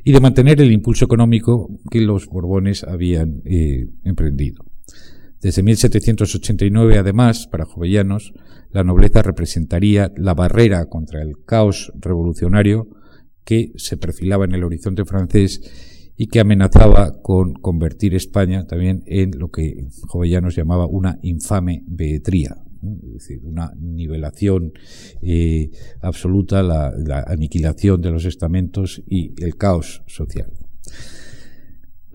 y 0.04 0.12
de 0.12 0.20
mantener 0.20 0.60
el 0.60 0.74
impulso 0.74 1.06
económico 1.06 1.70
que 1.90 2.02
los 2.02 2.28
Borbones 2.28 2.84
habían 2.84 3.42
eh, 3.46 3.88
emprendido. 4.04 4.66
Desde 5.46 5.62
1789, 5.62 6.98
además, 6.98 7.46
para 7.46 7.66
Jovellanos, 7.66 8.34
la 8.72 8.84
nobleza 8.84 9.22
representaría 9.22 10.12
la 10.18 10.34
barrera 10.34 10.88
contra 10.88 11.22
el 11.22 11.34
caos 11.46 11.94
revolucionario 12.00 12.88
que 13.44 13.72
se 13.76 13.96
perfilaba 13.96 14.46
en 14.46 14.56
el 14.56 14.64
horizonte 14.64 15.06
francés 15.06 15.62
y 16.18 16.30
que 16.30 16.40
amenazaba 16.40 17.22
con 17.22 17.54
convertir 17.54 18.16
España 18.16 18.66
también 18.66 19.04
en 19.06 19.38
lo 19.38 19.52
que 19.52 19.86
Jovellanos 20.08 20.56
llamaba 20.56 20.88
una 20.88 21.20
infame 21.22 21.84
beetría, 21.86 22.56
es 23.04 23.14
decir, 23.14 23.42
una 23.44 23.72
nivelación 23.78 24.74
eh, 25.22 25.70
absoluta, 26.02 26.64
la, 26.64 27.24
aniquilación 27.28 28.02
de 28.02 28.10
los 28.10 28.26
estamentos 28.26 29.04
y 29.06 29.40
el 29.44 29.58
caos 29.58 30.02
social. 30.08 30.52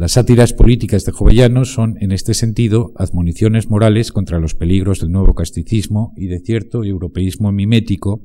Las 0.00 0.12
sátiras 0.12 0.54
políticas 0.54 1.04
de 1.04 1.12
Jovellanos 1.12 1.74
son, 1.74 1.98
en 2.00 2.10
este 2.10 2.32
sentido, 2.32 2.94
admoniciones 2.96 3.68
morales 3.68 4.12
contra 4.12 4.38
los 4.38 4.54
peligros 4.54 5.00
del 5.00 5.12
nuevo 5.12 5.34
casticismo 5.34 6.14
y 6.16 6.28
de 6.28 6.38
cierto 6.38 6.84
europeísmo 6.84 7.52
mimético 7.52 8.22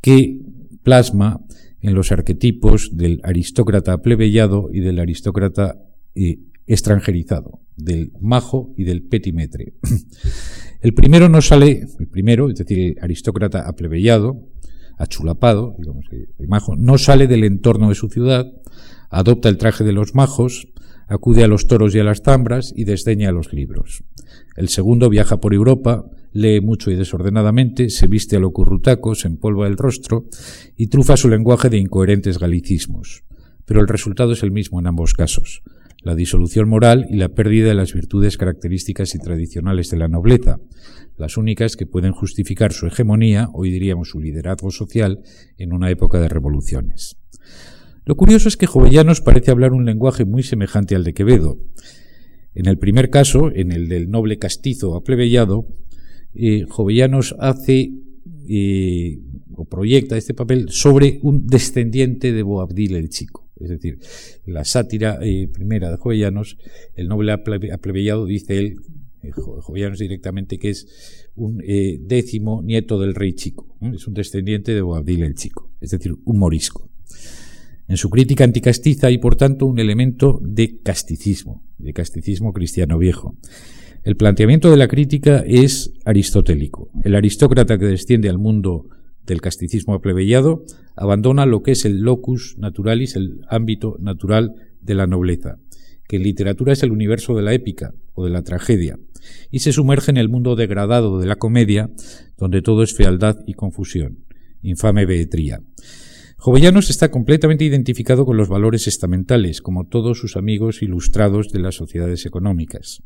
que 0.00 0.40
plasma 0.82 1.44
en 1.82 1.92
los 1.92 2.12
arquetipos 2.12 2.96
del 2.96 3.20
aristócrata 3.24 3.98
plebeyado 3.98 4.70
y 4.72 4.80
del 4.80 4.98
aristócrata 4.98 5.76
eh, 6.14 6.38
extranjerizado, 6.66 7.60
del 7.76 8.12
majo 8.18 8.72
y 8.78 8.84
del 8.84 9.02
petimetre. 9.02 9.74
El 10.80 10.94
primero 10.94 11.28
no 11.28 11.42
sale, 11.42 11.86
el 11.98 12.06
primero, 12.06 12.48
es 12.48 12.56
decir, 12.56 12.78
el 12.78 12.96
aristócrata 13.02 13.68
aplebeyado, 13.68 14.48
achulapado, 14.96 15.74
digamos, 15.78 16.06
el 16.10 16.48
majo, 16.48 16.76
no 16.76 16.96
sale 16.96 17.26
del 17.26 17.44
entorno 17.44 17.88
de 17.88 17.94
su 17.94 18.08
ciudad, 18.08 18.46
adopta 19.10 19.48
el 19.48 19.58
traje 19.58 19.84
de 19.84 19.92
los 19.92 20.14
majos, 20.14 20.68
acude 21.06 21.44
a 21.44 21.48
los 21.48 21.66
toros 21.66 21.94
y 21.94 21.98
a 21.98 22.04
las 22.04 22.22
zambras 22.22 22.72
y 22.76 22.84
desdeña 22.84 23.32
los 23.32 23.52
libros. 23.52 24.04
El 24.56 24.68
segundo 24.68 25.08
viaja 25.08 25.40
por 25.40 25.54
Europa, 25.54 26.04
lee 26.32 26.60
mucho 26.60 26.90
y 26.90 26.96
desordenadamente, 26.96 27.90
se 27.90 28.06
viste 28.06 28.36
a 28.36 28.40
lo 28.40 28.50
currutaco, 28.50 29.14
se 29.14 29.28
empolva 29.28 29.66
el 29.66 29.76
rostro 29.76 30.26
y 30.76 30.88
trufa 30.88 31.16
su 31.16 31.28
lenguaje 31.28 31.70
de 31.70 31.78
incoherentes 31.78 32.38
galicismos. 32.38 33.24
Pero 33.64 33.80
el 33.80 33.88
resultado 33.88 34.32
es 34.32 34.42
el 34.42 34.52
mismo 34.52 34.80
en 34.80 34.86
ambos 34.86 35.14
casos 35.14 35.62
la 36.06 36.14
disolución 36.14 36.68
moral 36.68 37.08
y 37.10 37.16
la 37.16 37.30
pérdida 37.30 37.66
de 37.66 37.74
las 37.74 37.92
virtudes 37.92 38.36
características 38.36 39.16
y 39.16 39.18
tradicionales 39.18 39.90
de 39.90 39.96
la 39.96 40.06
nobleza, 40.06 40.60
las 41.16 41.36
únicas 41.36 41.74
que 41.74 41.84
pueden 41.84 42.12
justificar 42.12 42.72
su 42.72 42.86
hegemonía, 42.86 43.48
hoy 43.52 43.72
diríamos 43.72 44.10
su 44.10 44.20
liderazgo 44.20 44.70
social, 44.70 45.18
en 45.58 45.72
una 45.72 45.90
época 45.90 46.20
de 46.20 46.28
revoluciones. 46.28 47.16
Lo 48.06 48.16
curioso 48.16 48.48
es 48.48 48.56
que 48.56 48.66
Jovellanos 48.66 49.20
parece 49.20 49.50
hablar 49.50 49.72
un 49.72 49.84
lenguaje 49.84 50.24
muy 50.24 50.44
semejante 50.44 50.94
al 50.94 51.02
de 51.02 51.12
Quevedo. 51.12 51.58
En 52.54 52.66
el 52.66 52.78
primer 52.78 53.10
caso, 53.10 53.50
en 53.52 53.72
el 53.72 53.88
del 53.88 54.10
noble 54.10 54.38
castizo 54.38 54.94
aplebeyado, 54.94 55.66
eh, 56.32 56.66
Jovellanos 56.68 57.34
hace 57.40 57.94
eh, 58.48 59.18
o 59.56 59.64
proyecta 59.64 60.16
este 60.16 60.34
papel 60.34 60.68
sobre 60.68 61.18
un 61.22 61.48
descendiente 61.48 62.32
de 62.32 62.44
Boabdil 62.44 62.94
el 62.94 63.08
Chico. 63.08 63.50
Es 63.56 63.70
decir, 63.70 63.98
la 64.44 64.64
sátira 64.64 65.18
eh, 65.20 65.48
primera 65.52 65.90
de 65.90 65.96
Jovellanos, 65.96 66.58
el 66.94 67.08
noble 67.08 67.32
aplebeyado, 67.32 68.24
dice 68.24 68.56
él, 68.56 68.76
eh, 69.24 69.32
Jovellanos 69.32 69.98
directamente, 69.98 70.58
que 70.58 70.70
es 70.70 71.28
un 71.34 71.58
décimo 71.58 72.62
nieto 72.62 73.00
del 73.00 73.16
rey 73.16 73.32
chico. 73.32 73.76
Es 73.80 74.06
un 74.06 74.14
descendiente 74.14 74.74
de 74.76 74.80
Boabdil 74.80 75.24
el 75.24 75.34
Chico, 75.34 75.72
es 75.80 75.90
decir, 75.90 76.14
un 76.24 76.38
morisco. 76.38 76.88
En 77.88 77.96
su 77.96 78.10
crítica 78.10 78.44
anticastiza 78.44 79.06
hay, 79.06 79.18
por 79.18 79.36
tanto, 79.36 79.66
un 79.66 79.78
elemento 79.78 80.40
de 80.42 80.80
casticismo, 80.82 81.62
de 81.78 81.92
casticismo 81.92 82.52
cristiano 82.52 82.98
viejo. 82.98 83.36
El 84.02 84.16
planteamiento 84.16 84.70
de 84.70 84.76
la 84.76 84.88
crítica 84.88 85.44
es 85.46 85.92
aristotélico. 86.04 86.90
El 87.04 87.14
aristócrata 87.14 87.78
que 87.78 87.86
desciende 87.86 88.28
al 88.28 88.38
mundo 88.38 88.88
del 89.24 89.40
casticismo 89.40 90.00
plebeyado, 90.00 90.64
abandona 90.96 91.46
lo 91.46 91.62
que 91.62 91.72
es 91.72 91.84
el 91.84 92.00
locus 92.00 92.56
naturalis, 92.58 93.16
el 93.16 93.40
ámbito 93.48 93.96
natural 94.00 94.54
de 94.80 94.94
la 94.94 95.06
nobleza, 95.06 95.58
que 96.08 96.16
en 96.16 96.22
literatura 96.22 96.72
es 96.72 96.82
el 96.82 96.92
universo 96.92 97.34
de 97.34 97.42
la 97.42 97.52
épica 97.52 97.92
o 98.14 98.24
de 98.24 98.30
la 98.30 98.42
tragedia, 98.42 98.98
y 99.50 99.58
se 99.58 99.72
sumerge 99.72 100.10
en 100.10 100.16
el 100.16 100.28
mundo 100.28 100.54
degradado 100.54 101.18
de 101.18 101.26
la 101.26 101.36
comedia, 101.36 101.90
donde 102.38 102.62
todo 102.62 102.82
es 102.82 102.94
fealdad 102.94 103.38
y 103.46 103.54
confusión, 103.54 104.24
infame 104.62 105.06
beetría. 105.06 105.60
Jovellanos 106.38 106.90
está 106.90 107.10
completamente 107.10 107.64
identificado 107.64 108.26
con 108.26 108.36
los 108.36 108.48
valores 108.48 108.86
estamentales, 108.86 109.62
como 109.62 109.86
todos 109.86 110.18
sus 110.18 110.36
amigos 110.36 110.82
ilustrados 110.82 111.48
de 111.48 111.60
las 111.60 111.74
sociedades 111.74 112.26
económicas. 112.26 113.02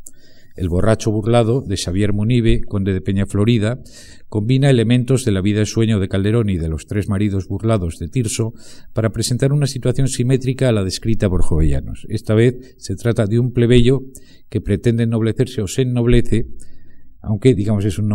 El 0.57 0.69
borracho 0.69 1.13
burlado 1.13 1.63
de 1.63 1.77
Xavier 1.77 2.13
Munive, 2.13 2.63
conde 2.63 2.93
de 2.93 3.01
Peña 3.01 3.27
Florida, 3.27 3.81
combina 4.29 4.69
elementos 4.69 5.25
de 5.25 5.31
la 5.31 5.41
vida 5.41 5.61
de 5.61 5.67
sueño 5.67 6.01
de 6.01 6.09
Calderón 6.09 6.51
y 6.51 6.59
de 6.59 6.69
los 6.69 6.87
tres 6.87 7.09
maridos 7.09 7.47
burlados 7.47 7.99
de 7.99 8.09
Tirso 8.09 8.53
para 8.93 9.11
presentar 9.11 9.53
una 9.53 9.69
situación 9.69 10.09
simétrica 10.09 10.69
a 10.69 10.73
la 10.73 10.85
descrita 10.85 11.31
por 11.31 11.43
Jovellanos. 11.43 12.07
Esta 12.11 12.35
vez 12.35 12.75
se 12.79 12.97
trata 12.97 13.27
de 13.27 13.39
un 13.39 13.53
plebeyo 13.53 14.03
que 14.49 14.61
pretende 14.61 15.05
ennoblecerse 15.05 15.63
o 15.63 15.69
se 15.69 15.83
ennoblece, 15.83 16.47
aunque 17.23 17.55
digamos 17.55 17.85
es 17.85 17.99
un 17.99 18.11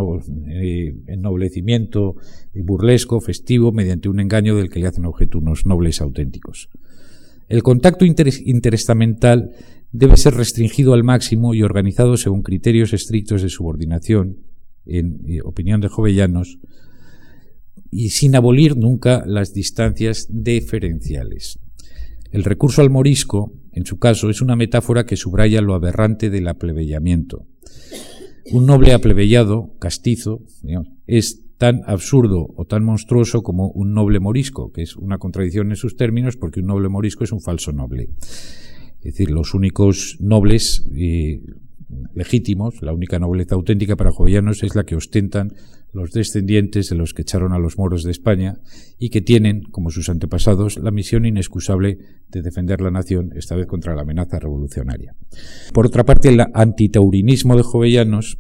eh, 0.48 0.96
ennoblecimiento 1.08 2.16
burlesco, 2.54 3.22
festivo, 3.22 3.72
mediante 3.72 4.10
un 4.10 4.20
engaño 4.20 4.56
del 4.56 4.70
que 4.70 4.80
le 4.80 4.88
hacen 4.88 5.06
objeto 5.06 5.38
unos 5.38 5.66
nobles 5.66 6.02
auténticos. 6.02 6.70
El 7.48 7.62
contacto 7.62 8.06
interestamental 8.06 9.52
debe 9.92 10.18
ser 10.18 10.34
restringido 10.34 10.94
al 10.94 11.04
máximo 11.04 11.54
y 11.54 11.62
organizado 11.62 12.18
según 12.18 12.42
criterios 12.42 12.94
estrictos 12.94 13.42
de 13.42 13.50
subordinación, 13.50 14.38
en 14.86 15.22
eh, 15.28 15.42
opinión 15.44 15.82
de 15.82 15.88
Jovellanos, 15.88 16.60
y 17.92 18.10
sin 18.10 18.36
abolir 18.36 18.76
nunca 18.76 19.24
las 19.26 19.54
distancias 19.54 20.28
deferenciales. 20.30 21.60
El 22.32 22.44
recurso 22.44 22.82
al 22.82 22.90
morisco, 22.90 23.54
en 23.72 23.86
su 23.86 24.00
caso, 24.00 24.30
es 24.30 24.42
una 24.42 24.56
metáfora 24.56 25.06
que 25.06 25.16
subraya 25.16 25.62
lo 25.62 25.76
aberrante 25.76 26.30
del 26.30 26.48
aplebellamiento. 26.48 27.46
Un 28.52 28.66
noble 28.66 28.94
aplebellado, 28.94 29.74
castizo, 29.80 30.42
es 31.08 31.42
tan 31.58 31.82
absurdo 31.88 32.48
o 32.56 32.66
tan 32.66 32.84
monstruoso 32.84 33.42
como 33.42 33.70
un 33.70 33.94
noble 33.94 34.20
morisco, 34.20 34.72
que 34.72 34.84
es 34.84 34.96
una 34.96 35.18
contradicción 35.18 35.72
en 35.72 35.78
sus 35.78 35.96
términos 35.96 36.38
porque 36.38 36.60
un 36.60 36.68
noble 36.68 36.90
morisco 36.90 37.24
es 37.24 37.32
un 37.32 37.42
falso 37.42 37.72
noble. 37.72 38.10
Es 39.00 39.14
decir, 39.14 39.32
los 39.32 39.54
únicos 39.54 40.18
nobles 40.20 40.88
eh, 40.96 41.42
legítimos, 42.14 42.82
la 42.82 42.94
única 42.94 43.20
nobleza 43.20 43.56
auténtica 43.56 43.96
para 43.96 44.12
Jovellanos 44.12 44.64
es 44.64 44.76
la 44.76 44.84
que 44.84 44.96
ostentan 44.96 45.54
los 45.96 46.12
descendientes 46.12 46.90
de 46.90 46.96
los 46.96 47.14
que 47.14 47.22
echaron 47.22 47.54
a 47.54 47.60
los 47.60 47.78
moros 47.78 48.04
de 48.04 48.12
España 48.12 48.56
y 49.00 49.10
que 49.10 49.22
tienen, 49.22 49.62
como 49.72 49.90
sus 49.90 50.10
antepasados, 50.10 50.78
la 50.78 50.92
misión 50.92 51.26
inexcusable 51.26 51.98
de 52.28 52.42
defender 52.42 52.82
la 52.82 52.92
nación, 52.92 53.32
esta 53.36 53.56
vez 53.56 53.66
contra 53.66 53.96
la 53.96 54.02
amenaza 54.02 54.38
revolucionaria. 54.38 55.16
Por 55.74 55.86
otra 55.86 56.04
parte, 56.04 56.30
el 56.30 56.42
antitaurinismo 56.54 57.56
de 57.56 57.64
Jovellanos 57.64 58.38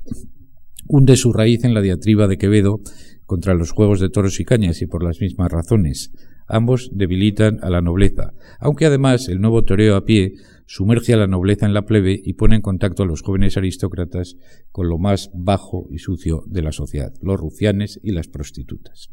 hunde 0.88 1.16
su 1.16 1.32
raíz 1.32 1.64
en 1.64 1.74
la 1.74 1.82
diatriba 1.82 2.28
de 2.28 2.38
Quevedo 2.38 2.82
contra 3.26 3.56
los 3.56 3.72
juegos 3.72 4.00
de 4.00 4.10
toros 4.10 4.40
y 4.40 4.46
cañas 4.46 4.82
y 4.82 4.86
por 4.86 5.04
las 5.04 5.20
mismas 5.22 5.52
razones. 5.52 6.12
Ambos 6.48 6.92
debilitan 6.94 7.58
a 7.64 7.70
la 7.70 7.82
nobleza, 7.82 8.34
aunque 8.60 8.86
además 8.86 9.30
el 9.30 9.40
nuevo 9.40 9.64
toreo 9.64 9.96
a 9.96 10.06
pie 10.06 10.34
sumerge 10.66 11.14
a 11.14 11.18
la 11.18 11.28
nobleza 11.28 11.66
en 11.66 11.74
la 11.74 11.86
plebe 11.86 12.20
y 12.24 12.34
pone 12.34 12.56
en 12.56 12.62
contacto 12.62 13.04
a 13.04 13.06
los 13.06 13.22
jóvenes 13.22 13.58
aristócratas 13.58 14.36
con 14.72 14.90
lo 14.90 14.98
más 14.98 15.30
bajo 15.34 15.88
y 15.92 16.00
sucio 16.00 16.44
de 16.48 16.62
la 16.62 16.72
sociedad, 16.72 17.14
los 17.22 17.40
rufianes 17.40 18.00
y 18.04 18.12
las 18.12 18.28
prostitutas. 18.28 19.10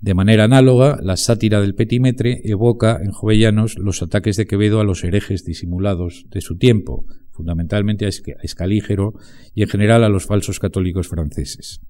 De 0.00 0.14
manera 0.14 0.44
análoga, 0.44 0.98
la 1.02 1.16
sátira 1.16 1.60
del 1.60 1.74
petimetre 1.74 2.40
evoca 2.44 3.00
en 3.02 3.12
Jovellanos 3.12 3.78
los 3.78 4.02
ataques 4.02 4.36
de 4.36 4.46
Quevedo 4.46 4.80
a 4.80 4.84
los 4.84 5.02
herejes 5.04 5.44
disimulados 5.44 6.26
de 6.30 6.42
su 6.42 6.58
tiempo, 6.58 7.06
fundamentalmente 7.30 8.06
a 8.06 8.10
Escalígero 8.42 9.14
y 9.54 9.62
en 9.62 9.68
general 9.68 10.04
a 10.04 10.08
los 10.08 10.26
falsos 10.26 10.58
católicos 10.58 11.08
franceses. 11.08 11.80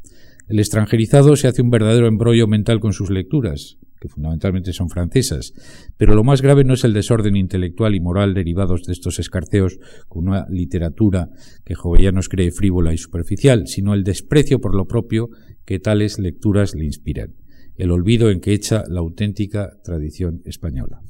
El 0.48 0.60
extranjerizado 0.60 1.34
se 1.34 1.48
hace 1.48 1.62
un 1.62 1.70
verdadero 1.70 2.06
embrollo 2.06 2.46
mental 2.46 2.78
con 2.78 2.92
sus 2.92 3.10
lecturas, 3.10 3.78
que 4.00 4.08
fundamentalmente 4.08 4.72
son 4.72 4.88
francesas, 4.88 5.52
pero 5.96 6.14
lo 6.14 6.24
más 6.24 6.42
grave 6.42 6.64
no 6.64 6.74
es 6.74 6.84
el 6.84 6.92
desorden 6.92 7.36
intelectual 7.36 7.94
y 7.94 8.00
moral 8.00 8.34
derivados 8.34 8.82
de 8.82 8.92
estos 8.92 9.18
escarceos 9.18 9.78
con 10.08 10.28
una 10.28 10.46
literatura 10.48 11.28
que 11.64 11.74
Jovellanos 11.74 12.28
cree 12.28 12.50
frívola 12.50 12.92
y 12.92 12.98
superficial, 12.98 13.66
sino 13.66 13.94
el 13.94 14.04
desprecio 14.04 14.60
por 14.60 14.74
lo 14.74 14.86
propio 14.86 15.28
que 15.64 15.78
tales 15.78 16.18
lecturas 16.18 16.74
le 16.74 16.84
inspiran, 16.84 17.34
el 17.76 17.90
olvido 17.90 18.30
en 18.30 18.40
que 18.40 18.54
echa 18.54 18.84
la 18.88 19.00
auténtica 19.00 19.70
tradición 19.82 20.42
española. 20.44 21.00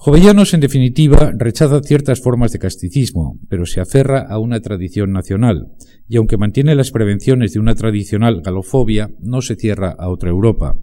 Jovellanos, 0.00 0.54
en 0.54 0.60
definitiva, 0.60 1.32
rechaza 1.36 1.82
ciertas 1.82 2.20
formas 2.20 2.52
de 2.52 2.60
casticismo, 2.60 3.36
pero 3.48 3.66
se 3.66 3.80
aferra 3.80 4.20
a 4.20 4.38
una 4.38 4.60
tradición 4.60 5.10
nacional, 5.10 5.72
y 6.08 6.18
aunque 6.18 6.36
mantiene 6.36 6.76
las 6.76 6.92
prevenciones 6.92 7.52
de 7.52 7.58
una 7.58 7.74
tradicional 7.74 8.40
galofobia, 8.40 9.10
no 9.18 9.42
se 9.42 9.56
cierra 9.56 9.96
a 9.98 10.08
otra 10.08 10.30
Europa. 10.30 10.78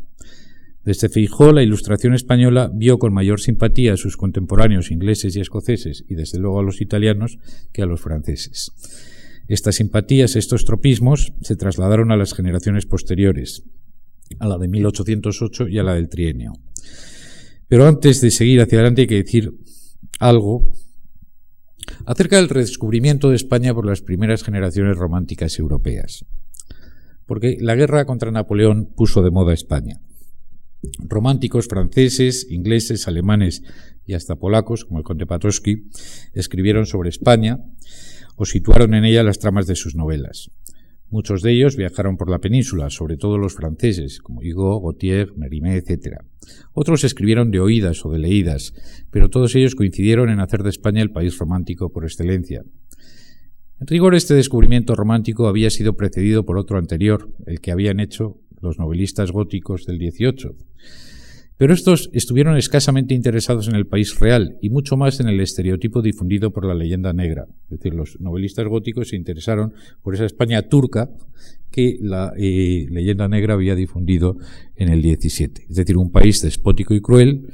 Desde 0.84 1.08
Feijó, 1.08 1.54
la 1.54 1.64
Ilustración 1.64 2.14
española 2.14 2.70
vio 2.74 3.00
con 3.00 3.14
mayor 3.14 3.40
simpatía 3.40 3.94
a 3.94 3.98
sus 3.98 4.18
contemporáneos 4.18 4.92
ingleses 4.92 5.38
y 5.38 5.40
escoceses, 5.40 6.04
y 6.10 6.16
desde 6.16 6.38
luego 6.38 6.60
a 6.60 6.64
los 6.64 6.82
italianos, 6.82 7.40
que 7.72 7.84
a 7.84 7.86
los 7.86 8.02
franceses. 8.02 8.74
Estas 9.48 9.76
simpatías, 9.76 10.36
estos 10.36 10.66
tropismos, 10.66 11.32
se 11.40 11.56
trasladaron 11.56 12.12
a 12.12 12.18
las 12.18 12.34
generaciones 12.34 12.86
posteriores, 12.86 13.64
a 14.40 14.48
la 14.50 14.58
de 14.58 14.68
1808 14.68 15.70
y 15.70 15.80
a 15.80 15.84
la 15.84 15.94
del 15.94 16.10
trienio. 16.10 16.52
Pero 17.68 17.88
antes 17.88 18.22
de 18.22 18.32
seguir 18.32 18.62
hacia 18.62 18.78
adelante 18.78 19.02
hay 19.02 19.08
que 19.08 19.24
decir 19.24 19.54
algo 20.20 20.72
acerca 22.06 22.38
del 22.38 22.50
redescubrimiento 22.50 23.30
de 23.30 23.36
España 23.36 23.74
por 23.74 23.86
las 23.86 24.02
primeras 24.02 24.44
generaciones 24.44 24.98
románticas 24.98 25.58
europeas. 25.60 26.26
Porque 27.26 27.58
la 27.60 27.76
guerra 27.76 28.06
contra 28.06 28.32
Napoleón 28.32 28.94
puso 28.96 29.24
de 29.24 29.32
moda 29.32 29.54
España. 29.54 30.02
Románticos 31.00 31.68
franceses, 31.68 32.46
ingleses, 32.50 33.08
alemanes 33.08 33.64
y 34.06 34.14
hasta 34.14 34.36
polacos, 34.36 34.86
como 34.86 35.00
el 35.00 35.04
conde 35.04 35.26
Patrowski, 35.26 35.90
escribieron 36.34 36.86
sobre 36.86 37.10
España 37.10 37.60
o 38.36 38.46
situaron 38.46 38.94
en 38.94 39.06
ella 39.06 39.24
las 39.24 39.40
tramas 39.40 39.66
de 39.66 39.76
sus 39.76 39.96
novelas. 39.96 40.52
Muchos 41.16 41.42
de 41.42 41.54
ellos 41.54 41.78
viajaron 41.78 42.18
por 42.18 42.30
la 42.30 42.40
península, 42.40 42.90
sobre 42.90 43.16
todo 43.16 43.38
los 43.38 43.54
franceses, 43.54 44.20
como 44.20 44.42
Hugo, 44.42 44.82
Gautier, 44.82 45.32
Mérimée, 45.38 45.78
etc. 45.78 46.18
Otros 46.74 47.06
escribieron 47.06 47.52
de 47.52 47.62
oídas 47.62 48.06
o 48.06 48.12
de 48.12 48.20
leídas, 48.20 48.74
pero 49.12 49.30
todos 49.30 49.56
ellos 49.56 49.76
coincidieron 49.76 50.30
en 50.30 50.42
hacer 50.42 50.62
de 50.62 50.72
España 50.72 51.02
el 51.02 51.12
país 51.12 51.38
romántico 51.38 51.90
por 51.90 52.04
excelencia. 52.04 52.66
En 53.80 53.88
rigor, 53.88 54.14
este 54.14 54.34
descubrimiento 54.34 54.94
romántico 54.94 55.48
había 55.48 55.70
sido 55.70 55.96
precedido 55.96 56.44
por 56.44 56.58
otro 56.58 56.78
anterior, 56.78 57.30
el 57.46 57.62
que 57.62 57.72
habían 57.72 58.02
hecho 58.02 58.42
los 58.60 58.78
novelistas 58.78 59.32
góticos 59.32 59.86
del 59.86 60.00
XVIII. 60.00 60.58
Pero 61.58 61.74
estos 61.74 62.10
estuvieron 62.12 62.58
escasamente 62.58 63.14
interesados 63.14 63.70
en 63.70 63.76
el 63.76 63.88
país 63.88 64.20
real 64.20 64.58
y 64.62 64.70
mucho 64.70 64.98
más 64.98 65.22
en 65.22 65.30
el 65.30 65.40
estereotipo 65.40 66.02
difundido 66.02 66.52
por 66.52 66.66
la 66.66 66.74
leyenda 66.74 67.14
negra. 67.14 67.48
Es 67.66 67.80
decir, 67.80 67.94
los 67.94 68.20
novelistas 68.20 68.68
góticos 68.68 69.10
se 69.10 69.16
interesaron 69.16 69.74
por 70.02 70.16
esa 70.16 70.26
España 70.26 70.64
turca 70.64 71.10
que 71.72 71.98
la 72.02 72.34
eh, 72.38 72.88
leyenda 72.90 73.30
negra 73.30 73.54
había 73.54 73.76
difundido 73.76 74.38
en 74.76 74.90
el 74.90 75.02
XVII. 75.02 75.66
Es 75.70 75.76
decir, 75.76 75.98
un 75.98 76.12
país 76.12 76.42
despótico 76.42 76.94
y 76.94 77.02
cruel, 77.02 77.48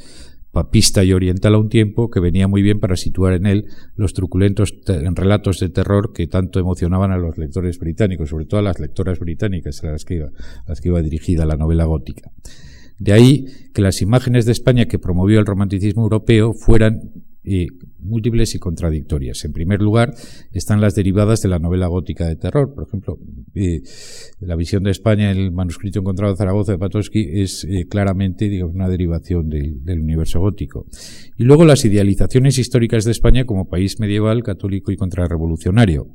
papista 0.52 1.04
y 1.04 1.14
oriental 1.14 1.54
a 1.54 1.60
un 1.60 1.70
tiempo, 1.70 2.10
que 2.10 2.20
venía 2.20 2.48
muy 2.48 2.64
bien 2.64 2.80
para 2.80 2.96
situar 2.96 3.34
en 3.34 3.46
él 3.46 3.66
los 3.96 4.14
truculentos 4.14 4.74
relatos 4.86 5.60
de 5.60 5.70
terror 5.70 6.12
que 6.12 6.26
tanto 6.28 6.60
emocionaban 6.60 7.12
a 7.12 7.18
los 7.18 7.38
lectores 7.38 7.78
británicos, 7.78 8.30
sobre 8.30 8.46
todo 8.46 8.60
a 8.60 8.64
las 8.64 8.80
lectoras 8.80 9.20
británicas 9.20 9.84
a 9.84 9.92
las 9.92 10.06
que 10.06 10.16
iba, 10.16 10.28
a 10.28 10.70
las 10.70 10.82
que 10.82 10.90
iba 10.90 11.02
dirigida 11.02 11.46
la 11.46 11.56
novela 11.56 11.86
gótica. 11.86 12.32
De 13.02 13.14
ahí 13.14 13.48
que 13.74 13.82
las 13.82 14.04
imágenes 14.04 14.46
de 14.46 14.52
España 14.52 14.86
que 14.86 15.00
promovió 15.00 15.40
el 15.40 15.48
romanticismo 15.48 16.04
europeo 16.04 16.54
fueran 16.54 17.00
eh, 17.44 17.66
múltiples 17.98 18.54
y 18.54 18.60
contradictorias. 18.60 19.44
En 19.44 19.54
primer 19.54 19.82
lugar, 19.82 20.14
están 20.52 20.82
las 20.82 20.94
derivadas 20.94 21.42
de 21.42 21.50
la 21.50 21.58
novela 21.58 21.88
gótica 21.88 22.28
de 22.28 22.36
terror. 22.36 22.76
Por 22.76 22.84
ejemplo, 22.88 23.18
eh, 23.56 23.82
la 24.40 24.56
visión 24.56 24.84
de 24.84 24.92
España 24.92 25.32
en 25.32 25.40
el 25.40 25.52
manuscrito 25.52 26.02
encontrado 26.02 26.34
en 26.34 26.38
Zaragoza 26.38 26.74
de 26.74 26.78
Patosky 26.78 27.42
es 27.42 27.64
eh, 27.64 27.88
claramente 27.90 28.50
digamos, 28.50 28.76
una 28.76 28.88
derivación 28.88 29.50
del 29.50 30.00
universo 30.00 30.40
gótico. 30.40 30.86
Y 31.36 31.44
luego 31.44 31.66
las 31.66 31.84
idealizaciones 31.84 32.60
históricas 32.60 33.04
de 33.04 33.12
España 33.14 33.46
como 33.46 33.68
país 33.68 34.00
medieval, 34.00 34.44
católico 34.44 34.92
y 34.92 34.96
contrarrevolucionario. 34.96 36.08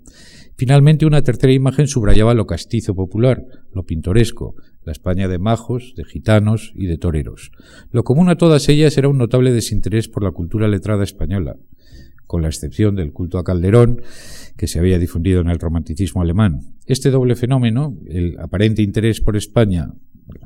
Finalmente, 0.57 1.05
una 1.05 1.23
tercera 1.23 1.53
imagen 1.53 1.87
subrayaba 1.87 2.33
lo 2.33 2.47
castizo 2.47 2.95
popular, 2.95 3.45
lo 3.75 3.85
pintoresco, 3.85 4.55
la 4.85 4.93
España 4.93 5.29
de 5.29 5.39
majos, 5.39 5.93
de 5.97 6.05
gitanos 6.05 6.73
y 6.75 6.87
de 6.87 6.97
toreros. 6.97 7.51
Lo 7.91 8.05
común 8.05 8.31
a 8.31 8.37
todas 8.37 8.69
ellas 8.71 8.97
era 8.97 9.09
un 9.09 9.19
notable 9.19 9.53
desinterés 9.53 10.09
por 10.09 10.23
la 10.23 10.31
cultura 10.31 10.67
letrada 10.67 11.05
española, 11.05 11.57
con 12.27 12.41
la 12.41 12.49
excepción 12.49 12.97
del 12.97 13.13
culto 13.13 13.39
a 13.39 13.45
Calderón, 13.45 14.01
que 14.57 14.67
se 14.67 14.79
había 14.79 14.99
difundido 14.99 15.43
en 15.43 15.49
el 15.49 15.59
romanticismo 15.59 16.23
alemán. 16.23 16.61
Este 16.87 17.11
doble 17.11 17.37
fenómeno, 17.37 17.95
el 18.07 18.39
aparente 18.39 18.81
interés 18.81 19.21
por 19.21 19.37
España 19.37 19.93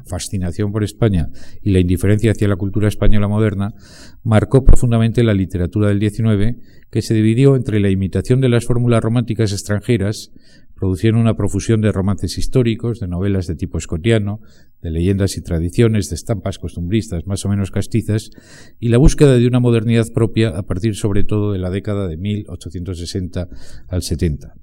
fascinación 0.06 0.72
por 0.72 0.84
España 0.84 1.30
y 1.62 1.70
la 1.70 1.80
indiferencia 1.80 2.32
hacia 2.32 2.48
la 2.48 2.56
cultura 2.56 2.88
española 2.88 3.28
moderna, 3.28 3.74
marcó 4.22 4.64
profundamente 4.64 5.22
la 5.22 5.34
literatura 5.34 5.88
del 5.88 6.00
XIX, 6.00 6.56
que 6.90 7.02
se 7.02 7.14
dividió 7.14 7.56
entre 7.56 7.80
la 7.80 7.90
imitación 7.90 8.40
de 8.40 8.48
las 8.48 8.64
fórmulas 8.64 9.02
románticas 9.02 9.52
extranjeras, 9.52 10.32
produciendo 10.74 11.20
una 11.20 11.36
profusión 11.36 11.82
de 11.82 11.92
romances 11.92 12.38
históricos, 12.38 13.00
de 13.00 13.08
novelas 13.08 13.46
de 13.46 13.54
tipo 13.54 13.76
escotiano, 13.78 14.40
de 14.80 14.90
leyendas 14.90 15.36
y 15.36 15.42
tradiciones, 15.42 16.08
de 16.08 16.16
estampas 16.16 16.58
costumbristas 16.58 17.26
más 17.26 17.44
o 17.44 17.50
menos 17.50 17.70
castizas, 17.70 18.30
y 18.78 18.88
la 18.88 18.98
búsqueda 18.98 19.36
de 19.36 19.46
una 19.46 19.60
modernidad 19.60 20.06
propia 20.12 20.48
a 20.48 20.62
partir 20.62 20.96
sobre 20.96 21.22
todo 21.22 21.52
de 21.52 21.58
la 21.58 21.70
década 21.70 22.08
de 22.08 22.16
1860 22.16 23.48
al 23.88 24.02
70 24.02 24.54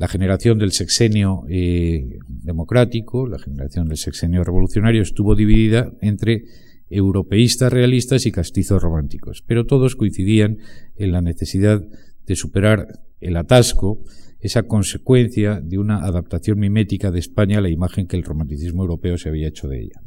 la 0.00 0.08
generación 0.08 0.58
del 0.58 0.72
sexenio 0.72 1.44
eh, 1.50 2.20
democrático, 2.26 3.26
la 3.26 3.38
generación 3.38 3.86
del 3.86 3.98
sexenio 3.98 4.42
revolucionario 4.42 5.02
estuvo 5.02 5.34
dividida 5.34 5.92
entre 6.00 6.44
europeístas 6.88 7.70
realistas 7.70 8.24
y 8.24 8.32
castizos 8.32 8.82
románticos, 8.82 9.44
pero 9.46 9.66
todos 9.66 9.96
coincidían 9.96 10.56
en 10.96 11.12
la 11.12 11.20
necesidad 11.20 11.82
de 12.26 12.34
superar 12.34 13.02
el 13.20 13.36
atasco, 13.36 14.02
esa 14.40 14.62
consecuencia 14.62 15.60
de 15.60 15.76
una 15.76 16.02
adaptación 16.02 16.58
mimética 16.58 17.10
de 17.10 17.18
España 17.18 17.58
a 17.58 17.60
la 17.60 17.68
imagen 17.68 18.06
que 18.06 18.16
el 18.16 18.24
romanticismo 18.24 18.80
europeo 18.80 19.18
se 19.18 19.28
había 19.28 19.48
hecho 19.48 19.68
de 19.68 19.82
ella. 19.82 20.00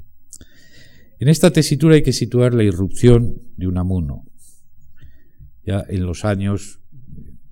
En 1.19 1.27
esta 1.27 1.51
tesitura 1.51 1.93
hay 1.93 2.01
que 2.01 2.13
situar 2.13 2.55
la 2.55 2.63
irrupción 2.63 3.43
de 3.57 3.67
Unamuno, 3.67 4.23
ya 5.63 5.85
en 5.87 6.03
los 6.03 6.25
años 6.25 6.82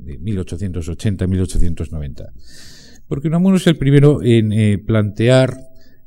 de 0.01 0.19
1880-1890. 0.19 2.31
Porque 3.07 3.27
Unamuno 3.27 3.57
es 3.57 3.67
el 3.67 3.77
primero 3.77 4.23
en 4.23 4.53
eh, 4.53 4.77
plantear 4.77 5.57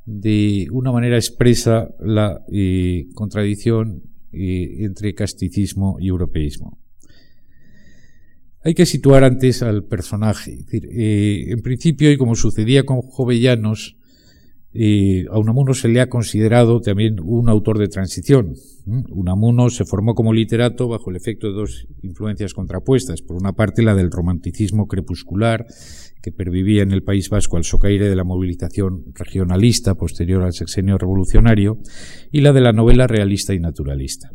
de 0.07 0.69
una 0.71 0.93
manera 0.93 1.17
expresa 1.17 1.89
la 2.01 2.43
eh, 2.53 3.07
contradicción 3.15 4.03
eh, 4.33 4.85
entre 4.85 5.15
casticismo 5.15 5.97
y 6.01 6.09
europeísmo. 6.09 6.79
Hay 8.63 8.75
que 8.75 8.87
situar 8.87 9.25
antes 9.25 9.63
al 9.63 9.85
personaje. 9.85 10.65
en 10.73 11.61
principio, 11.61 12.11
y 12.11 12.17
como 12.17 12.35
sucedía 12.35 12.85
con 12.85 13.03
Jovellanos, 13.03 13.99
a 15.31 15.39
Unamuno 15.39 15.73
se 15.73 15.87
le 15.89 16.01
ha 16.01 16.09
considerado 16.09 16.81
también 16.81 17.21
un 17.23 17.49
autor 17.49 17.79
de 17.79 17.87
transición. 17.87 18.55
Unamuno 18.87 19.71
se 19.71 19.85
formó 19.85 20.15
como 20.15 20.33
literato 20.33 20.89
bajo 20.89 21.11
el 21.11 21.17
efecto 21.17 21.47
de 21.47 21.53
dos 21.55 21.87
influencias 22.03 22.55
contrapuestas. 22.55 23.23
Por 23.23 23.37
una 23.37 23.53
parte, 23.53 23.83
la 23.83 23.95
del 23.95 24.11
romanticismo 24.11 24.89
crepuscular, 24.89 25.65
que 26.21 26.33
pervivía 26.33 26.83
en 26.83 26.91
el 26.91 27.05
País 27.05 27.31
Vasco 27.31 27.57
al 27.57 27.63
socaire 27.63 28.09
de 28.09 28.17
la 28.17 28.25
movilización 28.25 29.05
regionalista 29.15 29.95
posterior 29.95 30.43
al 30.43 30.53
sexenio 30.53 30.99
revolucionario, 30.99 31.79
y 32.33 32.41
la 32.41 32.53
de 32.53 32.61
la 32.61 32.73
novela 32.73 33.07
realista 33.07 33.55
y 33.55 33.61
naturalista. 33.61 34.33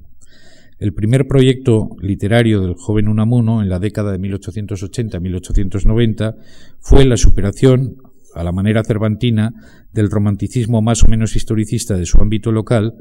El 0.79 0.93
primer 0.93 1.27
proyecto 1.27 1.89
literario 2.01 2.61
del 2.61 2.75
joven 2.75 3.09
Unamuno 3.09 3.61
en 3.61 3.67
la 3.67 3.79
década 3.79 4.13
de 4.13 4.19
1880-1890 4.19 6.35
fue 6.79 7.03
la 7.03 7.17
superación 7.17 7.97
a 8.35 8.43
la 8.43 8.51
manera 8.51 8.83
cervantina 8.83 9.51
del 9.93 10.09
romanticismo 10.09 10.81
más 10.81 11.03
o 11.03 11.07
menos 11.07 11.35
historicista 11.35 11.97
de 11.97 12.05
su 12.05 12.21
ámbito 12.21 12.51
local, 12.51 12.93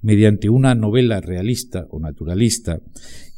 mediante 0.00 0.48
una 0.48 0.74
novela 0.74 1.20
realista 1.20 1.86
o 1.90 1.98
naturalista 1.98 2.80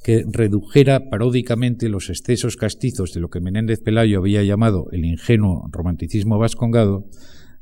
que 0.02 0.24
redujera 0.30 1.08
paródicamente 1.10 1.88
los 1.88 2.10
excesos 2.10 2.56
castizos 2.56 3.12
de 3.12 3.20
lo 3.20 3.28
que 3.28 3.40
Menéndez 3.40 3.80
Pelayo 3.80 4.18
había 4.18 4.42
llamado 4.42 4.88
el 4.92 5.04
ingenuo 5.04 5.68
romanticismo 5.70 6.38
vascongado 6.38 7.06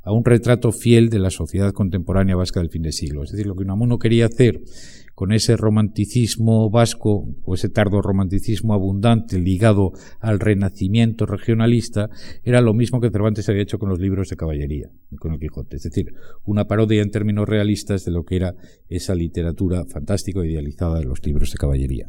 a 0.03 0.13
un 0.13 0.25
retrato 0.25 0.73
fiel 0.73 1.11
de 1.11 1.19
la 1.19 1.31
sociedad 1.31 1.73
contemporánea 1.73 2.37
vasca 2.37 2.61
del 2.61 2.71
fin 2.71 2.83
de 2.83 2.93
siglo. 2.93 3.25
Es 3.25 3.33
decir, 3.33 3.47
lo 3.47 3.55
que 3.57 3.65
Unamuno 3.65 3.99
quería 3.99 4.27
hacer 4.27 4.63
con 5.19 5.33
ese 5.33 5.57
romanticismo 5.57 6.71
vasco 6.71 7.27
o 7.45 7.55
ese 7.57 7.69
tardo 7.69 8.01
romanticismo 8.01 8.73
abundante 8.73 9.41
ligado 9.41 9.91
al 10.21 10.39
renacimiento 10.39 11.27
regionalista 11.27 12.09
era 12.45 12.61
lo 12.61 12.73
mismo 12.73 13.01
que 13.01 13.11
Cervantes 13.11 13.49
había 13.49 13.63
hecho 13.63 13.81
con 13.81 13.89
los 13.89 13.99
libros 13.99 14.29
de 14.29 14.37
caballería, 14.37 14.91
con 15.19 15.33
el 15.33 15.41
Quijote, 15.41 15.75
es 15.75 15.83
decir, 15.83 16.15
una 16.45 16.69
parodia 16.69 17.03
en 17.03 17.11
términos 17.11 17.49
realistas 17.49 18.05
de 18.05 18.13
lo 18.13 18.23
que 18.23 18.37
era 18.37 18.55
esa 18.89 19.17
literatura 19.17 19.85
fantástica 19.87 20.47
idealizada 20.47 21.01
de 21.01 21.07
los 21.07 21.27
libros 21.27 21.51
de 21.51 21.59
caballería. 21.59 22.09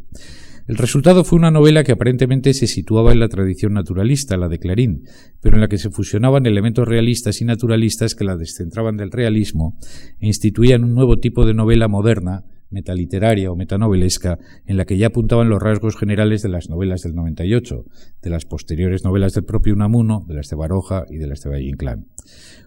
El 0.68 0.78
resultado 0.78 1.24
fue 1.24 1.40
una 1.40 1.50
novela 1.50 1.84
que 1.84 1.94
aparentemente 1.94 2.54
se 2.54 2.68
situaba 2.68 3.12
en 3.12 3.22
la 3.22 3.28
tradición 3.28 3.74
naturalista, 3.74 4.38
la 4.38 4.50
de 4.50 4.60
Clarín, 4.60 5.06
pero 5.42 5.56
en 5.56 5.62
la 5.62 5.68
que 5.68 5.80
se 5.80 5.90
fusionaban 5.90 6.46
elementos 6.46 6.88
realistas 6.88 7.42
y 7.42 7.46
naturalistas 7.46 8.14
que 8.14 8.24
la 8.24 8.38
descentraban 8.38 8.98
del 8.98 9.10
realismo 9.10 9.80
e 10.20 10.28
instituían 10.28 10.84
un 10.84 10.94
nuevo 10.94 11.18
tipo 11.18 11.48
de 11.48 11.56
novela 11.56 11.88
moderna, 11.88 12.46
metaliteraria 12.70 13.52
o 13.52 13.56
metanovelesca, 13.56 14.38
en 14.66 14.78
la 14.78 14.86
que 14.86 14.98
ya 14.98 15.08
apuntaban 15.08 15.50
los 15.50 15.62
rasgos 15.62 15.98
generales 15.98 16.42
de 16.42 16.50
las 16.50 16.70
novelas 16.70 17.02
del 17.02 17.16
98, 17.16 17.86
de 18.22 18.30
las 18.30 18.46
posteriores 18.46 19.04
novelas 19.04 19.34
del 19.34 19.46
propio 19.46 19.74
Unamuno, 19.74 20.26
de 20.28 20.36
las 20.36 20.50
de 20.50 20.56
Baroja 20.56 21.06
y 21.10 21.18
de 21.18 21.28
las 21.28 21.42
de 21.42 21.50
Valle 21.50 21.70
Inclán. 21.70 22.08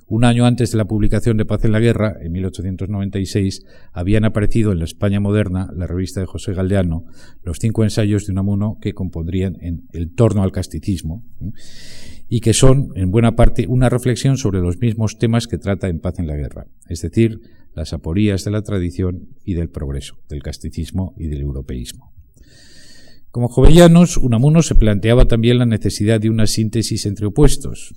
Un 0.07 0.24
año 0.24 0.44
antes 0.44 0.72
de 0.72 0.76
la 0.76 0.84
publicación 0.84 1.38
de 1.38 1.46
Paz 1.46 1.64
en 1.64 1.72
la 1.72 1.80
Guerra, 1.80 2.16
en 2.20 2.32
1896, 2.32 3.64
habían 3.92 4.26
aparecido 4.26 4.72
en 4.72 4.78
la 4.78 4.84
España 4.84 5.20
moderna, 5.20 5.70
la 5.74 5.86
revista 5.86 6.20
de 6.20 6.26
José 6.26 6.53
Galdeano, 6.53 7.07
los 7.42 7.59
cinco 7.59 7.82
ensayos 7.82 8.26
de 8.26 8.32
Unamuno 8.32 8.76
que 8.80 8.92
compondrían 8.92 9.57
en 9.61 9.86
el 9.92 10.14
torno 10.14 10.42
al 10.42 10.53
casticismo 10.53 11.24
y 12.28 12.40
que 12.40 12.53
son, 12.53 12.88
en 12.94 13.11
buena 13.11 13.36
parte, 13.36 13.66
una 13.68 13.88
reflexión 13.88 14.36
sobre 14.36 14.61
los 14.61 14.78
mismos 14.78 15.18
temas 15.18 15.46
que 15.46 15.59
trata 15.59 15.88
en 15.88 16.00
Paz 16.00 16.18
en 16.18 16.26
la 16.26 16.36
Guerra, 16.36 16.66
es 16.88 17.00
decir, 17.00 17.40
las 17.75 17.93
aporías 17.93 18.45
de 18.45 18.51
la 18.51 18.62
tradición 18.62 19.29
y 19.45 19.55
del 19.55 19.68
progreso, 19.68 20.16
del 20.29 20.43
casticismo 20.43 21.14
y 21.16 21.29
del 21.29 21.41
europeísmo. 21.41 22.12
Como 23.31 23.49
jovellanos, 23.49 24.18
Unamuno 24.18 24.62
se 24.62 24.75
planteaba 24.75 25.25
también 25.27 25.59
la 25.59 25.66
necesidad 25.66 26.20
de 26.20 26.29
una 26.29 26.47
síntesis 26.47 27.07
entre 27.07 27.27
opuestos, 27.27 27.95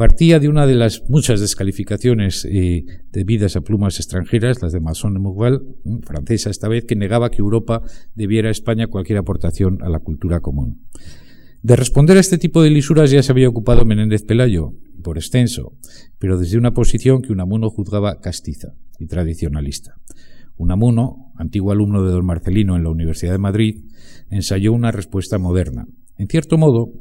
partía 0.00 0.40
de 0.40 0.48
una 0.48 0.66
de 0.66 0.74
las 0.74 1.08
muchas 1.10 1.40
descalificaciones 1.40 2.46
eh, 2.50 2.86
debidas 3.12 3.54
a 3.56 3.60
plumas 3.60 3.98
extranjeras, 3.98 4.62
las 4.62 4.72
de 4.72 4.80
Masson 4.80 5.12
de 5.12 5.20
Mouval, 5.20 5.62
mm, 5.84 5.98
francesa 6.00 6.48
esta 6.48 6.68
vez, 6.68 6.86
que 6.86 6.96
negaba 6.96 7.30
que 7.30 7.42
Europa 7.42 7.82
debiera 8.14 8.48
a 8.48 8.50
España 8.50 8.86
cualquier 8.86 9.18
aportación 9.18 9.82
a 9.82 9.90
la 9.90 9.98
cultura 9.98 10.40
común. 10.40 10.86
De 11.62 11.76
responder 11.76 12.16
a 12.16 12.20
este 12.20 12.38
tipo 12.38 12.62
de 12.62 12.70
lisuras 12.70 13.10
ya 13.10 13.22
se 13.22 13.30
había 13.30 13.50
ocupado 13.50 13.84
Menéndez 13.84 14.22
Pelayo, 14.22 14.72
por 15.00 15.18
extenso, 15.18 15.72
pero 16.18 16.38
desde 16.38 16.58
una 16.58 16.72
posición 16.72 17.22
que 17.22 17.32
Unamuno 17.32 17.70
juzgaba 17.70 18.20
castiza 18.20 18.74
y 18.98 19.06
tradicionalista. 19.06 19.94
Unamuno, 20.56 21.32
antiguo 21.36 21.72
alumno 21.72 22.04
de 22.04 22.12
don 22.12 22.26
Marcelino 22.26 22.76
en 22.76 22.84
la 22.84 22.90
Universidad 22.90 23.32
de 23.32 23.38
Madrid, 23.38 23.84
ensayó 24.30 24.72
una 24.72 24.92
respuesta 24.92 25.38
moderna. 25.38 25.86
En 26.18 26.28
cierto 26.28 26.58
modo, 26.58 26.92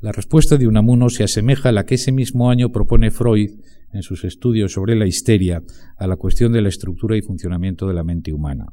la 0.00 0.12
respuesta 0.12 0.56
de 0.56 0.66
Unamuno 0.66 1.10
se 1.10 1.24
asemeja 1.24 1.68
a 1.68 1.72
la 1.72 1.84
que 1.84 1.96
ese 1.96 2.12
mismo 2.12 2.50
año 2.50 2.70
propone 2.70 3.10
Freud 3.10 3.50
en 3.92 4.02
sus 4.02 4.24
estudios 4.24 4.72
sobre 4.72 4.96
la 4.96 5.06
histeria 5.06 5.62
a 5.96 6.06
la 6.06 6.16
cuestión 6.16 6.52
de 6.52 6.62
la 6.62 6.68
estructura 6.68 7.16
y 7.16 7.22
funcionamiento 7.22 7.86
de 7.86 7.94
la 7.94 8.04
mente 8.04 8.32
humana. 8.32 8.66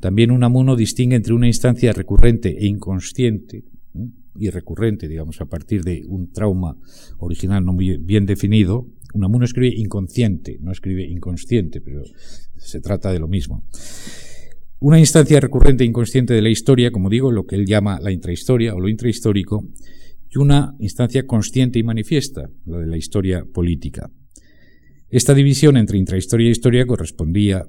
También 0.00 0.30
Unamuno 0.30 0.76
distingue 0.76 1.16
entre 1.16 1.34
una 1.34 1.48
instancia 1.48 1.92
recurrente 1.92 2.56
e 2.58 2.66
inconsciente, 2.66 3.64
y 4.38 4.50
recurrente, 4.50 5.08
digamos, 5.08 5.40
a 5.40 5.46
partir 5.46 5.82
de 5.82 6.04
un 6.06 6.32
trauma 6.32 6.76
original 7.18 7.64
no 7.64 7.72
muy 7.72 7.98
bien 7.98 8.26
definido. 8.26 8.86
Unamuno 9.14 9.44
escribe 9.44 9.74
inconsciente, 9.76 10.58
no 10.60 10.72
escribe 10.72 11.04
inconsciente, 11.06 11.80
pero 11.80 12.02
se 12.56 12.80
trata 12.80 13.12
de 13.12 13.18
lo 13.18 13.28
mismo. 13.28 13.64
Una 14.80 15.00
instancia 15.00 15.40
recurrente 15.40 15.82
e 15.82 15.86
inconsciente 15.86 16.34
de 16.34 16.42
la 16.42 16.50
historia, 16.50 16.92
como 16.92 17.08
digo, 17.08 17.32
lo 17.32 17.46
que 17.46 17.56
él 17.56 17.66
llama 17.66 17.98
la 18.00 18.12
intrahistoria 18.12 18.74
o 18.74 18.80
lo 18.80 18.88
intrahistórico, 18.88 19.64
y 20.30 20.38
una 20.38 20.74
instancia 20.78 21.26
consciente 21.26 21.78
y 21.78 21.82
manifiesta, 21.82 22.48
la 22.64 22.78
de 22.78 22.86
la 22.86 22.96
historia 22.96 23.44
política. 23.44 24.10
Esta 25.10 25.32
división 25.32 25.78
entre 25.78 25.96
intrahistoria 25.96 26.48
e 26.48 26.52
historia 26.52 26.86
correspondía 26.86 27.64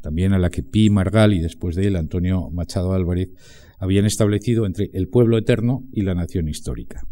también 0.00 0.32
a 0.32 0.38
la 0.38 0.50
que 0.50 0.62
Pi 0.62 0.88
Margal 0.88 1.34
y 1.34 1.40
después 1.40 1.74
de 1.74 1.88
él 1.88 1.96
Antonio 1.96 2.48
Machado 2.50 2.92
Álvarez 2.92 3.30
habían 3.80 4.04
establecido 4.04 4.66
entre 4.66 4.90
el 4.92 5.08
pueblo 5.08 5.38
eterno 5.38 5.88
y 5.92 6.02
la 6.02 6.14
nación 6.14 6.48
histórica. 6.48 7.02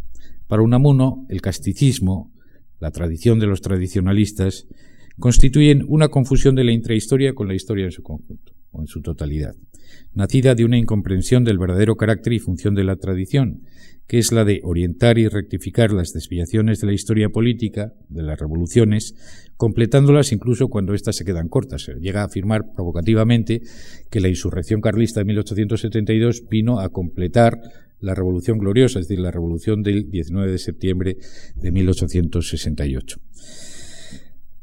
Para 0.47 0.63
Unamuno, 0.63 1.27
el 1.31 1.41
casticismo, 1.41 2.33
la 2.79 2.91
tradición 2.91 3.41
de 3.41 3.47
los 3.47 3.63
tradicionalistas, 3.63 4.69
constituyen 5.19 5.85
una 5.89 6.09
confusión 6.09 6.55
de 6.55 6.65
la 6.65 6.73
intrahistoria 6.73 7.35
con 7.35 7.49
la 7.49 7.55
historia 7.55 7.87
en 7.87 7.91
su 7.91 8.03
conjunto 8.03 8.53
o 8.71 8.83
en 8.83 8.87
su 8.87 9.01
totalidad, 9.01 9.55
nacida 10.13 10.55
de 10.55 10.67
una 10.67 10.77
incomprensión 10.77 11.43
del 11.43 11.59
verdadero 11.59 11.97
carácter 11.97 12.35
y 12.35 12.39
función 12.39 12.75
de 12.75 12.85
la 12.85 12.97
tradición, 12.97 13.63
que 14.09 14.19
es 14.19 14.33
la 14.33 14.45
de 14.45 14.61
orientar 14.65 15.19
y 15.19 15.29
rectificar 15.29 15.93
las 15.93 16.15
desviaciones 16.15 16.81
de 16.81 16.87
la 16.87 16.95
historia 16.95 17.29
política, 17.29 17.93
de 18.09 18.23
las 18.23 18.41
revoluciones, 18.41 19.15
completándolas 19.59 20.33
incluso 20.33 20.69
cuando 20.69 20.95
éstas 20.95 21.17
se 21.17 21.27
quedan 21.27 21.49
cortas. 21.49 21.91
Llega 22.01 22.23
a 22.23 22.25
afirmar 22.25 22.73
provocativamente 22.75 23.61
que 24.11 24.21
la 24.21 24.29
insurrección 24.29 24.81
carlista 24.81 25.21
de 25.21 25.27
1872 25.27 26.49
vino 26.49 26.81
a 26.81 26.89
completar 26.89 27.61
la 28.01 28.15
Revolución 28.15 28.59
Gloriosa, 28.59 28.99
es 28.99 29.09
decir, 29.09 29.23
la 29.23 29.31
Revolución 29.31 29.83
del 29.83 30.11
19 30.11 30.53
de 30.53 30.59
septiembre 30.59 31.19
de 31.57 31.71
1868. 31.71 33.21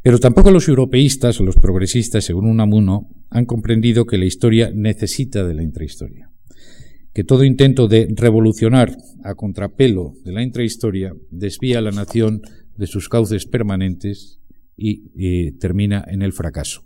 Pero 0.02 0.20
tampoco 0.20 0.50
los 0.50 0.68
europeístas 0.68 1.40
o 1.40 1.44
los 1.44 1.58
progresistas, 1.58 2.26
según 2.26 2.48
Unamuno, 2.48 3.10
han 3.30 3.46
comprendido 3.46 4.06
que 4.06 4.18
la 4.18 4.26
historia 4.26 4.72
necesita 4.74 5.46
de 5.46 5.54
la 5.54 5.64
intrahistoria 5.64 6.32
que 7.16 7.24
todo 7.24 7.44
intento 7.44 7.88
de 7.88 8.14
revolucionar 8.14 8.96
a 9.24 9.34
contrapelo 9.34 10.14
de 10.24 10.34
la 10.34 10.44
intrahistoria 10.44 11.14
desvía 11.32 11.80
a 11.80 11.82
la 11.82 11.92
nación 11.92 12.42
de 12.76 12.86
sus 12.86 13.10
cauces 13.10 13.48
permanentes 13.48 14.40
y 14.78 15.54
termina 15.54 16.04
en 16.08 16.22
el 16.22 16.34
fracaso. 16.34 16.84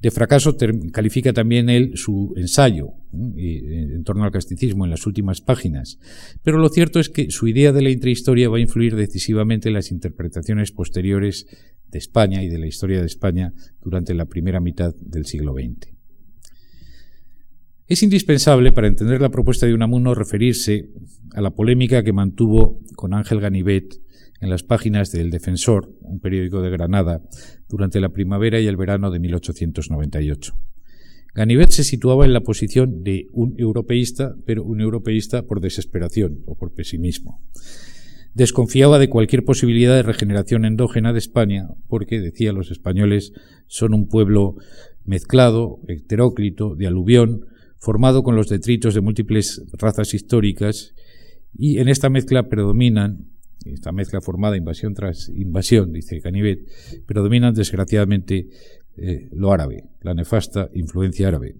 De 0.00 0.10
fracaso 0.10 0.56
califica 0.92 1.34
también 1.34 1.68
él 1.68 1.92
su 1.96 2.32
ensayo 2.34 2.94
eh, 3.36 3.90
en 3.92 4.02
torno 4.02 4.24
al 4.24 4.30
casticismo 4.30 4.86
en 4.86 4.90
las 4.90 5.06
últimas 5.06 5.42
páginas, 5.42 5.98
pero 6.42 6.56
lo 6.56 6.70
cierto 6.70 7.00
es 7.00 7.10
que 7.10 7.30
su 7.30 7.46
idea 7.46 7.72
de 7.72 7.82
la 7.82 7.90
intrahistoria 7.90 8.48
va 8.48 8.56
a 8.56 8.60
influir 8.60 8.96
decisivamente 8.96 9.68
en 9.68 9.74
las 9.74 9.90
interpretaciones 9.90 10.72
posteriores 10.72 11.46
de 11.88 11.98
España 11.98 12.42
y 12.42 12.48
de 12.48 12.58
la 12.58 12.66
historia 12.66 13.00
de 13.00 13.06
España 13.06 13.52
durante 13.82 14.14
la 14.14 14.24
primera 14.24 14.60
mitad 14.60 14.94
del 14.94 15.26
siglo 15.26 15.52
XX. 15.52 15.99
Es 17.90 18.04
indispensable 18.04 18.70
para 18.70 18.86
entender 18.86 19.20
la 19.20 19.30
propuesta 19.30 19.66
de 19.66 19.74
Unamuno 19.74 20.14
referirse 20.14 20.90
a 21.32 21.40
la 21.40 21.50
polémica 21.50 22.04
que 22.04 22.12
mantuvo 22.12 22.78
con 22.94 23.12
Ángel 23.14 23.40
Ganivet 23.40 24.00
en 24.40 24.48
las 24.48 24.62
páginas 24.62 25.10
del 25.10 25.32
Defensor, 25.32 25.92
un 26.02 26.20
periódico 26.20 26.62
de 26.62 26.70
Granada, 26.70 27.20
durante 27.68 27.98
la 27.98 28.10
primavera 28.10 28.60
y 28.60 28.68
el 28.68 28.76
verano 28.76 29.10
de 29.10 29.18
1898. 29.18 30.54
Ganivet 31.34 31.70
se 31.70 31.82
situaba 31.82 32.24
en 32.24 32.32
la 32.32 32.42
posición 32.42 33.02
de 33.02 33.26
un 33.32 33.56
europeísta, 33.58 34.36
pero 34.46 34.62
un 34.62 34.80
europeísta 34.80 35.42
por 35.42 35.60
desesperación 35.60 36.44
o 36.46 36.56
por 36.56 36.72
pesimismo. 36.72 37.42
Desconfiaba 38.34 39.00
de 39.00 39.08
cualquier 39.08 39.44
posibilidad 39.44 39.96
de 39.96 40.04
regeneración 40.04 40.64
endógena 40.64 41.12
de 41.12 41.18
España, 41.18 41.66
porque, 41.88 42.20
decía, 42.20 42.52
los 42.52 42.70
españoles 42.70 43.32
son 43.66 43.94
un 43.94 44.06
pueblo 44.06 44.54
mezclado, 45.04 45.80
heteróclito, 45.88 46.76
de 46.76 46.86
aluvión, 46.86 47.46
formado 47.80 48.22
con 48.22 48.36
los 48.36 48.48
detritos 48.48 48.94
de 48.94 49.00
múltiples 49.00 49.64
razas 49.72 50.14
históricas, 50.14 50.94
y 51.56 51.78
en 51.78 51.88
esta 51.88 52.08
mezcla 52.10 52.48
predominan, 52.48 53.26
esta 53.64 53.90
mezcla 53.90 54.20
formada 54.20 54.56
invasión 54.56 54.94
tras 54.94 55.28
invasión, 55.30 55.92
dice 55.92 56.20
Canivet, 56.20 56.68
predominan 57.06 57.54
desgraciadamente 57.54 58.48
eh, 58.96 59.28
lo 59.32 59.52
árabe, 59.52 59.84
la 60.02 60.14
nefasta 60.14 60.70
influencia 60.74 61.28
árabe. 61.28 61.56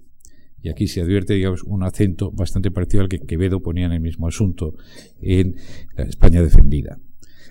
Y 0.63 0.69
aquí 0.69 0.87
se 0.87 1.01
advierte, 1.01 1.35
digamos, 1.35 1.63
un 1.63 1.83
acento 1.83 2.31
bastante 2.31 2.71
parecido 2.71 3.03
al 3.03 3.09
que 3.09 3.21
Quevedo 3.21 3.63
ponía 3.63 3.87
en 3.87 3.93
el 3.93 4.01
mismo 4.01 4.29
asunto 4.29 4.75
en 5.21 5.57
la 5.97 6.05
España 6.05 6.43
defendida. 6.43 6.99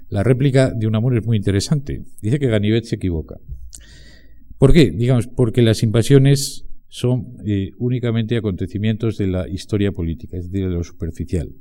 La 0.09 0.23
réplica 0.23 0.71
de 0.71 0.85
Unamuno 0.85 1.17
es 1.17 1.25
muy 1.25 1.37
interesante. 1.37 2.03
Dice 2.21 2.39
que 2.39 2.47
Ganivet 2.47 2.83
se 2.85 2.95
equivoca. 2.95 3.37
¿Por 4.59 4.73
qué? 4.73 4.91
Digamos, 4.91 5.27
porque 5.27 5.63
las 5.63 5.81
invasiones 5.81 6.68
son 6.89 7.37
eh, 7.45 7.71
únicamente 7.77 8.35
acontecimientos 8.35 9.17
de 9.17 9.27
la 9.27 9.47
historia 9.47 9.91
política, 9.91 10.37
es 10.37 10.51
decir, 10.51 10.67
de 10.67 10.73
lo 10.73 10.83
superficial, 10.83 11.53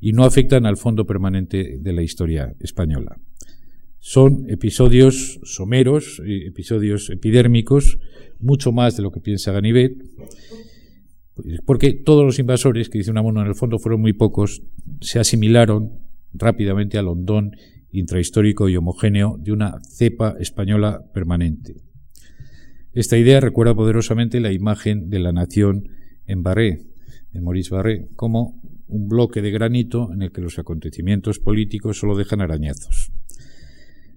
y 0.00 0.12
no 0.12 0.24
afectan 0.24 0.66
al 0.66 0.76
fondo 0.76 1.06
permanente 1.06 1.78
de 1.78 1.92
la 1.92 2.02
historia 2.02 2.54
española. 2.60 3.18
Son 3.98 4.48
episodios 4.48 5.40
someros, 5.44 6.22
eh, 6.24 6.46
episodios 6.46 7.10
epidérmicos, 7.10 7.98
mucho 8.38 8.72
más 8.72 8.96
de 8.96 9.02
lo 9.02 9.10
que 9.10 9.20
piensa 9.20 9.52
Ganivet, 9.52 9.94
pues, 11.34 11.60
porque 11.64 11.92
todos 11.92 12.24
los 12.24 12.38
invasores, 12.38 12.88
que 12.88 12.98
dice 12.98 13.10
una 13.10 13.22
mono 13.22 13.42
en 13.42 13.48
el 13.48 13.54
fondo 13.54 13.78
fueron 13.78 14.00
muy 14.00 14.14
pocos, 14.14 14.62
se 15.00 15.18
asimilaron 15.18 15.98
rápidamente 16.32 16.98
a 16.98 17.02
Londón 17.02 17.56
intrahistórico 17.90 18.68
y 18.68 18.76
homogéneo 18.76 19.36
de 19.38 19.52
una 19.52 19.80
cepa 19.82 20.36
española 20.38 21.02
permanente. 21.12 21.85
Esta 22.96 23.18
idea 23.18 23.40
recuerda 23.40 23.74
poderosamente 23.74 24.40
la 24.40 24.52
imagen 24.52 25.10
de 25.10 25.18
la 25.18 25.30
nación 25.30 25.90
en 26.24 26.42
Barré, 26.42 26.80
en 27.34 27.44
Maurice 27.44 27.74
Barré, 27.74 28.08
como 28.16 28.58
un 28.88 29.06
bloque 29.06 29.42
de 29.42 29.50
granito 29.50 30.10
en 30.14 30.22
el 30.22 30.32
que 30.32 30.40
los 30.40 30.58
acontecimientos 30.58 31.38
políticos 31.38 31.98
solo 31.98 32.16
dejan 32.16 32.40
arañazos. 32.40 33.12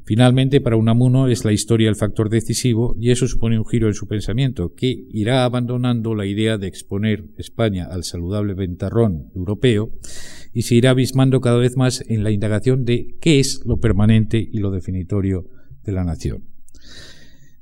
Finalmente, 0.05 0.61
para 0.61 0.77
Unamuno 0.77 1.27
es 1.27 1.43
la 1.43 1.51
historia 1.51 1.89
el 1.89 1.97
factor 1.97 2.29
decisivo 2.29 2.95
y 2.97 3.11
eso 3.11 3.27
supone 3.27 3.59
un 3.59 3.65
giro 3.65 3.89
en 3.89 3.95
su 3.95 4.07
pensamiento, 4.07 4.73
que 4.73 5.07
irá 5.09 5.43
abandonando 5.43 6.15
la 6.15 6.25
idea 6.25 6.57
de 6.57 6.67
exponer 6.67 7.25
España 7.37 7.85
al 7.91 8.05
saludable 8.05 8.53
ventarrón 8.53 9.29
europeo 9.35 9.91
y 10.53 10.61
se 10.61 10.75
irá 10.75 10.91
abismando 10.91 11.41
cada 11.41 11.57
vez 11.57 11.75
más 11.75 12.01
en 12.07 12.23
la 12.23 12.31
indagación 12.31 12.85
de 12.85 13.17
qué 13.19 13.41
es 13.41 13.59
lo 13.65 13.75
permanente 13.75 14.37
y 14.39 14.59
lo 14.59 14.71
definitorio 14.71 15.49
de 15.83 15.91
la 15.91 16.05
nación. 16.05 16.48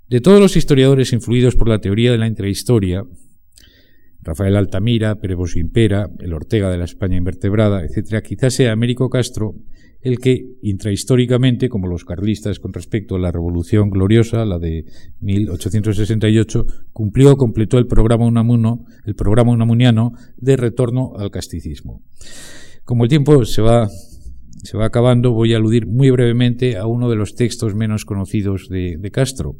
De 0.09 0.21
todos 0.21 0.39
los 0.39 0.55
historiadores 0.55 1.11
influidos 1.11 1.57
por 1.57 1.67
la 1.67 1.81
teoría 1.81 2.13
de 2.13 2.17
la 2.17 2.27
intrahistoria, 2.27 3.03
Rafael 4.21 4.55
Altamira, 4.55 5.15
Perevos 5.15 5.57
Impera, 5.57 6.09
el 6.19 6.33
Ortega 6.33 6.69
de 6.69 6.77
la 6.77 6.85
España 6.85 7.17
invertebrada, 7.17 7.83
etc., 7.83 8.23
quizás 8.23 8.53
sea 8.53 8.71
Américo 8.71 9.09
Castro 9.09 9.55
el 10.01 10.19
que 10.19 10.45
intrahistóricamente, 10.61 11.67
como 11.67 11.87
los 11.87 12.05
carlistas 12.05 12.59
con 12.59 12.71
respecto 12.71 13.15
a 13.15 13.19
la 13.19 13.33
Revolución 13.33 13.89
Gloriosa, 13.89 14.45
la 14.45 14.59
de 14.59 14.85
1868, 15.19 16.65
cumplió 16.93 17.33
o 17.33 17.37
completó 17.37 17.77
el 17.77 17.87
programa 17.87 18.25
Unamuno, 18.25 18.85
el 19.05 19.15
programa 19.15 19.51
unamuniano 19.51 20.13
de 20.37 20.55
retorno 20.55 21.17
al 21.17 21.31
casticismo. 21.31 22.01
Como 22.85 23.03
el 23.03 23.09
tiempo 23.09 23.43
se 23.43 23.61
va, 23.61 23.89
se 24.63 24.77
va 24.77 24.85
acabando, 24.85 25.33
voy 25.33 25.53
a 25.53 25.57
aludir 25.57 25.85
muy 25.85 26.11
brevemente 26.11 26.77
a 26.77 26.85
uno 26.85 27.09
de 27.09 27.17
los 27.17 27.35
textos 27.35 27.75
menos 27.75 28.05
conocidos 28.05 28.69
de 28.69 29.11
Castro, 29.11 29.57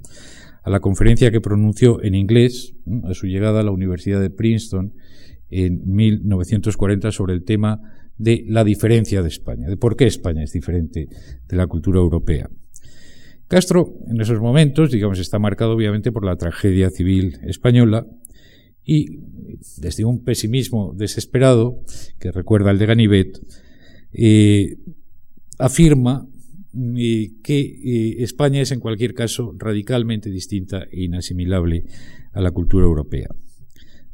a 0.67 0.69
la 0.69 0.81
conferencia 0.81 1.31
que 1.31 1.39
pronunció 1.39 2.03
en 2.03 2.13
inglés 2.13 2.73
a 3.05 3.13
su 3.13 3.27
llegada 3.27 3.61
a 3.61 3.63
la 3.63 3.71
Universidad 3.71 4.19
de 4.19 4.29
Princeton 4.29 4.93
en 5.49 5.81
1940 5.85 7.09
sobre 7.13 7.35
el 7.35 7.45
tema 7.45 7.79
de 8.17 8.43
la 8.49 8.65
diferencia 8.65 9.21
de 9.21 9.29
España, 9.29 9.69
de 9.69 9.77
por 9.77 9.95
qué 9.95 10.07
España 10.07 10.43
es 10.43 10.51
diferente 10.51 11.07
de 11.47 11.55
la 11.55 11.67
cultura 11.67 11.99
europea. 11.99 12.49
Castro, 13.47 13.93
en 14.09 14.19
esos 14.19 14.41
momentos, 14.41 14.91
digamos, 14.91 15.19
está 15.19 15.39
marcado 15.39 15.71
obviamente 15.71 16.11
por 16.11 16.25
la 16.25 16.35
tragedia 16.35 16.89
civil 16.89 17.39
española 17.43 18.05
y 18.83 19.21
desde 19.77 20.03
un 20.03 20.25
pesimismo 20.25 20.93
desesperado, 20.93 21.79
que 22.19 22.33
recuerda 22.33 22.71
al 22.71 22.77
de 22.77 22.85
Ganivet, 22.87 23.39
eh, 24.11 24.75
afirma 25.59 26.27
que 27.43 27.59
eh, 27.59 28.23
España 28.23 28.61
es 28.61 28.71
en 28.71 28.79
cualquier 28.79 29.13
caso 29.13 29.55
radicalmente 29.57 30.29
distinta 30.29 30.83
e 30.91 31.03
inasimilable 31.03 31.85
a 32.33 32.41
la 32.41 32.51
cultura 32.51 32.85
europea. 32.85 33.29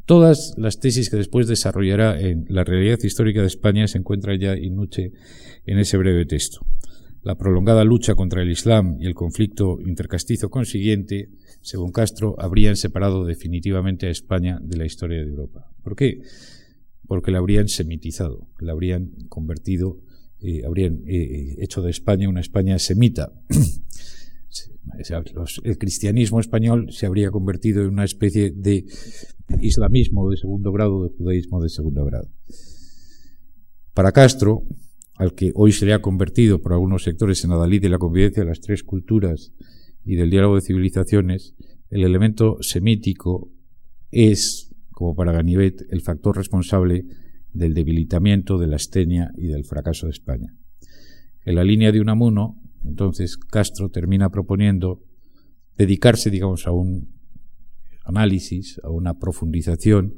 Todas 0.05 0.53
las 0.57 0.79
tesis 0.79 1.09
que 1.09 1.17
después 1.17 1.47
desarrollará 1.47 2.19
en 2.19 2.45
La 2.49 2.63
realidad 2.63 2.99
histórica 3.03 3.41
de 3.41 3.47
España 3.47 3.87
se 3.87 3.97
encuentran 3.97 4.37
ya 4.37 4.55
Nuche 4.55 5.13
en 5.65 5.79
ese 5.79 5.97
breve 5.97 6.25
texto. 6.25 6.65
La 7.21 7.35
prolongada 7.35 7.85
lucha 7.85 8.15
contra 8.15 8.41
el 8.41 8.51
Islam 8.51 8.97
y 8.99 9.05
el 9.05 9.13
conflicto 9.13 9.79
intercastizo 9.79 10.49
consiguiente, 10.49 11.29
según 11.61 11.93
Castro, 11.93 12.35
habrían 12.37 12.75
separado 12.75 13.23
definitivamente 13.23 14.07
a 14.07 14.09
España 14.09 14.59
de 14.61 14.75
la 14.75 14.85
historia 14.85 15.19
de 15.19 15.29
Europa. 15.29 15.71
¿Por 15.83 15.95
qué? 15.95 16.19
Porque 17.07 17.31
la 17.31 17.37
habrían 17.37 17.69
semitizado, 17.69 18.49
la 18.59 18.73
habrían 18.73 19.11
convertido, 19.29 20.01
eh, 20.43 20.63
habrían 20.65 21.03
hecho 21.05 21.81
de 21.81 21.91
España 21.91 22.29
una 22.29 22.41
España 22.41 22.79
semita. 22.79 23.31
el 25.63 25.77
cristianismo 25.77 26.39
español 26.39 26.87
se 26.91 27.05
habría 27.05 27.31
convertido 27.31 27.81
en 27.81 27.89
una 27.89 28.03
especie 28.03 28.51
de 28.51 28.85
islamismo 29.61 30.29
de 30.29 30.37
segundo 30.37 30.71
grado, 30.71 31.03
de 31.03 31.09
judaísmo 31.09 31.61
de 31.61 31.69
segundo 31.69 32.05
grado. 32.05 32.29
Para 33.93 34.11
Castro, 34.11 34.63
al 35.15 35.35
que 35.35 35.51
hoy 35.55 35.71
se 35.71 35.85
le 35.85 35.93
ha 35.93 36.01
convertido 36.01 36.61
por 36.61 36.73
algunos 36.73 37.03
sectores 37.03 37.43
en 37.43 37.51
adalid 37.51 37.81
de 37.81 37.89
la 37.89 37.99
convivencia 37.99 38.43
de 38.43 38.49
las 38.49 38.61
tres 38.61 38.83
culturas 38.83 39.53
y 40.03 40.15
del 40.15 40.29
diálogo 40.29 40.55
de 40.55 40.61
civilizaciones, 40.61 41.55
el 41.89 42.03
elemento 42.03 42.57
semítico 42.61 43.51
es, 44.11 44.73
como 44.91 45.15
para 45.15 45.31
Ganivet, 45.31 45.85
el 45.91 46.01
factor 46.01 46.35
responsable 46.35 47.05
del 47.53 47.73
debilitamiento, 47.73 48.57
de 48.57 48.67
la 48.67 48.75
astenia 48.75 49.31
y 49.37 49.47
del 49.47 49.65
fracaso 49.65 50.07
de 50.07 50.11
España. 50.11 50.55
En 51.45 51.55
la 51.55 51.63
línea 51.63 51.91
de 51.91 52.01
Unamuno, 52.01 52.59
entonces 52.83 53.37
Castro 53.37 53.89
termina 53.89 54.29
proponiendo 54.29 55.03
dedicarse, 55.77 56.29
digamos, 56.29 56.67
a 56.67 56.71
un 56.71 57.13
análisis, 58.05 58.79
a 58.83 58.89
una 58.89 59.17
profundización 59.17 60.15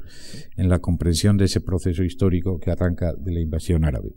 en 0.55 0.69
la 0.69 0.79
comprensión 0.79 1.37
de 1.37 1.45
ese 1.45 1.61
proceso 1.61 2.03
histórico 2.03 2.59
que 2.59 2.71
arranca 2.71 3.13
de 3.13 3.33
la 3.33 3.41
invasión 3.41 3.85
árabe. 3.85 4.15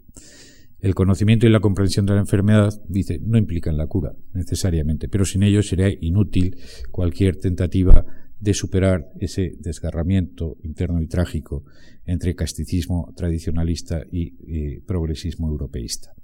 El 0.79 0.95
conocimiento 0.95 1.47
y 1.47 1.51
la 1.51 1.61
comprensión 1.61 2.07
de 2.07 2.15
la 2.15 2.21
enfermedad, 2.21 2.73
dice, 2.89 3.19
no 3.21 3.37
implican 3.37 3.77
la 3.77 3.89
cura 3.89 4.15
necesariamente, 4.33 5.09
pero 5.09 5.25
sin 5.25 5.43
ello 5.43 5.63
sería 5.63 5.91
inútil 6.01 6.57
cualquier 6.93 7.37
tentativa 7.37 8.05
de 8.41 8.55
superar 8.55 9.11
ese 9.21 9.55
desgarramiento 9.59 10.57
interno 10.63 11.01
y 11.03 11.07
trágico 11.07 11.65
entre 12.07 12.35
casticismo 12.35 13.13
tradicionalista 13.17 14.03
y 14.11 14.35
eh, 14.47 14.83
progresismo 14.87 15.49
europeísta. 15.49 16.15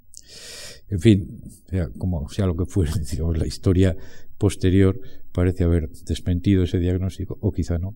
En 0.89 0.99
fin, 0.99 1.41
sea, 1.69 1.89
como 1.97 2.27
sea 2.29 2.45
lo 2.45 2.55
que 2.55 2.65
fuere, 2.65 2.91
digamos, 3.11 3.37
la 3.37 3.47
historia 3.47 3.95
posterior 4.37 4.99
parece 5.31 5.63
haber 5.63 5.89
desmentido 5.89 6.63
ese 6.63 6.79
diagnóstico, 6.79 7.37
o 7.41 7.51
quizá 7.51 7.77
no. 7.77 7.95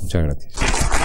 Muchas 0.00 0.22
gracias. 0.22 0.99